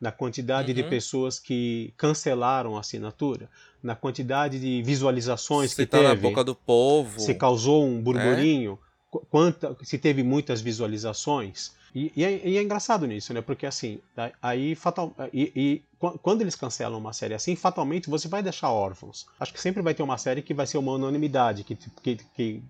na 0.00 0.10
quantidade 0.10 0.68
uhum. 0.68 0.74
de 0.74 0.82
pessoas 0.84 1.38
que 1.38 1.92
cancelaram 1.96 2.76
a 2.76 2.80
assinatura, 2.80 3.48
na 3.82 3.94
quantidade 3.94 4.58
de 4.58 4.82
visualizações 4.82 5.70
se 5.70 5.76
que 5.76 5.86
tá 5.86 5.98
teve. 5.98 6.08
na 6.08 6.14
boca 6.14 6.42
do 6.42 6.54
povo. 6.54 7.20
Se 7.20 7.34
causou 7.34 7.86
um 7.86 8.00
burburinho, 8.00 8.78
é? 9.14 9.18
quanta, 9.30 9.76
se 9.82 9.98
teve 9.98 10.22
muitas 10.22 10.60
visualizações. 10.60 11.72
E, 11.94 12.12
e, 12.16 12.24
é, 12.24 12.46
e, 12.46 12.56
é, 12.56 12.62
engraçado 12.62 13.06
nisso, 13.06 13.34
né? 13.34 13.40
Porque 13.40 13.66
assim, 13.66 14.00
aí 14.40 14.74
fatal, 14.74 15.14
e, 15.32 15.52
e, 15.56 15.82
quando 16.22 16.40
eles 16.40 16.54
cancelam 16.54 16.98
uma 16.98 17.12
série 17.12 17.34
assim, 17.34 17.56
fatalmente 17.56 18.08
você 18.08 18.28
vai 18.28 18.42
deixar 18.42 18.70
órfãos. 18.70 19.26
Acho 19.38 19.52
que 19.52 19.60
sempre 19.60 19.82
vai 19.82 19.92
ter 19.92 20.02
uma 20.02 20.16
série 20.16 20.40
que 20.40 20.54
vai 20.54 20.66
ser 20.66 20.78
uma 20.78 20.92
unanimidade, 20.92 21.64
que, 21.64 21.74
que, 21.74 22.16
que 22.34 22.62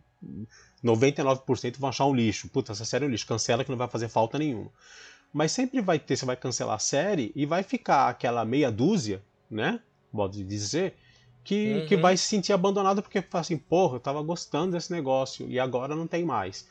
99% 0.85 1.79
vão 1.79 1.91
achar 1.91 2.07
um 2.07 2.15
lixo. 2.15 2.49
Puta, 2.49 2.73
essa 2.73 2.85
série 2.85 3.05
é 3.05 3.09
um 3.09 3.11
lixo, 3.11 3.27
cancela 3.27 3.65
que 3.65 3.71
não 3.71 3.79
vai 3.79 3.89
fazer 3.89 4.09
falta 4.09 4.39
nenhuma. 4.39 4.71
Mas 5.33 5.53
sempre 5.53 5.81
vai 5.81 5.99
ter, 5.99 6.17
você 6.17 6.25
vai 6.25 6.37
cancelar 6.37 6.77
a 6.77 6.81
série 6.81 7.33
e 7.35 7.47
vai 7.47 7.63
ficar 7.63 8.09
aquela 8.09 8.45
meia 8.45 8.71
dúzia, 8.71 9.23
né? 9.51 9.81
Modo 10.13 10.37
de 10.37 10.43
dizer, 10.43 10.95
que, 11.45 11.75
uhum. 11.75 11.87
que 11.87 11.97
vai 11.97 12.17
se 12.17 12.25
sentir 12.25 12.53
abandonado 12.53 13.03
porque 13.03 13.23
fala 13.23 13.41
assim, 13.41 13.57
porra, 13.57 13.97
eu 13.97 14.01
tava 14.01 14.21
gostando 14.23 14.73
desse 14.73 14.93
negócio 14.93 15.49
e 15.49 15.59
agora 15.59 15.95
não 15.95 16.07
tem 16.07 16.25
mais. 16.25 16.67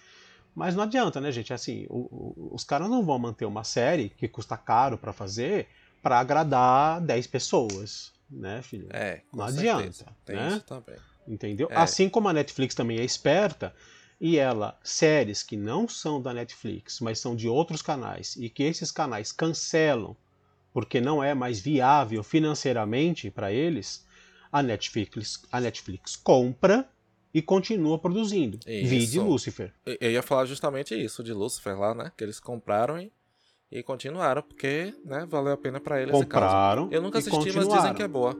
Mas 0.53 0.75
não 0.75 0.83
adianta, 0.83 1.21
né, 1.21 1.31
gente? 1.31 1.53
Assim, 1.53 1.85
o, 1.89 1.99
o, 1.99 2.49
os 2.53 2.63
caras 2.63 2.89
não 2.89 3.03
vão 3.03 3.17
manter 3.17 3.45
uma 3.45 3.63
série 3.63 4.09
que 4.09 4.27
custa 4.27 4.57
caro 4.57 4.97
para 4.97 5.13
fazer 5.13 5.67
para 6.01 6.19
agradar 6.19 7.01
10 7.01 7.27
pessoas, 7.27 8.11
né, 8.29 8.61
filho? 8.61 8.87
É, 8.91 9.21
não 9.33 9.45
adianta. 9.45 9.91
Certeza. 9.91 10.05
Tem 10.25 10.35
né? 10.35 10.47
isso 10.49 10.61
também. 10.61 10.95
Entendeu? 11.29 11.67
É. 11.69 11.75
Assim 11.75 12.09
como 12.09 12.27
a 12.27 12.33
Netflix 12.33 12.73
também 12.73 12.99
é 12.99 13.03
esperta 13.03 13.73
e 14.19 14.37
ela, 14.37 14.77
séries 14.83 15.43
que 15.43 15.55
não 15.55 15.87
são 15.87 16.21
da 16.21 16.33
Netflix, 16.33 16.99
mas 16.99 17.19
são 17.19 17.35
de 17.35 17.47
outros 17.47 17.81
canais 17.81 18.35
e 18.35 18.49
que 18.49 18.63
esses 18.63 18.91
canais 18.91 19.31
cancelam 19.31 20.17
porque 20.73 21.01
não 21.01 21.23
é 21.23 21.33
mais 21.33 21.59
viável 21.59 22.23
financeiramente 22.23 23.29
para 23.29 23.51
eles, 23.51 24.05
a 24.51 24.61
Netflix, 24.61 25.43
a 25.51 25.59
Netflix 25.59 26.15
compra 26.15 26.87
e 27.33 27.41
continua 27.41 27.97
produzindo. 27.99 28.59
Isso. 28.65 28.89
Vi 28.89 29.07
de 29.07 29.19
Lucifer. 29.19 29.73
Eu 29.85 30.11
ia 30.11 30.21
falar 30.21 30.45
justamente 30.45 30.95
isso, 30.95 31.23
de 31.23 31.33
Lucifer 31.33 31.77
lá, 31.77 31.93
né? 31.93 32.11
Que 32.17 32.23
eles 32.23 32.39
compraram 32.39 32.99
e, 32.99 33.11
e 33.71 33.83
continuaram, 33.83 34.41
porque 34.41 34.93
né, 35.05 35.25
valeu 35.29 35.53
a 35.53 35.57
pena 35.57 35.79
para 35.79 36.01
eles. 36.01 36.11
Compraram. 36.11 36.89
Eu 36.91 37.01
nunca 37.01 37.19
assisti, 37.19 37.51
mas 37.51 37.67
dizem 37.67 37.93
que 37.93 38.03
é 38.03 38.07
boa. 38.07 38.35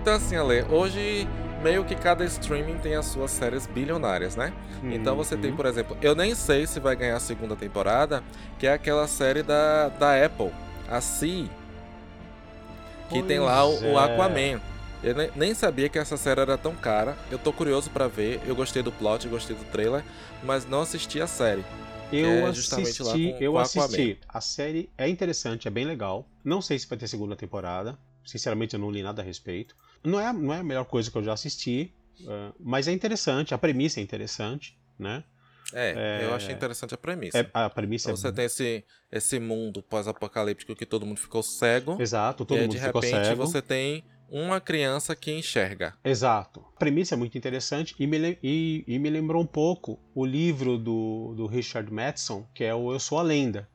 Então 0.00 0.14
assim, 0.14 0.36
Ale, 0.36 0.62
hoje 0.70 1.28
meio 1.62 1.84
que 1.84 1.94
cada 1.94 2.24
streaming 2.24 2.78
tem 2.78 2.94
as 2.94 3.06
suas 3.06 3.30
séries 3.30 3.66
bilionárias, 3.66 4.34
né? 4.34 4.52
Uhum. 4.82 4.92
Então 4.92 5.14
você 5.14 5.36
tem, 5.36 5.50
uhum. 5.50 5.56
por 5.56 5.66
exemplo, 5.66 5.96
eu 6.00 6.14
nem 6.14 6.34
sei 6.34 6.66
se 6.66 6.80
vai 6.80 6.96
ganhar 6.96 7.16
a 7.16 7.20
segunda 7.20 7.54
temporada, 7.54 8.24
que 8.58 8.66
é 8.66 8.72
aquela 8.72 9.06
série 9.06 9.42
da, 9.42 9.88
da 9.88 10.24
Apple, 10.24 10.50
a 10.88 11.00
Sea, 11.00 11.44
que 13.08 13.18
pois 13.18 13.26
tem 13.26 13.38
lá 13.40 13.66
o, 13.66 13.84
é. 13.84 13.92
o 13.92 13.98
Aquaman. 13.98 14.60
Eu 15.02 15.14
nem, 15.14 15.30
nem, 15.34 15.54
sabia 15.54 15.88
que 15.88 15.98
essa 15.98 16.16
série 16.16 16.40
era 16.40 16.58
tão 16.58 16.74
cara. 16.74 17.16
Eu 17.30 17.38
tô 17.38 17.52
curioso 17.52 17.88
para 17.88 18.06
ver. 18.06 18.38
Eu 18.46 18.54
gostei 18.54 18.82
do 18.82 18.92
plot, 18.92 19.26
gostei 19.28 19.56
do 19.56 19.64
trailer, 19.64 20.04
mas 20.42 20.66
não 20.66 20.82
assisti 20.82 21.20
a 21.22 21.26
série. 21.26 21.64
Eu 22.12 22.28
é 22.28 22.44
assisti, 22.48 23.32
com, 23.32 23.38
eu 23.40 23.52
com 23.52 23.58
assisti. 23.58 24.18
A 24.28 24.40
série 24.42 24.90
é 24.98 25.08
interessante, 25.08 25.68
é 25.68 25.70
bem 25.70 25.86
legal. 25.86 26.26
Não 26.44 26.60
sei 26.60 26.78
se 26.78 26.86
vai 26.86 26.98
ter 26.98 27.08
segunda 27.08 27.34
temporada. 27.34 27.98
Sinceramente, 28.24 28.74
eu 28.74 28.80
não 28.80 28.90
li 28.90 29.02
nada 29.02 29.22
a 29.22 29.24
respeito. 29.24 29.74
Não 30.02 30.20
é, 30.20 30.32
não 30.32 30.52
é 30.52 30.58
a 30.58 30.62
melhor 30.62 30.84
coisa 30.84 31.10
que 31.10 31.16
eu 31.16 31.22
já 31.22 31.32
assisti, 31.32 31.92
uh, 32.20 32.54
mas 32.58 32.88
é 32.88 32.92
interessante. 32.92 33.54
A 33.54 33.58
premissa 33.58 34.00
é 34.00 34.02
interessante, 34.02 34.78
né? 34.98 35.24
É, 35.72 36.20
é, 36.22 36.24
eu 36.24 36.34
achei 36.34 36.54
interessante 36.54 36.94
a 36.94 36.98
premissa. 36.98 37.38
É, 37.38 37.50
a 37.52 37.70
premissa 37.70 38.10
então, 38.10 38.14
é... 38.14 38.16
Você 38.16 38.32
tem 38.32 38.44
esse, 38.44 38.84
esse 39.10 39.38
mundo 39.38 39.82
pós-apocalíptico 39.82 40.74
que 40.74 40.84
todo 40.84 41.06
mundo 41.06 41.20
ficou 41.20 41.42
cego. 41.42 42.00
Exato, 42.00 42.44
todo 42.44 42.58
e 42.58 42.62
mundo 42.62 42.72
ficou 42.78 43.02
cego. 43.02 43.16
de 43.16 43.28
repente 43.28 43.36
você 43.36 43.62
tem 43.62 44.04
uma 44.30 44.60
criança 44.60 45.14
que 45.16 45.32
enxerga. 45.32 45.94
Exato. 46.04 46.64
A 46.76 46.78
premissa 46.78 47.14
é 47.14 47.18
muito 47.18 47.36
interessante 47.36 47.94
e 47.98 48.06
me, 48.06 48.38
e, 48.42 48.84
e 48.86 48.98
me 48.98 49.10
lembrou 49.10 49.42
um 49.42 49.46
pouco 49.46 49.98
o 50.14 50.24
livro 50.24 50.78
do, 50.78 51.34
do 51.36 51.46
Richard 51.46 51.92
Matheson, 51.92 52.46
que 52.54 52.64
é 52.64 52.74
o 52.74 52.92
Eu 52.92 53.00
Sou 53.00 53.18
a 53.18 53.22
Lenda. 53.22 53.68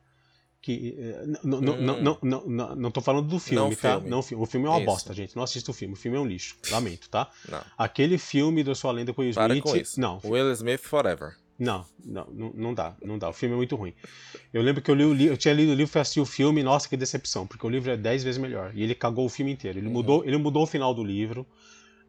Que, 0.66 0.96
não, 1.44 1.58
hum. 1.58 1.60
não, 1.60 2.18
não, 2.20 2.42
não, 2.44 2.74
não, 2.74 2.90
tô 2.90 3.00
falando 3.00 3.28
do 3.28 3.38
filme, 3.38 3.70
não 3.70 3.76
tá? 3.76 4.00
Filme. 4.00 4.10
Não, 4.10 4.18
o 4.18 4.46
filme 4.46 4.66
é 4.66 4.68
uma 4.68 4.78
isso. 4.78 4.86
bosta, 4.86 5.14
gente. 5.14 5.36
Não 5.36 5.44
assista 5.44 5.70
o 5.70 5.74
filme. 5.74 5.94
O 5.94 5.96
filme 5.96 6.18
é 6.18 6.20
um 6.20 6.26
lixo. 6.26 6.56
Lamento, 6.72 7.08
tá? 7.08 7.30
Não. 7.48 7.62
Aquele 7.78 8.18
filme 8.18 8.64
do 8.64 8.72
Eu 8.72 8.74
Sou 8.74 8.90
a 8.90 8.92
Lenda 8.92 9.12
com 9.12 9.22
o 9.22 9.24
Will 9.24 9.30
Smith. 9.30 9.62
Com 9.62 9.76
isso. 9.76 10.00
Não. 10.00 10.20
Will 10.24 10.50
Smith 10.50 10.80
Forever. 10.80 11.36
Não, 11.56 11.86
não, 12.04 12.26
não, 12.52 12.74
dá, 12.74 12.96
não 13.00 13.16
dá. 13.16 13.28
O 13.28 13.32
filme 13.32 13.54
é 13.54 13.56
muito 13.56 13.76
ruim. 13.76 13.94
Eu 14.52 14.60
lembro 14.60 14.82
que 14.82 14.90
eu 14.90 14.94
li 14.96 15.04
o 15.04 15.14
livro, 15.14 15.34
eu 15.34 15.38
tinha 15.38 15.54
lido 15.54 15.70
o 15.70 15.74
livro, 15.76 15.92
fui 15.92 16.00
assistir 16.00 16.18
o 16.20 16.26
filme, 16.26 16.64
nossa, 16.64 16.88
que 16.88 16.96
decepção, 16.96 17.46
porque 17.46 17.64
o 17.64 17.70
livro 17.70 17.88
é 17.88 17.96
10 17.96 18.24
vezes 18.24 18.38
melhor. 18.38 18.72
E 18.74 18.82
ele 18.82 18.94
cagou 18.96 19.24
o 19.24 19.28
filme 19.28 19.52
inteiro. 19.52 19.78
Ele, 19.78 19.86
uhum. 19.86 19.92
mudou, 19.92 20.24
ele 20.24 20.36
mudou 20.36 20.64
o 20.64 20.66
final 20.66 20.92
do 20.92 21.04
livro. 21.04 21.46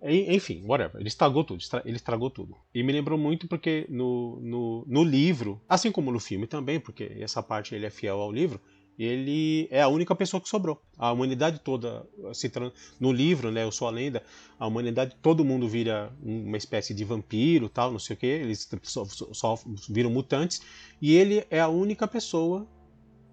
Enfim, 0.02 0.64
whatever. 0.66 1.00
Ele 1.00 1.08
estragou 1.08 1.44
tudo. 1.44 1.64
Ele 1.84 1.96
estragou 1.96 2.30
tudo. 2.30 2.56
E 2.74 2.84
me 2.84 2.94
lembrou 2.94 3.18
muito 3.18 3.48
porque 3.48 3.86
no, 3.90 4.40
no, 4.42 4.86
no 4.88 5.04
livro, 5.04 5.62
assim 5.68 5.92
como 5.92 6.12
no 6.12 6.20
filme 6.20 6.48
também, 6.48 6.80
porque 6.80 7.18
essa 7.20 7.42
parte 7.42 7.74
ele 7.74 7.86
é 7.86 7.90
fiel 7.90 8.20
ao 8.20 8.32
livro, 8.32 8.62
ele 8.98 9.68
é 9.70 9.82
a 9.82 9.88
única 9.88 10.16
pessoa 10.16 10.42
que 10.42 10.50
sobrou. 10.50 10.82
A 10.98 11.12
humanidade 11.12 11.60
toda 11.60 12.06
se 12.34 12.52
no 13.00 13.12
livro, 13.12 13.52
né, 13.52 13.64
Eu 13.64 13.72
sou 13.72 13.88
a 13.88 13.92
lenda, 13.92 14.24
a 14.58 14.66
humanidade 14.66 15.16
todo 15.22 15.46
mundo 15.46 15.68
vira 15.68 16.12
uma 16.22 16.58
espécie 16.58 16.94
de 16.94 17.04
vampiro, 17.04 17.70
tal, 17.70 17.92
não 17.92 18.00
sei 18.00 18.16
o 18.16 18.18
que, 18.18 18.26
eles 18.26 18.68
só, 18.84 19.06
só, 19.06 19.60
viram 19.88 20.10
mutantes 20.10 20.62
e 21.00 21.16
ele 21.16 21.46
é 21.52 21.60
a 21.60 21.68
única 21.68 22.08
pessoa 22.08 22.68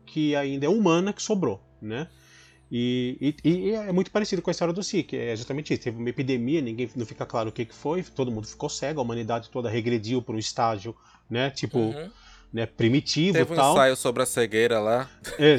que 0.04 0.36
ainda 0.36 0.66
é 0.66 0.68
humana 0.68 1.12
que 1.12 1.22
sobrou, 1.22 1.60
né? 1.80 2.08
E, 2.76 3.36
e, 3.44 3.50
e 3.50 3.70
é 3.70 3.92
muito 3.92 4.10
parecido 4.10 4.42
com 4.42 4.50
a 4.50 4.52
história 4.52 4.74
do 4.74 4.82
Si, 4.82 5.04
que 5.04 5.16
é 5.16 5.36
justamente 5.36 5.72
isso. 5.72 5.84
Teve 5.84 5.96
uma 5.96 6.08
epidemia, 6.08 6.60
ninguém 6.60 6.90
não 6.96 7.06
fica 7.06 7.24
claro 7.24 7.50
o 7.50 7.52
que, 7.52 7.64
que 7.64 7.74
foi, 7.74 8.02
todo 8.02 8.32
mundo 8.32 8.48
ficou 8.48 8.68
cego, 8.68 8.98
a 8.98 9.04
humanidade 9.04 9.48
toda 9.48 9.70
regrediu 9.70 10.20
para 10.20 10.34
um 10.34 10.38
estágio, 10.38 10.96
né? 11.30 11.50
Tipo, 11.50 11.78
uhum 11.78 12.10
né, 12.52 12.66
primitivo 12.66 13.36
Teve 13.36 13.52
um 13.52 13.56
tal. 13.56 13.72
ensaio 13.72 13.96
sobre 13.96 14.22
a 14.22 14.26
cegueira 14.26 14.78
lá. 14.78 15.10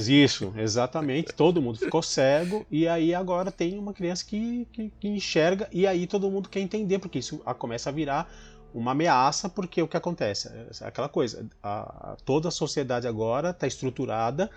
Isso, 0.07 0.53
exatamente. 0.55 1.33
todo 1.33 1.61
mundo 1.61 1.77
ficou 1.77 2.01
cego 2.01 2.65
e 2.71 2.87
aí 2.87 3.13
agora 3.13 3.51
tem 3.51 3.77
uma 3.77 3.93
criança 3.93 4.23
que, 4.23 4.65
que, 4.71 4.89
que, 4.97 5.07
enxerga 5.09 5.67
e 5.73 5.85
aí 5.85 6.07
todo 6.07 6.31
mundo 6.31 6.47
quer 6.47 6.61
entender, 6.61 6.99
porque 6.99 7.19
isso 7.19 7.39
começa 7.59 7.89
a 7.89 7.91
virar 7.91 8.31
uma 8.73 8.91
ameaça, 8.91 9.49
porque 9.49 9.81
o 9.81 9.89
que 9.89 9.97
acontece? 9.97 10.47
É 10.47 10.87
aquela 10.87 11.09
coisa, 11.09 11.45
a, 11.61 12.13
a 12.13 12.17
toda 12.23 12.47
a 12.47 12.51
sociedade 12.51 13.05
agora 13.07 13.49
está 13.49 13.67
estruturada 13.67 14.49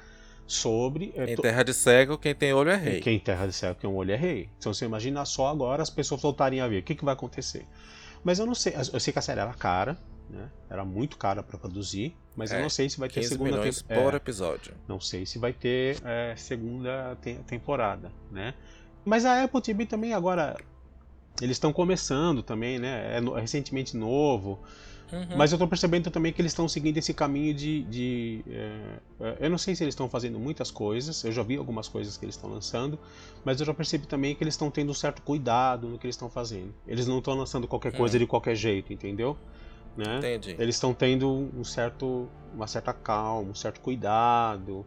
sobre... 0.49 1.13
É, 1.15 1.33
em 1.33 1.37
terra 1.37 1.63
de 1.63 1.73
cego, 1.73 2.19
quem 2.19 2.35
tem 2.35 2.53
olho 2.53 2.71
é 2.71 2.77
rei. 2.77 3.01
Quem 3.01 3.17
em 3.17 3.21
terra 3.21 3.47
de 3.47 3.53
cego, 3.53 3.75
quem 3.75 3.89
tem 3.89 3.99
olho 3.99 4.13
é 4.13 4.17
rei. 4.17 4.49
Então 4.59 4.75
você 4.75 4.85
imagina 4.85 5.25
só 5.25 5.47
agora 5.47 5.83
as 5.83 5.91
pessoas 5.91 6.21
voltarem 6.21 6.61
a 6.61 6.67
ver, 6.67 6.81
o 6.81 6.83
que, 6.83 6.95
que 6.95 7.05
vai 7.05 7.15
acontecer? 7.15 7.67
Mas 8.25 8.39
eu 8.39 8.47
não 8.47 8.55
sei, 8.55 8.75
eu 8.75 8.99
sei 8.99 9.13
que 9.13 9.19
a 9.19 9.23
série 9.23 9.41
era 9.41 9.55
cara, 9.55 9.97
né? 10.29 10.49
Era 10.69 10.85
muito 10.85 11.17
cara 11.17 11.43
para 11.43 11.59
produzir, 11.59 12.17
mas 12.37 12.51
é, 12.51 12.59
eu 12.59 12.63
não 12.63 12.71
sei 12.71 12.91
se 12.91 12.99
vai 12.99 13.09
ter 13.09 13.23
segunda 13.23 13.61
temporada. 13.61 14.03
por 14.03 14.15
é, 14.15 14.17
episódio. 14.17 14.75
Não 14.87 15.01
sei 15.01 15.25
se 15.25 15.39
vai 15.39 15.53
ter 15.53 15.97
é, 16.05 16.35
segunda 16.37 17.17
te 17.23 17.35
temporada, 17.47 18.11
né? 18.31 18.55
Mas 19.05 19.25
a 19.25 19.45
Apple 19.45 19.63
TV 19.63 19.87
também 19.87 20.13
agora 20.13 20.57
eles 21.41 21.57
estão 21.57 21.73
começando 21.73 22.43
também, 22.43 22.79
né? 22.79 23.17
É, 23.17 23.21
no, 23.21 23.37
é 23.37 23.41
recentemente 23.41 23.97
novo. 23.97 24.61
Uhum. 25.13 25.37
Mas 25.37 25.53
eu 25.53 25.57
estou 25.57 25.67
percebendo 25.67 26.11
também 26.11 26.33
que 26.33 26.41
eles 26.41 26.53
estão 26.53 26.69
seguindo 26.69 26.99
esse 26.99 27.15
caminho 27.15 27.55
de. 27.55 27.83
de 27.85 28.45
é, 28.49 28.81
é, 29.21 29.37
eu 29.41 29.51
não 29.51 29.59
sei 29.59 29.75
se 29.75 29.85
eles 29.85 29.93
estão 29.93 30.09
fazendo 30.09 30.39
muitas 30.39 30.71
coisas, 30.71 31.25
eu 31.25 31.33
já 31.33 31.43
vi 31.43 31.57
algumas 31.57 31.89
coisas 31.89 32.17
que 32.17 32.25
eles 32.25 32.35
estão 32.35 32.51
lançando, 32.51 32.99
mas 33.45 33.61
eu 33.61 33.67
já 33.67 33.73
percebi 33.73 34.07
também 34.07 34.35
que 34.35 34.45
eles 34.45 34.55
estão 34.55 34.71
tendo 34.71 34.91
um 34.91 34.95
certo 34.95 35.23
cuidado 35.23 35.89
no 35.89 35.99
que 35.99 36.07
eles 36.07 36.15
estão 36.15 36.29
fazendo. 36.29 36.75
Eles 36.87 37.07
não 37.07 37.19
estão 37.19 37.35
lançando 37.35 37.67
qualquer 37.67 37.93
coisa 37.93 38.17
uhum. 38.17 38.21
de 38.21 38.27
qualquer 38.27 38.55
jeito, 38.55 38.93
entendeu? 38.93 39.37
né? 39.99 40.19
Entendi. 40.19 40.55
Eles 40.59 40.77
estão 40.77 40.95
tendo 40.95 41.51
um 41.55 41.65
certo, 41.65 42.29
uma 42.55 42.69
certa 42.69 42.93
calma, 42.93 43.51
um 43.51 43.55
certo 43.55 43.81
cuidado. 43.81 44.87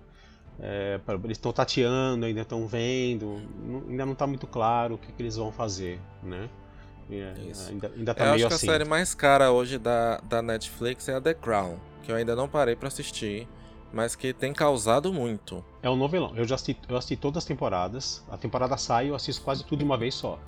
É, 0.59 0.99
eles 1.23 1.37
estão 1.37 1.51
tateando, 1.51 2.25
ainda 2.25 2.41
estão 2.41 2.67
vendo, 2.67 3.41
não, 3.65 3.79
ainda 3.89 4.05
não 4.05 4.13
está 4.13 4.27
muito 4.27 4.45
claro 4.47 4.95
o 4.95 4.97
que, 4.97 5.11
que, 5.11 5.21
eles 5.21 5.35
vão 5.35 5.51
fazer, 5.51 5.99
né? 6.23 6.49
É, 7.11 7.33
ainda, 7.69 7.91
ainda 7.95 8.13
tá 8.13 8.25
eu 8.25 8.31
meio 8.33 8.45
acho 8.47 8.55
assim. 8.55 8.65
que 8.65 8.71
a 8.71 8.73
série 8.73 8.85
mais 8.85 9.13
cara 9.13 9.51
hoje 9.51 9.77
da, 9.77 10.21
da 10.21 10.41
Netflix 10.41 11.09
é 11.09 11.15
a 11.15 11.21
The 11.21 11.33
Crown, 11.33 11.77
que 12.03 12.11
eu 12.11 12.15
ainda 12.15 12.35
não 12.35 12.47
parei 12.47 12.75
para 12.75 12.87
assistir, 12.87 13.47
mas 13.91 14.15
que 14.15 14.33
tem 14.33 14.53
causado 14.53 15.11
muito. 15.11 15.63
É 15.83 15.89
um 15.89 15.95
novelão. 15.95 16.33
Eu 16.35 16.45
já 16.45 16.55
assisti, 16.55 16.77
eu 16.87 16.95
assisti 16.95 17.17
todas 17.17 17.39
as 17.39 17.45
temporadas. 17.45 18.23
A 18.29 18.37
temporada 18.37 18.77
sai, 18.77 19.09
eu 19.09 19.15
assisto 19.15 19.41
quase 19.43 19.65
tudo 19.65 19.79
de 19.79 19.85
uma 19.85 19.97
vez 19.97 20.15
só. 20.15 20.39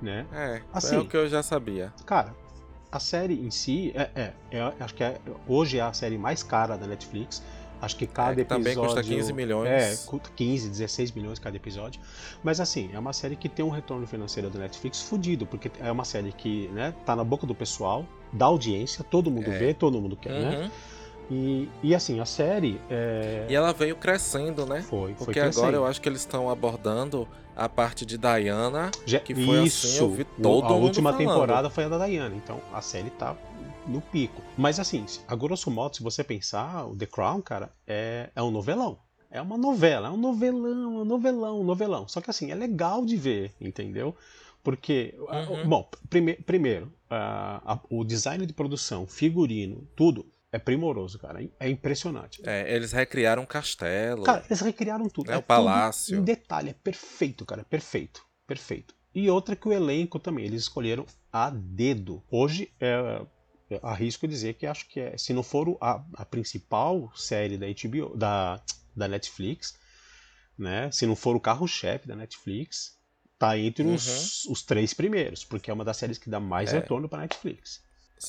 Né? 0.00 0.26
É, 0.32 0.62
assim, 0.72 0.96
é 0.96 0.98
o 0.98 1.04
que 1.06 1.16
eu 1.16 1.28
já 1.28 1.42
sabia. 1.42 1.92
Cara, 2.06 2.34
a 2.90 3.00
série 3.00 3.34
em 3.34 3.50
si, 3.50 3.92
é, 3.94 4.10
é, 4.14 4.32
é, 4.50 4.72
acho 4.78 4.94
que 4.94 5.02
é, 5.02 5.18
hoje 5.48 5.78
é 5.78 5.80
a 5.80 5.92
série 5.92 6.18
mais 6.18 6.42
cara 6.42 6.76
da 6.76 6.86
Netflix. 6.86 7.42
Acho 7.82 7.96
que 7.96 8.06
cada 8.06 8.30
é, 8.30 8.34
que 8.36 8.40
episódio. 8.42 8.64
Também 8.64 8.76
custa 8.76 9.02
15 9.02 9.32
milhões. 9.32 9.68
É, 9.68 9.98
15, 10.36 10.68
16 10.68 11.10
milhões 11.10 11.40
cada 11.40 11.56
episódio. 11.56 12.00
Mas 12.40 12.60
assim, 12.60 12.90
é 12.92 12.98
uma 12.98 13.12
série 13.12 13.34
que 13.34 13.48
tem 13.48 13.64
um 13.64 13.70
retorno 13.70 14.06
financeiro 14.06 14.48
da 14.48 14.60
Netflix 14.60 15.02
fudido, 15.02 15.44
porque 15.46 15.68
é 15.80 15.90
uma 15.90 16.04
série 16.04 16.30
que 16.30 16.68
né, 16.68 16.94
tá 17.04 17.16
na 17.16 17.24
boca 17.24 17.44
do 17.44 17.56
pessoal, 17.56 18.06
da 18.32 18.46
audiência, 18.46 19.02
todo 19.02 19.32
mundo 19.32 19.50
é. 19.50 19.58
vê, 19.58 19.74
todo 19.74 20.00
mundo 20.00 20.16
quer, 20.16 20.30
né? 20.30 20.38
uhum. 20.38 20.62
né? 20.62 20.70
E, 21.28 21.68
e 21.82 21.94
assim, 21.94 22.20
a 22.20 22.24
série. 22.24 22.80
É... 22.88 23.46
E 23.48 23.54
ela 23.54 23.72
veio 23.72 23.96
crescendo, 23.96 24.64
né? 24.64 24.82
Foi, 24.82 25.14
Porque 25.14 25.40
foi 25.40 25.48
agora 25.48 25.76
eu 25.76 25.84
acho 25.84 26.00
que 26.00 26.08
eles 26.08 26.20
estão 26.20 26.48
abordando 26.48 27.26
a 27.56 27.68
parte 27.68 28.06
de 28.06 28.16
Diana, 28.16 28.90
Já, 29.04 29.18
que 29.18 29.34
foi 29.34 29.64
isso, 29.64 29.86
assim, 29.86 29.98
eu 29.98 30.10
vi 30.10 30.24
todo 30.24 30.66
A 30.66 30.72
última 30.72 31.12
falando. 31.12 31.28
temporada 31.28 31.70
foi 31.70 31.84
a 31.84 31.88
da 31.88 32.06
Diana, 32.06 32.34
então 32.34 32.60
a 32.72 32.80
série 32.80 33.10
tá 33.10 33.36
no 33.86 34.00
pico. 34.00 34.42
Mas 34.56 34.78
assim, 34.78 35.04
a 35.26 35.34
grosso 35.34 35.70
modo, 35.70 35.96
se 35.96 36.02
você 36.02 36.22
pensar, 36.22 36.86
o 36.86 36.96
The 36.96 37.06
Crown, 37.06 37.40
cara, 37.40 37.72
é, 37.86 38.30
é 38.34 38.42
um 38.42 38.50
novelão. 38.50 38.98
É 39.30 39.40
uma 39.40 39.56
novela, 39.56 40.08
é 40.08 40.10
um 40.10 40.16
novelão, 40.16 40.98
é 40.98 41.02
um 41.02 41.04
novelão, 41.04 41.60
um 41.60 41.64
novelão. 41.64 42.06
Só 42.06 42.20
que 42.20 42.28
assim, 42.28 42.50
é 42.50 42.54
legal 42.54 43.04
de 43.04 43.16
ver, 43.16 43.52
entendeu? 43.60 44.14
Porque, 44.62 45.14
uhum. 45.18 45.68
bom, 45.68 45.90
prime 46.08 46.34
primeiro, 46.34 46.86
uh, 47.10 47.58
a, 47.64 47.80
o 47.90 48.04
design 48.04 48.44
de 48.46 48.52
produção, 48.52 49.06
figurino, 49.06 49.88
tudo 49.96 50.26
é 50.52 50.58
primoroso, 50.58 51.18
cara. 51.18 51.42
É 51.58 51.68
impressionante. 51.68 52.42
É, 52.44 52.72
eles 52.72 52.92
recriaram 52.92 53.42
um 53.42 53.46
castelo. 53.46 54.22
Cara, 54.22 54.44
eles 54.46 54.60
recriaram 54.60 55.08
tudo. 55.08 55.30
É, 55.30 55.34
é 55.34 55.38
o 55.38 55.42
palácio. 55.42 56.20
Um 56.20 56.22
detalhe, 56.22 56.70
é 56.70 56.74
perfeito, 56.74 57.46
cara. 57.46 57.64
Perfeito. 57.64 58.22
Perfeito. 58.46 58.94
E 59.14 59.28
outra 59.30 59.56
que 59.56 59.66
o 59.66 59.72
elenco 59.72 60.18
também, 60.18 60.44
eles 60.44 60.62
escolheram 60.62 61.06
a 61.32 61.50
dedo. 61.50 62.22
Hoje, 62.30 62.70
é, 62.78 63.22
arrisco 63.82 64.26
dizer 64.26 64.54
que 64.54 64.66
acho 64.66 64.88
que 64.88 65.00
é, 65.00 65.16
se 65.16 65.32
não 65.32 65.42
for 65.42 65.76
a, 65.80 66.02
a 66.14 66.24
principal 66.24 67.12
série 67.14 67.56
da 67.56 67.66
HBO, 67.66 68.16
da, 68.16 68.60
da 68.94 69.08
Netflix, 69.08 69.78
né? 70.58 70.90
Se 70.90 71.06
não 71.06 71.16
for 71.16 71.36
o 71.36 71.40
carro-chefe 71.40 72.06
da 72.06 72.16
Netflix, 72.16 72.96
tá 73.38 73.58
entre 73.58 73.86
os, 73.86 74.44
uhum. 74.44 74.52
os 74.52 74.62
três 74.62 74.94
primeiros, 74.94 75.44
porque 75.44 75.70
é 75.70 75.74
uma 75.74 75.84
das 75.84 75.96
séries 75.96 76.18
que 76.18 76.30
dá 76.30 76.38
mais 76.38 76.72
é. 76.72 76.78
retorno 76.78 77.08
para 77.08 77.22
Netflix 77.22 77.82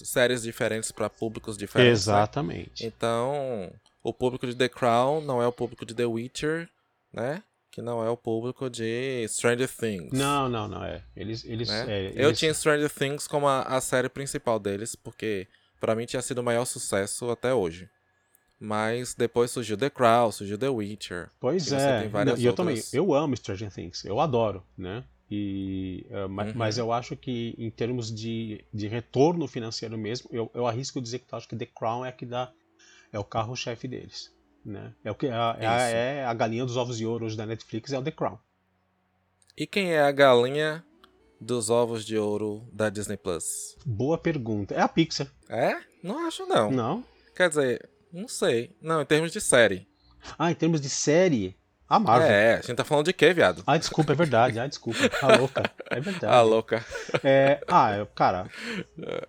séries 0.03 0.41
diferentes 0.41 0.91
para 0.91 1.09
públicos 1.09 1.57
diferentes. 1.57 2.07
Né? 2.07 2.13
Exatamente. 2.13 2.83
Né? 2.83 2.91
Então, 2.95 3.71
o 4.01 4.11
público 4.11 4.47
de 4.47 4.55
The 4.55 4.69
Crown 4.69 5.21
não 5.21 5.41
é 5.41 5.47
o 5.47 5.51
público 5.51 5.85
de 5.85 5.93
The 5.93 6.05
Witcher, 6.05 6.67
né? 7.11 7.43
Que 7.73 7.81
não 7.81 8.05
é 8.05 8.09
o 8.09 8.15
público 8.15 8.69
de 8.69 9.25
Stranger 9.27 9.67
Things. 9.67 10.11
Não, 10.11 10.47
não, 10.47 10.67
não 10.67 10.85
é. 10.85 11.03
Eles, 11.15 11.43
eles, 11.43 11.67
né? 11.67 11.85
é, 11.91 12.03
eles... 12.03 12.15
Eu 12.17 12.31
tinha 12.31 12.53
Stranger 12.53 12.87
Things 12.87 13.27
como 13.27 13.47
a, 13.47 13.63
a 13.63 13.81
série 13.81 14.07
principal 14.09 14.59
deles, 14.59 14.95
porque 14.95 15.47
para 15.79 15.95
mim 15.95 16.05
tinha 16.05 16.21
sido 16.21 16.37
o 16.37 16.43
maior 16.43 16.65
sucesso 16.65 17.31
até 17.31 17.51
hoje. 17.51 17.89
Mas 18.59 19.15
depois 19.15 19.49
surgiu 19.49 19.75
The 19.75 19.89
Crown, 19.89 20.31
surgiu 20.31 20.55
The 20.55 20.69
Witcher. 20.69 21.31
Pois 21.39 21.71
é. 21.71 22.07
e 22.37 22.45
eu 22.45 22.53
também, 22.53 22.79
eu 22.93 23.11
amo 23.11 23.35
Stranger 23.35 23.73
Things, 23.73 24.05
eu 24.05 24.19
adoro, 24.19 24.63
né? 24.77 25.03
E, 25.31 26.05
uh, 26.11 26.27
uhum. 26.27 26.53
Mas 26.53 26.77
eu 26.77 26.91
acho 26.91 27.15
que 27.15 27.55
em 27.57 27.71
termos 27.71 28.13
de, 28.13 28.63
de 28.71 28.87
retorno 28.87 29.47
financeiro 29.47 29.97
mesmo, 29.97 30.29
eu, 30.31 30.51
eu 30.53 30.67
arrisco 30.67 31.01
dizer 31.01 31.19
que 31.19 31.33
eu 31.33 31.37
acho 31.39 31.47
que 31.47 31.55
The 31.55 31.65
Crown 31.65 32.05
é 32.05 32.11
que 32.11 32.23
dá 32.23 32.53
é 33.11 33.17
o 33.17 33.23
carro-chefe 33.23 33.87
deles. 33.87 34.31
Né? 34.65 34.93
É, 35.03 35.11
o 35.11 35.15
que, 35.15 35.27
é, 35.27 35.29
é, 35.29 35.67
a, 35.67 35.81
é 35.89 36.25
a 36.25 36.33
galinha 36.33 36.65
dos 36.65 36.77
ovos 36.77 36.97
de 36.97 37.05
ouro 37.05 37.25
hoje 37.25 37.35
da 37.35 37.45
Netflix, 37.45 37.91
é 37.91 37.99
o 37.99 38.03
The 38.03 38.11
Crown. 38.11 38.37
E 39.57 39.67
quem 39.67 39.91
é 39.91 40.01
a 40.01 40.11
galinha 40.11 40.83
dos 41.39 41.69
ovos 41.69 42.05
de 42.05 42.17
ouro 42.17 42.67
da 42.71 42.89
Disney 42.89 43.17
Plus? 43.17 43.75
Boa 43.85 44.17
pergunta. 44.17 44.73
É 44.73 44.81
a 44.81 44.87
Pixar. 44.87 45.27
É? 45.49 45.75
Não 46.01 46.25
acho 46.25 46.45
não. 46.45 46.71
Não? 46.71 47.05
Quer 47.35 47.49
dizer, 47.49 47.89
não 48.11 48.27
sei. 48.27 48.75
Não, 48.81 49.01
em 49.01 49.05
termos 49.05 49.31
de 49.31 49.41
série. 49.41 49.87
Ah, 50.39 50.49
em 50.49 50.55
termos 50.55 50.79
de 50.79 50.89
série, 50.89 51.57
a 51.87 51.99
Marvel. 51.99 52.27
É, 52.27 52.53
a 52.55 52.61
gente 52.61 52.75
tá 52.75 52.83
falando 52.83 53.05
de 53.05 53.13
quê, 53.13 53.33
viado? 53.33 53.63
Ah, 53.67 53.77
desculpa, 53.77 54.13
é 54.13 54.15
verdade. 54.15 54.59
Ah, 54.59 54.67
desculpa. 54.67 54.99
A 55.21 55.37
louca. 55.37 55.71
É 55.89 55.99
verdade. 55.99 56.33
A 56.33 56.41
louca. 56.41 56.85
É, 57.23 57.63
ah, 57.67 58.07
cara, 58.15 58.49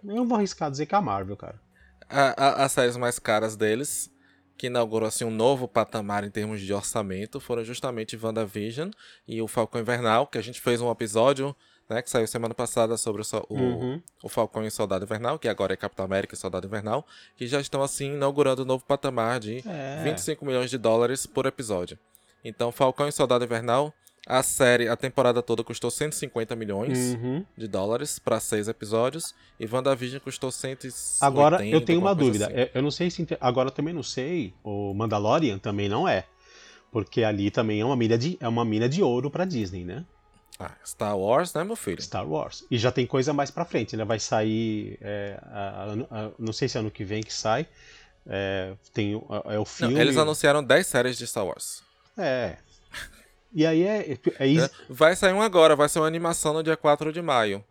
eu 0.03 0.25
vou 0.25 0.39
arriscar 0.39 0.71
dizer 0.71 0.87
que 0.87 0.95
é 0.95 0.99
a 0.99 1.03
Marvel, 1.03 1.37
cara. 1.37 1.61
A, 2.09 2.63
a, 2.63 2.65
as 2.65 2.73
séries 2.73 2.97
mais 2.97 3.19
caras 3.19 3.57
deles, 3.57 4.11
que 4.57 4.69
inaugurou 4.69 5.09
assim, 5.09 5.25
um 5.25 5.31
novo 5.31 5.67
patamar 5.67 6.25
em 6.25 6.31
termos 6.31 6.61
de 6.61 6.73
orçamento, 6.73 7.41
foram 7.41 7.65
justamente 7.65 8.17
WandaVision 8.17 8.91
e 9.27 9.43
o 9.43 9.49
Falcão 9.49 9.81
Invernal, 9.81 10.27
que 10.27 10.39
a 10.39 10.43
gente 10.43 10.61
fez 10.61 10.81
um 10.81 10.91
episódio 10.91 11.55
né, 11.89 12.01
que 12.01 12.09
saiu 12.09 12.27
semana 12.27 12.55
passada 12.55 12.97
sobre 12.97 13.23
o, 13.23 13.27
uhum. 13.51 14.03
o, 14.23 14.29
Falcão 14.29 14.65
e 14.65 14.69
o 14.69 14.71
Soldado 14.71 15.05
Invernal, 15.05 15.39
que 15.39 15.49
agora 15.49 15.75
é 15.75 15.77
Capitão 15.77 16.05
América 16.05 16.35
e 16.35 16.39
Soldado 16.39 16.67
Invernal, 16.67 17.07
que 17.37 17.47
já 17.47 17.61
estão 17.61 17.83
assim 17.83 18.15
inaugurando 18.15 18.63
um 18.63 18.67
novo 18.67 18.85
patamar 18.85 19.41
de 19.41 19.63
é. 19.67 20.03
25 20.03 20.45
milhões 20.45 20.71
de 20.71 20.79
dólares 20.79 21.27
por 21.27 21.47
episódio. 21.47 21.99
Então, 22.45 22.71
Falcão 22.71 23.09
e 23.09 23.13
Soldado 23.13 23.45
Invernal, 23.45 23.93
a 24.27 24.43
série, 24.43 24.89
a 24.89 24.97
temporada 24.97 25.43
toda 25.43 25.63
custou 25.63 25.91
150 25.91 26.57
milhões 26.57 27.15
uhum. 27.15 27.45
de 27.57 27.69
dólares 27.69 28.19
para 28.19 28.41
seis 28.41 28.69
episódios 28.69 29.35
e 29.61 29.67
WandaVision 29.67 30.21
custou 30.21 30.51
180. 30.51 30.97
Agora, 31.21 31.67
eu 31.67 31.81
tenho 31.81 32.01
uma 32.01 32.15
dúvida. 32.15 32.47
Assim. 32.47 32.71
Eu 32.75 32.83
não 32.83 32.91
sei 32.91 33.11
se 33.11 33.27
agora 33.41 33.71
também 33.71 33.93
não 33.93 34.03
sei. 34.03 34.55
O 34.65 34.95
Mandalorian 34.95 35.59
também 35.59 35.89
não 35.89 36.09
é, 36.09 36.25
porque 36.91 37.23
ali 37.23 37.51
também 37.51 37.81
é 37.81 37.85
uma 37.85 37.97
mina 37.97 38.17
de 38.17 38.39
é 38.41 38.49
uma 38.49 38.65
mina 38.65 38.89
de 38.89 39.03
ouro 39.03 39.31
para 39.31 39.45
Disney, 39.45 39.85
né? 39.85 40.05
Ah, 40.59 40.73
Star 40.87 41.19
Wars, 41.19 41.53
né, 41.53 41.65
meu 41.65 41.77
filho? 41.77 42.01
Star 42.01 42.27
Wars. 42.27 42.65
E 42.71 42.79
já 42.79 42.93
tem 42.93 43.07
coisa 43.07 43.33
mais 43.33 43.51
pra 43.51 43.65
frente, 43.65 43.97
né? 43.97 44.05
Vai 44.05 44.21
sair. 44.21 44.97
É, 45.03 45.39
a, 45.43 45.59
a, 45.59 46.27
a, 46.27 46.31
não 46.39 46.53
sei 46.53 46.69
se 46.69 46.79
é 46.79 46.81
ano 46.81 46.91
que 46.91 47.05
vem 47.05 47.23
que 47.23 47.35
sai. 47.35 47.67
É, 48.27 48.73
tem 48.93 49.13
é 49.47 49.59
o 49.59 49.65
filme. 49.65 49.95
Não, 49.95 50.01
eles 50.01 50.17
anunciaram 50.17 50.63
10 50.63 50.87
séries 50.87 51.19
de 51.19 51.27
Star 51.27 51.45
Wars. 51.45 51.83
É. 52.17 52.57
E 53.55 53.65
aí 53.65 53.83
é. 53.83 54.13
é, 54.13 54.19
é, 54.41 54.57
é 54.57 54.71
vai 54.89 55.15
sair 55.15 55.33
um 55.33 55.41
agora, 55.41 55.77
vai 55.77 55.89
ser 55.89 56.01
uma 56.01 56.07
animação 56.07 56.53
no 56.53 56.63
dia 56.63 56.77
4 56.77 57.13
de 57.13 57.23
maio. 57.23 57.65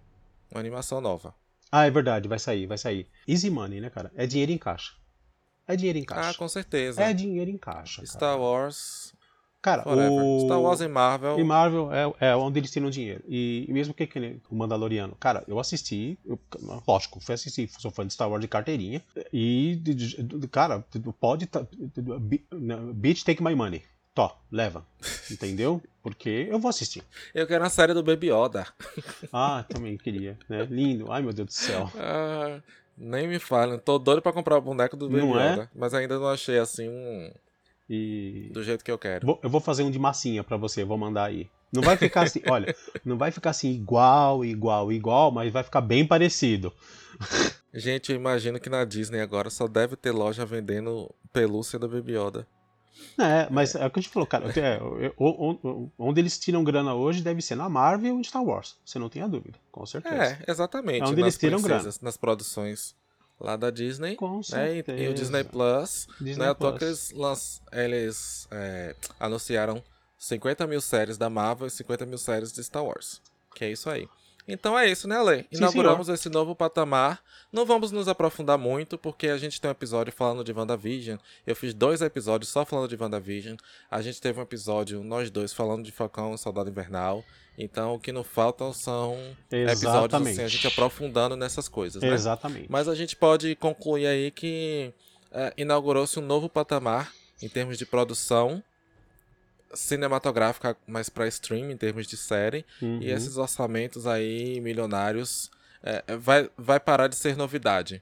Uma 0.52 0.60
animação 0.60 1.02
nova. 1.02 1.36
Ah, 1.72 1.86
é 1.86 1.92
verdade, 1.92 2.28
vai 2.28 2.40
sair, 2.40 2.66
vai 2.68 2.78
sair. 2.78 3.08
Easy 3.28 3.50
money, 3.50 3.82
né, 3.82 3.90
cara? 3.90 4.12
É 4.16 4.26
dinheiro 4.26 4.52
em 4.52 4.58
caixa. 4.58 4.94
É 5.68 5.76
dinheiro 5.76 6.00
em 6.00 6.04
caixa. 6.04 6.30
Ah, 6.30 6.34
com 6.34 6.48
certeza. 6.48 7.02
É 7.02 7.12
dinheiro 7.14 7.50
em 7.50 7.58
caixa. 7.58 8.06
Star 8.06 8.20
cara. 8.20 8.38
Wars 8.38 9.14
Cara, 9.64 9.82
o... 9.88 10.42
Star 10.42 10.62
Wars 10.62 10.82
e 10.82 10.90
Marvel. 10.90 11.40
E 11.40 11.44
Marvel 11.44 11.90
é, 11.90 12.32
é 12.32 12.36
onde 12.36 12.60
eles 12.60 12.70
tiram 12.70 12.90
dinheiro. 12.90 13.24
E, 13.26 13.66
e 13.66 13.72
mesmo 13.72 13.94
que, 13.94 14.06
que 14.06 14.42
o 14.50 14.56
Mandaloriano. 14.56 15.16
Cara, 15.16 15.42
eu 15.48 15.58
assisti, 15.58 16.20
eu, 16.26 16.38
lógico, 16.86 17.22
fui 17.22 17.34
assistir, 17.34 17.70
sou 17.80 17.90
fã 17.90 18.06
de 18.06 18.12
Star 18.12 18.30
Wars 18.30 18.42
de 18.42 18.48
carteirinha. 18.50 19.02
E, 19.32 19.82
cara, 20.52 20.86
pode. 21.18 21.50
Bitch, 22.94 23.24
take 23.24 23.42
my 23.42 23.56
money. 23.56 23.82
Tó, 24.14 24.38
leva. 24.52 24.86
Entendeu? 25.32 25.82
Porque 26.02 26.48
eu 26.50 26.60
vou 26.60 26.70
assistir. 26.70 27.04
Eu 27.34 27.48
quero 27.48 27.64
a 27.64 27.70
série 27.70 27.94
do 27.94 28.04
Baby 28.04 28.32
Yoda. 28.32 28.68
Ah, 29.32 29.66
também 29.68 29.98
queria. 29.98 30.38
Né? 30.48 30.66
Lindo. 30.70 31.12
Ai, 31.12 31.24
meu 31.24 31.34
Deus 31.34 31.48
do 31.48 31.54
céu. 31.54 31.92
Ah, 31.98 32.62
nem 32.96 33.28
me 33.28 33.40
falem. 33.40 33.80
Tô 33.80 33.98
doido 33.98 34.22
pra 34.22 34.32
comprar 34.32 34.58
o 34.58 34.62
boneco 34.62 34.96
do 34.96 35.10
Baby 35.10 35.26
não 35.26 35.40
é? 35.40 35.54
Yoda. 35.54 35.72
Mas 35.74 35.94
ainda 35.94 36.20
não 36.20 36.28
achei 36.28 36.60
assim 36.60 36.88
um 36.88 37.32
e... 37.90 38.50
Do 38.52 38.64
jeito 38.64 38.84
que 38.84 38.92
eu 38.92 38.98
quero. 38.98 39.26
Vou, 39.26 39.40
eu 39.44 39.50
vou 39.50 39.60
fazer 39.60 39.84
um 39.84 39.92
de 39.92 40.00
massinha 40.00 40.44
para 40.44 40.58
você, 40.58 40.84
vou 40.84 40.98
mandar 40.98 41.26
aí. 41.26 41.50
Não 41.72 41.82
vai 41.82 41.98
ficar 41.98 42.24
assim, 42.24 42.42
olha, 42.48 42.76
não 43.04 43.18
vai 43.18 43.32
ficar 43.32 43.50
assim 43.50 43.72
igual, 43.72 44.46
igual, 44.46 44.92
igual, 44.92 45.32
mas 45.32 45.52
vai 45.52 45.64
ficar 45.64 45.82
bem 45.82 46.06
parecido. 46.06 46.72
Gente, 47.74 48.12
eu 48.12 48.16
imagino 48.16 48.60
que 48.60 48.70
na 48.70 48.86
Disney 48.86 49.22
agora 49.22 49.50
só 49.50 49.68
deve 49.68 49.96
ter 49.96 50.12
loja 50.12 50.46
vendendo 50.46 51.10
pelúcia 51.32 51.80
da 51.80 51.88
Baby 51.88 52.16
Yoda. 52.16 52.48
É, 53.18 53.48
mas 53.50 53.76
é 53.76 53.86
o 53.86 53.92
que 53.92 54.00
a 54.00 54.02
gente 54.02 54.12
falou, 54.12 54.28
cara. 54.28 54.46
É, 54.60 54.80
onde 55.98 56.22
eles 56.22 56.38
tiram 56.40 56.64
grana 56.64 56.94
hoje 56.94 57.22
deve 57.22 57.42
ser 57.42 57.56
na 57.56 57.70
Marvel 57.70 58.18
e 58.18 58.20
em 58.20 58.24
Star 58.24 58.44
Wars. 58.44 58.76
Você 58.86 58.98
não 59.00 59.10
tem 59.10 59.22
a 59.22 59.28
dúvida, 59.28 59.58
com 59.72 59.86
certeza. 59.86 60.16
É, 60.16 60.40
exatamente. 60.48 61.02
É 61.02 61.08
onde 61.08 61.22
eles 61.22 61.38
tiram 61.38 61.62
grana. 61.62 61.90
Nas 62.02 62.18
produções 62.18 62.96
lá 63.40 63.56
da 63.56 63.70
Disney. 63.70 64.16
Com 64.16 64.42
né? 64.52 64.78
E, 64.78 65.04
e, 65.04 65.08
o 65.10 65.14
Disney 65.14 65.44
Plus. 65.44 66.08
Disney 66.20 66.46
né? 66.46 66.54
Plus. 66.54 67.12
eles, 67.12 67.62
eles 67.72 68.48
é, 68.52 68.96
anunciaram 69.20 69.84
50 70.18 70.66
mil 70.68 70.82
séries 70.82 71.18
da 71.18 71.30
Marvel 71.30 71.68
e 71.68 71.72
50 71.72 72.06
mil 72.06 72.18
séries 72.18 72.52
de 72.52 72.64
Star 72.64 72.84
Wars. 72.84 73.22
Que 73.54 73.66
é 73.66 73.72
isso 73.72 73.90
aí. 73.90 74.08
Então 74.48 74.78
é 74.78 74.90
isso, 74.90 75.08
né, 75.08 75.18
Ale? 75.18 75.46
Inauguramos 75.52 76.10
esse 76.10 76.30
novo 76.30 76.56
patamar. 76.56 77.22
Não 77.52 77.66
vamos 77.66 77.92
nos 77.92 78.08
aprofundar 78.08 78.58
muito, 78.58 78.98
porque 78.98 79.28
a 79.28 79.38
gente 79.38 79.60
tem 79.62 79.70
um 79.70 79.72
episódio 79.72 80.12
falando 80.12 80.44
de 80.44 80.52
WandaVision. 80.52 81.18
Eu 81.46 81.56
fiz 81.56 81.74
dois 81.74 82.02
episódios 82.02 82.50
só 82.50 82.66
falando 82.66 82.90
de 82.90 83.02
WandaVision. 83.02 83.56
A 83.90 84.02
gente 84.02 84.20
teve 84.20 84.40
um 84.40 84.44
episódio, 84.44 85.04
nós 85.04 85.30
dois, 85.30 85.54
falando 85.54 85.84
de 85.84 85.92
Falcão 85.92 86.34
e 86.34 86.38
Soldado 86.38 86.70
Invernal. 86.70 87.24
Então, 87.58 87.94
o 87.94 88.00
que 88.00 88.12
não 88.12 88.24
faltam 88.24 88.74
são 88.74 89.16
Exatamente. 89.52 89.72
episódios 89.72 90.22
assim, 90.28 90.44
a 90.44 90.48
gente 90.48 90.68
aprofundando 90.68 91.36
nessas 91.36 91.68
coisas, 91.68 92.02
né? 92.02 92.10
Exatamente. 92.10 92.66
Mas 92.70 92.88
a 92.88 92.96
gente 92.96 93.16
pode 93.16 93.56
concluir 93.56 94.08
aí 94.08 94.32
que 94.32 94.92
é, 95.32 95.54
inaugurou-se 95.56 96.18
um 96.20 96.26
novo 96.26 96.50
patamar 96.50 97.14
em 97.42 97.48
termos 97.48 97.78
de 97.78 97.86
produção 97.86 98.64
cinematográfica, 99.74 100.76
mas 100.88 101.10
para 101.10 101.28
stream, 101.28 101.72
em 101.72 101.78
termos 101.78 102.08
de 102.08 102.18
série. 102.18 102.66
Uhum. 102.82 103.00
E 103.02 103.10
esses 103.10 103.38
orçamentos 103.38 104.08
aí 104.08 104.60
milionários 104.62 105.50
é, 105.82 106.16
vai, 106.18 106.50
vai 106.58 106.80
parar 106.80 107.08
de 107.08 107.16
ser 107.16 107.36
novidade. 107.36 108.02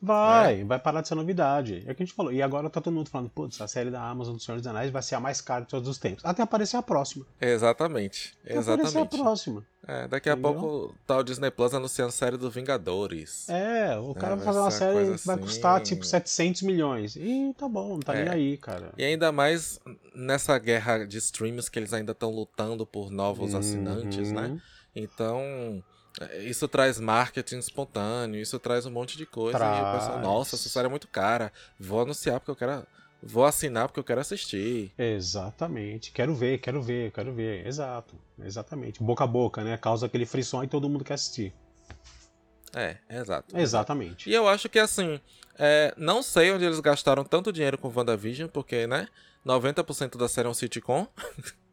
Vai, 0.00 0.60
é. 0.60 0.64
vai 0.64 0.78
parar 0.78 1.00
de 1.00 1.08
ser 1.08 1.14
novidade. 1.14 1.82
É 1.86 1.92
o 1.92 1.94
que 1.94 2.02
a 2.02 2.06
gente 2.06 2.14
falou. 2.14 2.32
E 2.32 2.40
agora 2.40 2.70
tá 2.70 2.80
todo 2.80 2.94
mundo 2.94 3.08
falando, 3.08 3.30
putz, 3.30 3.60
a 3.60 3.68
série 3.68 3.90
da 3.90 4.02
Amazon 4.02 4.36
do 4.36 4.40
Senhor 4.40 4.58
dos 4.58 4.66
Anéis 4.66 4.90
vai 4.90 5.02
ser 5.02 5.16
a 5.16 5.20
mais 5.20 5.40
cara 5.40 5.62
de 5.62 5.68
todos 5.68 5.88
os 5.88 5.98
tempos. 5.98 6.24
Até 6.24 6.42
aparecer 6.42 6.76
a 6.76 6.82
próxima. 6.82 7.26
Exatamente. 7.40 8.36
Até 8.44 8.54
Exatamente. 8.54 8.96
aparecer 8.96 9.16
a 9.16 9.22
próxima. 9.22 9.66
É, 9.86 10.06
daqui 10.06 10.28
a 10.28 10.36
pouco 10.36 10.94
tá 11.06 11.16
o 11.16 11.22
Disney 11.22 11.50
Plus 11.50 11.72
anunciando 11.72 12.10
a 12.10 12.12
série 12.12 12.36
dos 12.36 12.54
Vingadores. 12.54 13.48
É, 13.48 13.96
o 13.98 14.14
cara 14.14 14.34
é, 14.34 14.36
vai 14.36 14.44
fazer 14.44 14.58
uma 14.58 14.70
série 14.70 15.16
que 15.16 15.26
vai 15.26 15.36
assim... 15.36 15.44
custar 15.44 15.80
tipo 15.80 16.04
700 16.04 16.62
milhões. 16.62 17.16
E 17.16 17.54
tá 17.56 17.68
bom, 17.68 17.90
não 17.90 18.00
tá 18.00 18.14
é. 18.14 18.24
nem 18.24 18.32
aí, 18.32 18.56
cara. 18.56 18.92
E 18.98 19.04
ainda 19.04 19.32
mais 19.32 19.80
nessa 20.14 20.58
guerra 20.58 21.06
de 21.06 21.16
streams 21.18 21.70
que 21.70 21.78
eles 21.78 21.92
ainda 21.92 22.12
estão 22.12 22.30
lutando 22.30 22.86
por 22.86 23.10
novos 23.10 23.52
uhum. 23.52 23.60
assinantes, 23.60 24.30
né? 24.30 24.60
Então, 24.94 25.82
isso 26.40 26.66
traz 26.68 26.98
marketing 26.98 27.58
espontâneo, 27.58 28.40
isso 28.40 28.58
traz 28.58 28.86
um 28.86 28.90
monte 28.90 29.16
de 29.16 29.26
coisa. 29.26 29.58
Traz. 29.58 30.06
Penso, 30.06 30.18
nossa, 30.18 30.56
essa 30.56 30.68
série 30.68 30.86
é 30.86 30.90
muito 30.90 31.08
cara. 31.08 31.52
Vou 31.78 32.00
anunciar 32.00 32.40
porque 32.40 32.50
eu 32.50 32.56
quero. 32.56 32.86
Vou 33.22 33.44
assinar 33.44 33.88
porque 33.88 33.98
eu 33.98 34.04
quero 34.04 34.20
assistir. 34.20 34.92
Exatamente. 34.96 36.12
Quero 36.12 36.34
ver, 36.34 36.58
quero 36.58 36.80
ver, 36.80 37.10
quero 37.10 37.32
ver. 37.32 37.66
Exato. 37.66 38.14
Exatamente. 38.38 39.02
Boca 39.02 39.24
a 39.24 39.26
boca, 39.26 39.64
né? 39.64 39.76
Causa 39.76 40.06
aquele 40.06 40.24
frisson 40.24 40.62
e 40.62 40.68
todo 40.68 40.88
mundo 40.88 41.04
quer 41.04 41.14
assistir. 41.14 41.52
É, 42.74 42.98
exato. 43.10 43.56
Exatamente. 43.56 44.30
E 44.30 44.34
eu 44.34 44.46
acho 44.46 44.68
que 44.68 44.78
assim, 44.78 45.20
é, 45.58 45.92
não 45.96 46.22
sei 46.22 46.52
onde 46.52 46.64
eles 46.64 46.80
gastaram 46.80 47.24
tanto 47.24 47.52
dinheiro 47.52 47.76
com 47.76 47.92
WandaVision, 47.94 48.48
porque, 48.48 48.86
né? 48.86 49.08
90% 49.44 50.16
da 50.16 50.28
série 50.28 50.46
é 50.46 50.50
um 50.50 50.54
sitcom. 50.54 51.06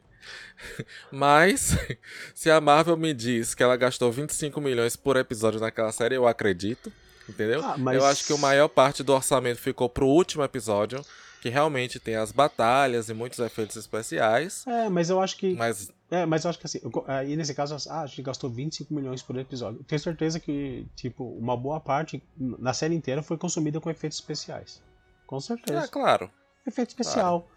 Mas, 1.10 1.76
se 2.34 2.50
a 2.50 2.60
Marvel 2.60 2.96
me 2.96 3.12
diz 3.12 3.54
que 3.54 3.62
ela 3.62 3.76
gastou 3.76 4.10
25 4.10 4.60
milhões 4.60 4.96
por 4.96 5.16
episódio 5.16 5.60
naquela 5.60 5.92
série, 5.92 6.14
eu 6.14 6.26
acredito. 6.26 6.92
Entendeu? 7.28 7.60
Ah, 7.64 7.76
mas... 7.76 7.96
Eu 7.96 8.04
acho 8.04 8.26
que 8.26 8.32
a 8.32 8.36
maior 8.36 8.68
parte 8.68 9.02
do 9.02 9.12
orçamento 9.12 9.58
ficou 9.58 9.88
pro 9.88 10.06
último 10.06 10.44
episódio, 10.44 11.04
que 11.40 11.48
realmente 11.48 11.98
tem 11.98 12.16
as 12.16 12.30
batalhas 12.30 13.08
e 13.08 13.14
muitos 13.14 13.38
efeitos 13.38 13.76
especiais. 13.76 14.64
É, 14.66 14.88
mas 14.88 15.10
eu 15.10 15.20
acho 15.20 15.36
que. 15.36 15.54
Mas... 15.54 15.90
É, 16.08 16.24
mas 16.24 16.44
eu 16.44 16.50
acho 16.50 16.58
que 16.60 16.66
assim, 16.66 16.80
aí 17.08 17.34
nesse 17.34 17.52
caso, 17.52 17.76
ah, 17.90 18.02
a 18.02 18.06
gente 18.06 18.22
gastou 18.22 18.48
25 18.48 18.94
milhões 18.94 19.22
por 19.22 19.36
episódio. 19.36 19.82
Tenho 19.84 19.98
certeza 19.98 20.38
que, 20.38 20.86
tipo, 20.94 21.24
uma 21.24 21.56
boa 21.56 21.80
parte, 21.80 22.22
na 22.38 22.72
série 22.72 22.94
inteira, 22.94 23.22
foi 23.22 23.36
consumida 23.36 23.80
com 23.80 23.90
efeitos 23.90 24.18
especiais. 24.18 24.80
Com 25.26 25.40
certeza. 25.40 25.84
É, 25.84 25.88
claro. 25.88 26.30
Efeito 26.64 26.90
especial. 26.90 27.40
Claro. 27.40 27.55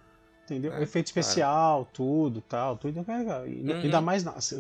Entendeu? 0.52 0.74
É, 0.74 0.82
Efeito 0.82 1.08
especial, 1.08 1.88
tudo, 1.93 2.41
tal, 2.41 2.78
tudo. 2.78 3.00
Uhum. 3.00 3.82
Ainda 3.84 4.02
mais 4.02 4.24
nas, 4.24 4.54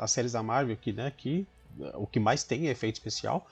as, 0.00 0.10
séries 0.10 0.32
da 0.32 0.42
Marvel 0.42 0.74
aqui, 0.74 0.92
né? 0.92 1.12
Que 1.16 1.46
o 1.94 2.06
que 2.06 2.18
mais 2.18 2.44
tem 2.44 2.68
é 2.68 2.70
efeito 2.70 2.96
especial. 2.96 3.46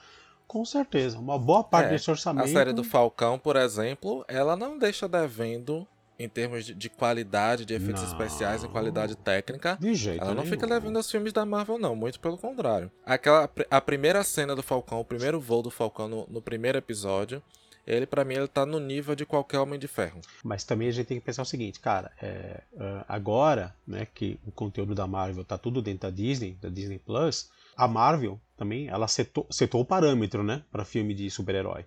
Com 0.47 0.63
certeza. 0.63 1.19
Uma 1.19 1.37
boa 1.37 1.63
parte 1.63 1.87
é, 1.87 1.89
desse 1.91 2.09
orçamento. 2.09 2.45
A 2.45 2.47
série 2.47 2.73
do 2.73 2.83
Falcão, 2.83 3.37
por 3.37 3.55
exemplo, 3.55 4.23
ela 4.27 4.55
não 4.55 4.77
deixa 4.77 5.07
devendo 5.07 5.85
em 6.19 6.27
termos 6.27 6.65
de, 6.65 6.73
de 6.73 6.89
qualidade 6.89 7.65
de 7.65 7.73
efeitos 7.73 8.01
não. 8.01 8.09
especiais 8.09 8.63
e 8.63 8.67
qualidade 8.67 9.15
técnica. 9.15 9.77
De 9.79 9.93
jeito 9.93 10.21
ela 10.21 10.33
não 10.33 10.43
nenhum. 10.43 10.55
fica 10.55 10.65
levando 10.65 10.97
os 10.97 11.11
filmes 11.11 11.31
da 11.31 11.45
Marvel, 11.45 11.77
não, 11.77 11.95
muito 11.95 12.19
pelo 12.19 12.37
contrário. 12.37 12.91
Aquela, 13.05 13.49
a 13.69 13.81
primeira 13.81 14.23
cena 14.23 14.55
do 14.55 14.63
Falcão, 14.63 14.99
o 14.99 15.05
primeiro 15.05 15.39
voo 15.39 15.61
do 15.61 15.69
Falcão 15.69 16.07
no, 16.07 16.27
no 16.27 16.41
primeiro 16.41 16.77
episódio, 16.77 17.41
ele 17.87 18.05
para 18.05 18.25
mim 18.25 18.35
ele 18.35 18.47
tá 18.47 18.65
no 18.65 18.79
nível 18.79 19.15
de 19.15 19.25
qualquer 19.25 19.59
Homem 19.59 19.79
de 19.79 19.87
Ferro. 19.87 20.19
Mas 20.43 20.63
também 20.63 20.89
a 20.89 20.91
gente 20.91 21.07
tem 21.07 21.19
que 21.19 21.25
pensar 21.25 21.41
o 21.41 21.45
seguinte, 21.45 21.79
cara, 21.79 22.11
é, 22.21 22.61
agora, 23.07 23.73
né, 23.87 24.05
que 24.13 24.37
o 24.45 24.51
conteúdo 24.51 24.93
da 24.93 25.07
Marvel 25.07 25.45
tá 25.45 25.57
tudo 25.57 25.81
dentro 25.81 26.01
da 26.01 26.09
Disney, 26.09 26.57
da 26.61 26.67
Disney 26.67 26.99
Plus, 26.99 27.49
a 27.75 27.87
Marvel 27.87 28.39
também, 28.57 28.89
ela 28.89 29.07
setou, 29.07 29.47
setou 29.49 29.81
o 29.81 29.85
parâmetro, 29.85 30.43
né, 30.43 30.63
para 30.69 30.83
filme 30.83 31.13
de 31.13 31.29
super-herói. 31.29 31.85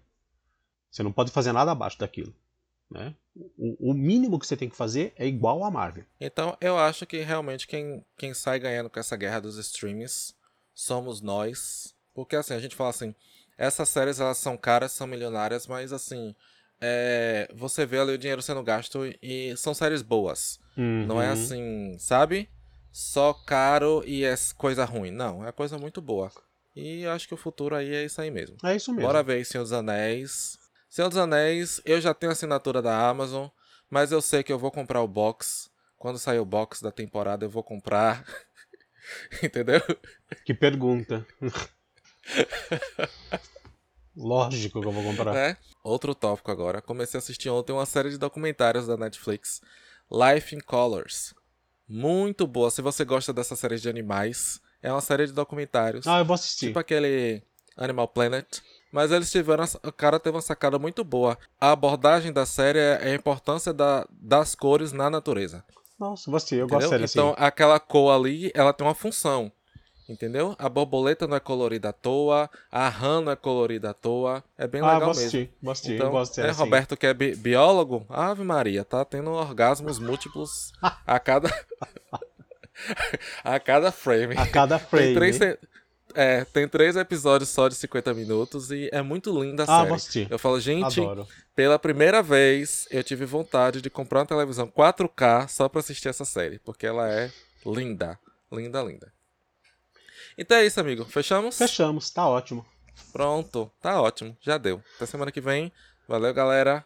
Você 0.91 1.03
não 1.03 1.13
pode 1.13 1.31
fazer 1.31 1.53
nada 1.53 1.71
abaixo 1.71 1.99
daquilo. 1.99 2.35
Né? 2.91 3.15
O, 3.57 3.91
o, 3.91 3.95
mínimo 3.95 4.37
que 4.39 4.47
você 4.47 4.57
tem 4.57 4.69
que 4.69 4.75
fazer 4.75 5.13
é 5.17 5.25
igual 5.25 5.63
a 5.63 5.71
Marvel. 5.71 6.05
Então 6.21 6.57
eu 6.61 6.77
acho 6.77 7.07
que 7.07 7.19
realmente 7.19 7.69
quem, 7.69 8.05
quem 8.19 8.35
sai 8.35 8.59
ganhando 8.59 8.91
com 8.91 8.99
essa 8.99 9.17
guerra 9.17 9.39
dos 9.41 9.57
streams 9.59 10.35
somos 10.75 11.21
nós. 11.21 11.95
Porque 12.13 12.35
assim, 12.35 12.53
a 12.53 12.59
gente 12.59 12.75
fala 12.75 12.91
assim, 12.91 13.15
essas 13.61 13.91
séries 13.91 14.19
elas 14.19 14.39
são 14.39 14.57
caras, 14.57 14.91
são 14.91 15.07
milionárias, 15.07 15.67
mas 15.67 15.93
assim, 15.93 16.35
é, 16.81 17.47
você 17.55 17.85
vê 17.85 17.99
ali 17.99 18.13
o 18.13 18.19
dinheiro 18.19 18.41
sendo 18.41 18.63
gasto 18.63 19.01
e 19.23 19.55
são 19.55 19.75
séries 19.75 20.01
boas. 20.01 20.59
Uhum. 20.79 21.05
Não 21.07 21.21
é 21.21 21.27
uhum. 21.27 21.33
assim, 21.33 21.97
sabe? 21.99 22.49
Só 22.91 23.35
caro 23.35 24.03
e 24.07 24.25
é 24.25 24.35
coisa 24.57 24.87
ruim. 24.87 25.11
Não, 25.11 25.47
é 25.47 25.53
coisa 25.53 25.77
muito 25.77 26.01
boa. 26.01 26.33
E 26.75 27.05
acho 27.07 27.29
que 27.29 27.35
o 27.35 27.37
futuro 27.37 27.77
aí 27.77 27.95
é 27.95 28.05
isso 28.07 28.19
aí 28.23 28.31
mesmo. 28.31 28.57
É 28.65 28.75
isso 28.75 28.91
mesmo. 28.93 29.07
Bora 29.07 29.23
ver 29.23 29.45
Senhor 29.45 29.63
dos 29.63 29.75
Anéis. 29.75 30.59
Senhor 30.89 31.11
dos 31.11 31.19
Anéis, 31.19 31.83
eu 31.85 32.01
já 32.01 32.15
tenho 32.15 32.33
assinatura 32.33 32.81
da 32.81 33.11
Amazon, 33.11 33.49
mas 33.91 34.11
eu 34.11 34.23
sei 34.23 34.43
que 34.43 34.53
eu 34.53 34.59
vou 34.59 34.71
comprar 34.71 35.03
o 35.03 35.09
box. 35.09 35.71
Quando 35.99 36.19
sair 36.19 36.39
o 36.39 36.47
box 36.47 36.81
da 36.83 36.91
temporada, 36.91 37.45
eu 37.45 37.51
vou 37.51 37.63
comprar. 37.63 38.25
Entendeu? 39.45 39.83
Que 40.47 40.55
pergunta. 40.55 41.27
Lógico 44.16 44.81
que 44.81 44.87
eu 44.87 44.93
vou 44.93 45.03
comprar. 45.03 45.35
É. 45.35 45.57
Outro 45.83 46.14
tópico 46.14 46.51
agora. 46.51 46.83
Comecei 46.83 47.18
a 47.18 47.22
assistir 47.22 47.49
ontem 47.49 47.72
uma 47.72 47.87
série 47.87 48.11
de 48.11 48.18
documentários 48.18 48.87
da 48.87 48.97
Netflix. 48.97 49.62
Life 50.11 50.55
in 50.55 50.61
Colors. 50.61 51.35
Muito 51.89 52.47
boa. 52.47 52.70
Se 52.70 52.83
você 52.83 53.05
gosta 53.05 53.33
dessa 53.33 53.57
série 53.57 53.78
de 53.78 53.89
animais, 53.89 54.61
é 54.83 54.93
uma 54.93 55.01
série 55.01 55.26
de 55.26 55.33
documentários. 55.33 56.07
Ah, 56.07 56.18
eu 56.18 56.24
vou 56.24 56.35
assistir. 56.35 56.66
Tipo 56.66 56.78
aquele 56.78 57.43
Animal 57.76 58.09
Planet. 58.09 58.61
Mas 58.93 59.11
eles 59.12 59.31
tiveram. 59.31 59.64
O 59.85 59.93
cara 59.93 60.18
teve 60.18 60.37
uma 60.37 60.43
sacada 60.43 60.78
muito 60.78 61.05
boa. 61.05 61.39
A 61.61 61.72
abordagem 61.72 62.33
da 62.33 62.45
série 62.45 62.78
é 62.78 63.11
a 63.11 63.14
importância 63.14 63.72
da, 63.72 64.07
das 64.11 64.55
cores 64.55 64.93
na 64.93 65.09
natureza. 65.09 65.64
Nossa, 65.99 66.31
você, 66.31 66.61
eu 66.61 66.66
gosto 66.66 66.89
série 66.89 67.05
Então, 67.05 67.31
assim. 67.31 67.45
aquela 67.45 67.78
cor 67.78 68.12
ali, 68.12 68.51
ela 68.55 68.72
tem 68.72 68.87
uma 68.87 68.95
função. 68.95 69.53
Entendeu? 70.11 70.57
A 70.59 70.69
borboleta 70.69 71.29
não 71.29 71.37
é 71.37 71.41
colorida 71.41 71.91
à 71.91 71.93
toa, 71.93 72.51
a 72.69 72.89
rã 72.89 73.21
não 73.21 73.31
é 73.31 73.37
colorida 73.37 73.91
à 73.91 73.95
toa. 73.95 74.43
É 74.59 74.67
bem 74.67 74.81
ah, 74.81 74.95
legal 74.95 75.11
assistir, 75.11 75.37
mesmo. 75.37 75.53
Vou 75.63 75.71
assistir, 75.71 75.95
então, 75.95 76.07
eu 76.09 76.11
gosto 76.11 76.35
de 76.35 76.41
é, 76.41 76.51
assim. 76.51 76.59
Roberto, 76.59 76.97
que 76.97 77.07
é 77.07 77.15
bi 77.15 77.37
biólogo, 77.37 78.05
Ave 78.09 78.43
Maria, 78.43 78.85
tá 78.85 79.05
tendo 79.05 79.31
orgasmos 79.31 80.01
múltiplos 80.01 80.73
a 80.83 81.21
cada. 81.21 81.49
a 83.45 83.61
cada 83.61 83.93
frame. 83.93 84.37
A 84.37 84.49
cada 84.49 84.81
frame. 84.81 85.07
Tem 85.07 85.15
três, 85.15 85.39
é, 86.13 86.45
tem 86.45 86.67
três 86.67 86.97
episódios 86.97 87.49
só 87.49 87.69
de 87.69 87.77
50 87.77 88.13
minutos 88.13 88.73
e 88.73 88.91
é 88.93 89.03
muito 89.03 89.31
linda 89.41 89.63
a 89.63 89.65
ah, 89.65 89.77
série. 89.77 89.89
Vou 89.89 89.97
assistir. 89.97 90.27
Eu 90.29 90.41
falo, 90.41 90.59
gente, 90.59 91.01
Adoro. 91.01 91.29
pela 91.55 91.79
primeira 91.79 92.21
vez 92.21 92.89
eu 92.91 93.05
tive 93.05 93.25
vontade 93.25 93.81
de 93.81 93.89
comprar 93.89 94.19
uma 94.19 94.27
televisão 94.27 94.67
4K 94.67 95.47
só 95.47 95.69
pra 95.69 95.79
assistir 95.79 96.09
essa 96.09 96.25
série, 96.25 96.59
porque 96.59 96.85
ela 96.85 97.09
é 97.09 97.31
linda. 97.65 98.19
Linda, 98.51 98.83
linda. 98.83 99.20
Então 100.41 100.57
é 100.57 100.64
isso, 100.64 100.80
amigo. 100.80 101.05
Fechamos? 101.05 101.59
Fechamos, 101.59 102.09
tá 102.09 102.26
ótimo. 102.26 102.64
Pronto, 103.12 103.70
tá 103.78 104.01
ótimo. 104.01 104.34
Já 104.41 104.57
deu. 104.57 104.82
Até 104.97 105.05
semana 105.05 105.30
que 105.30 105.38
vem. 105.38 105.70
Valeu, 106.09 106.32
galera. 106.32 106.82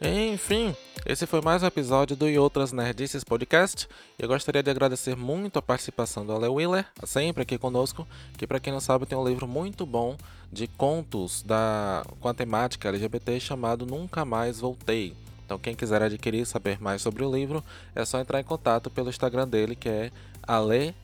Enfim, 0.00 0.72
esse 1.04 1.26
foi 1.26 1.40
mais 1.40 1.64
um 1.64 1.66
episódio 1.66 2.14
do 2.14 2.28
E 2.28 2.38
Outras 2.38 2.70
Nerdices 2.70 3.24
Podcast. 3.24 3.88
Eu 4.16 4.28
gostaria 4.28 4.62
de 4.62 4.70
agradecer 4.70 5.16
muito 5.16 5.58
a 5.58 5.62
participação 5.62 6.24
do 6.24 6.32
Ale 6.32 6.46
Willer, 6.46 6.86
sempre 7.04 7.42
aqui 7.42 7.58
conosco, 7.58 8.06
que 8.38 8.46
para 8.46 8.60
quem 8.60 8.72
não 8.72 8.78
sabe 8.78 9.04
tem 9.04 9.18
um 9.18 9.26
livro 9.26 9.48
muito 9.48 9.84
bom 9.84 10.16
de 10.52 10.68
contos 10.68 11.42
da, 11.42 12.06
com 12.20 12.28
a 12.28 12.34
temática 12.34 12.88
LGBT 12.88 13.40
chamado 13.40 13.84
Nunca 13.84 14.24
Mais 14.24 14.60
Voltei. 14.60 15.26
Então 15.46 15.58
quem 15.58 15.76
quiser 15.76 16.02
adquirir 16.02 16.42
e 16.42 16.46
saber 16.46 16.82
mais 16.82 17.00
sobre 17.00 17.24
o 17.24 17.32
livro, 17.32 17.64
é 17.94 18.04
só 18.04 18.20
entrar 18.20 18.40
em 18.40 18.44
contato 18.44 18.90
pelo 18.90 19.08
Instagram 19.08 19.46
dele, 19.46 19.76
que 19.76 19.88
é 19.88 20.10
ale 20.42 20.94